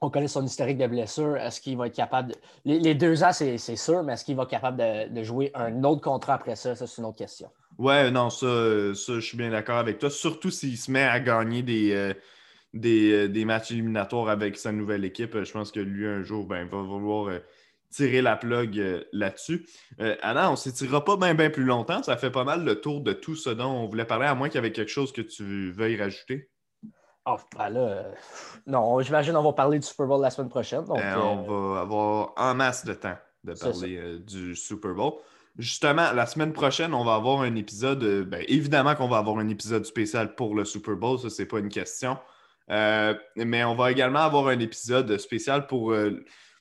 on 0.00 0.10
connaît 0.10 0.28
son 0.28 0.44
historique 0.44 0.78
de 0.78 0.86
blessure, 0.86 1.36
est-ce 1.36 1.60
qu'il 1.60 1.76
va 1.76 1.86
être 1.86 1.94
capable 1.94 2.32
de... 2.32 2.36
les, 2.64 2.94
deux 2.94 3.22
ans, 3.22 3.32
c'est 3.32 3.58
sûr, 3.58 4.02
mais 4.02 4.14
est-ce 4.14 4.24
qu'il 4.24 4.36
va 4.36 4.44
être 4.44 4.50
capable 4.50 4.78
de, 4.78 5.22
jouer 5.22 5.50
un 5.54 5.82
autre 5.84 6.02
contrat 6.02 6.34
après 6.34 6.56
ça? 6.56 6.74
Ça, 6.74 6.86
c'est 6.86 7.00
une 7.00 7.06
autre 7.06 7.18
question. 7.18 7.50
Ouais, 7.78 8.10
non, 8.10 8.30
ça, 8.30 8.46
je 8.46 9.20
suis 9.20 9.36
bien 9.36 9.50
d'accord 9.50 9.78
avec 9.78 9.98
toi. 9.98 10.10
Surtout 10.10 10.50
s'il 10.50 10.76
se 10.76 10.90
met 10.90 11.04
à 11.04 11.18
gagner 11.18 11.62
des, 11.62 12.14
euh, 12.74 13.28
des, 13.28 13.44
matchs 13.44 13.70
éliminatoires 13.70 14.28
avec 14.28 14.56
sa 14.56 14.72
nouvelle 14.72 15.04
équipe. 15.04 15.42
Je 15.42 15.52
pense 15.52 15.72
que 15.72 15.80
lui, 15.80 16.06
un 16.06 16.22
jour, 16.22 16.46
ben, 16.46 16.66
va 16.68 16.82
vouloir 16.82 17.30
tirer 17.90 18.22
la 18.22 18.36
plug 18.36 18.78
euh, 18.78 19.02
là-dessus. 19.12 19.66
Euh, 20.00 20.16
Anna, 20.22 20.48
on 20.48 20.52
ne 20.52 20.56
s'étirera 20.56 21.04
pas 21.04 21.16
bien 21.16 21.50
plus 21.50 21.64
longtemps. 21.64 22.02
Ça 22.02 22.16
fait 22.16 22.30
pas 22.30 22.44
mal 22.44 22.64
le 22.64 22.80
tour 22.80 23.00
de 23.00 23.12
tout 23.12 23.36
ce 23.36 23.50
dont 23.50 23.70
on 23.70 23.86
voulait 23.86 24.04
parler, 24.04 24.26
à 24.26 24.34
moins 24.34 24.48
qu'il 24.48 24.56
y 24.56 24.58
avait 24.58 24.72
quelque 24.72 24.90
chose 24.90 25.12
que 25.12 25.22
tu 25.22 25.70
veuilles 25.72 26.00
rajouter. 26.00 26.50
Oh, 27.26 27.36
ben 27.56 27.68
là, 27.68 27.80
euh, 27.80 28.12
non, 28.66 29.00
j'imagine 29.00 29.34
qu'on 29.34 29.42
va 29.42 29.52
parler 29.52 29.78
du 29.78 29.86
Super 29.86 30.06
Bowl 30.06 30.22
la 30.22 30.30
semaine 30.30 30.48
prochaine. 30.48 30.84
on 30.88 31.42
va 31.42 31.80
avoir 31.80 32.32
en 32.36 32.54
masse 32.54 32.84
de 32.84 32.94
temps 32.94 33.16
de 33.44 33.52
parler 33.52 34.18
du 34.20 34.56
Super 34.56 34.94
Bowl. 34.94 35.14
Justement, 35.58 36.12
la 36.12 36.26
semaine 36.26 36.52
prochaine, 36.52 36.94
on 36.94 37.04
va 37.04 37.16
avoir 37.16 37.42
un 37.42 37.54
épisode. 37.56 38.24
Ben, 38.28 38.44
évidemment 38.48 38.94
qu'on 38.94 39.08
va 39.08 39.18
avoir 39.18 39.38
un 39.38 39.48
épisode 39.48 39.84
spécial 39.84 40.36
pour 40.36 40.54
le 40.54 40.64
Super 40.64 40.96
Bowl, 40.96 41.18
ça, 41.18 41.28
c'est 41.28 41.46
pas 41.46 41.58
une 41.58 41.68
question. 41.68 42.16
Mais 42.68 43.64
on 43.64 43.74
va 43.74 43.90
également 43.90 44.20
avoir 44.20 44.48
un 44.48 44.58
épisode 44.58 45.18
spécial 45.18 45.66
pour 45.66 45.94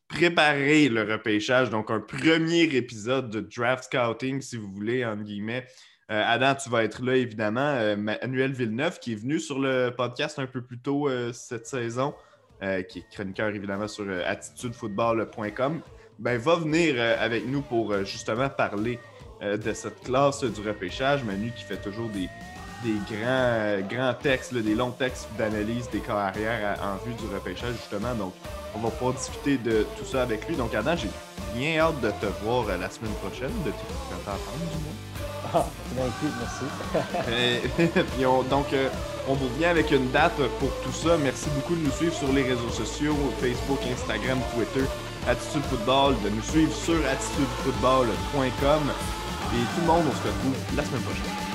préparer 0.07 0.89
le 0.89 1.03
repêchage. 1.03 1.69
Donc, 1.69 1.91
un 1.91 1.99
premier 1.99 2.63
épisode 2.63 3.29
de 3.29 3.41
draft 3.41 3.85
scouting, 3.85 4.41
si 4.41 4.57
vous 4.57 4.71
voulez, 4.71 5.05
entre 5.05 5.23
guillemets. 5.23 5.65
Euh, 6.09 6.23
Adam, 6.25 6.55
tu 6.55 6.69
vas 6.69 6.83
être 6.83 7.03
là, 7.03 7.15
évidemment. 7.15 7.73
Euh, 7.75 7.97
Manuel 7.97 8.53
Villeneuve, 8.53 8.99
qui 8.99 9.13
est 9.13 9.15
venu 9.15 9.39
sur 9.39 9.59
le 9.59 9.89
podcast 9.89 10.39
un 10.39 10.47
peu 10.47 10.61
plus 10.61 10.79
tôt 10.79 11.09
euh, 11.09 11.33
cette 11.33 11.67
saison, 11.67 12.13
qui 12.89 12.99
est 12.99 13.09
chroniqueur, 13.11 13.49
évidemment, 13.49 13.87
sur 13.87 14.07
attitudefootball.com, 14.25 15.81
ben, 16.17 16.37
va 16.39 16.55
venir 16.55 16.99
avec 17.19 17.45
nous 17.45 17.61
pour 17.61 18.03
justement 18.03 18.49
parler 18.49 18.97
de 19.43 19.73
cette 19.73 20.01
classe 20.01 20.43
du 20.43 20.67
repêchage. 20.67 21.23
Manu 21.23 21.51
qui 21.55 21.63
fait 21.63 21.79
toujours 21.79 22.09
des, 22.09 22.27
des 22.83 22.97
grands, 23.15 23.79
grands 23.89 24.13
textes, 24.13 24.53
des 24.53 24.75
longs 24.75 24.91
textes 24.91 25.27
d'analyse 25.37 25.89
des 25.89 25.99
carrières 25.99 26.77
en 26.81 27.03
vue 27.05 27.13
du 27.13 27.25
repêchage, 27.33 27.73
justement. 27.73 28.13
Donc, 28.15 28.33
on 28.75 28.79
va 28.79 28.89
pouvoir 28.89 29.13
discuter 29.15 29.57
de 29.57 29.85
tout 29.97 30.05
ça 30.05 30.21
avec 30.23 30.47
lui. 30.47 30.55
Donc, 30.55 30.73
Adam, 30.75 30.95
j'ai 30.95 31.09
bien 31.55 31.79
hâte 31.79 31.99
de 32.01 32.09
te 32.09 32.25
voir 32.43 32.67
euh, 32.69 32.77
la 32.77 32.89
semaine 32.89 33.13
prochaine, 33.13 33.51
de 33.65 33.71
t'entendre 33.71 34.39
du 34.71 34.77
moins. 34.83 34.93
Ah, 35.53 35.65
merci. 35.95 36.65
Puis 38.15 38.23
donc, 38.49 38.73
euh, 38.73 38.89
on 39.27 39.33
vous 39.33 39.47
revient 39.47 39.65
avec 39.65 39.91
une 39.91 40.11
date 40.11 40.35
pour 40.59 40.69
tout 40.83 40.91
ça. 40.91 41.17
Merci 41.17 41.49
beaucoup 41.55 41.75
de 41.75 41.85
nous 41.85 41.91
suivre 41.91 42.13
sur 42.13 42.31
les 42.33 42.43
réseaux 42.43 42.69
sociaux, 42.69 43.15
Facebook, 43.39 43.79
Instagram, 43.91 44.39
Twitter, 44.53 44.85
Attitude 45.27 45.63
Football, 45.63 46.15
de 46.23 46.29
nous 46.29 46.43
suivre 46.43 46.73
sur 46.73 46.95
attitudefootball.com. 46.95 48.91
Et 49.53 49.75
tout 49.75 49.81
le 49.81 49.87
monde, 49.87 50.03
on 50.05 50.11
se 50.11 50.27
retrouve 50.27 50.75
la 50.75 50.83
semaine 50.83 51.01
prochaine. 51.01 51.46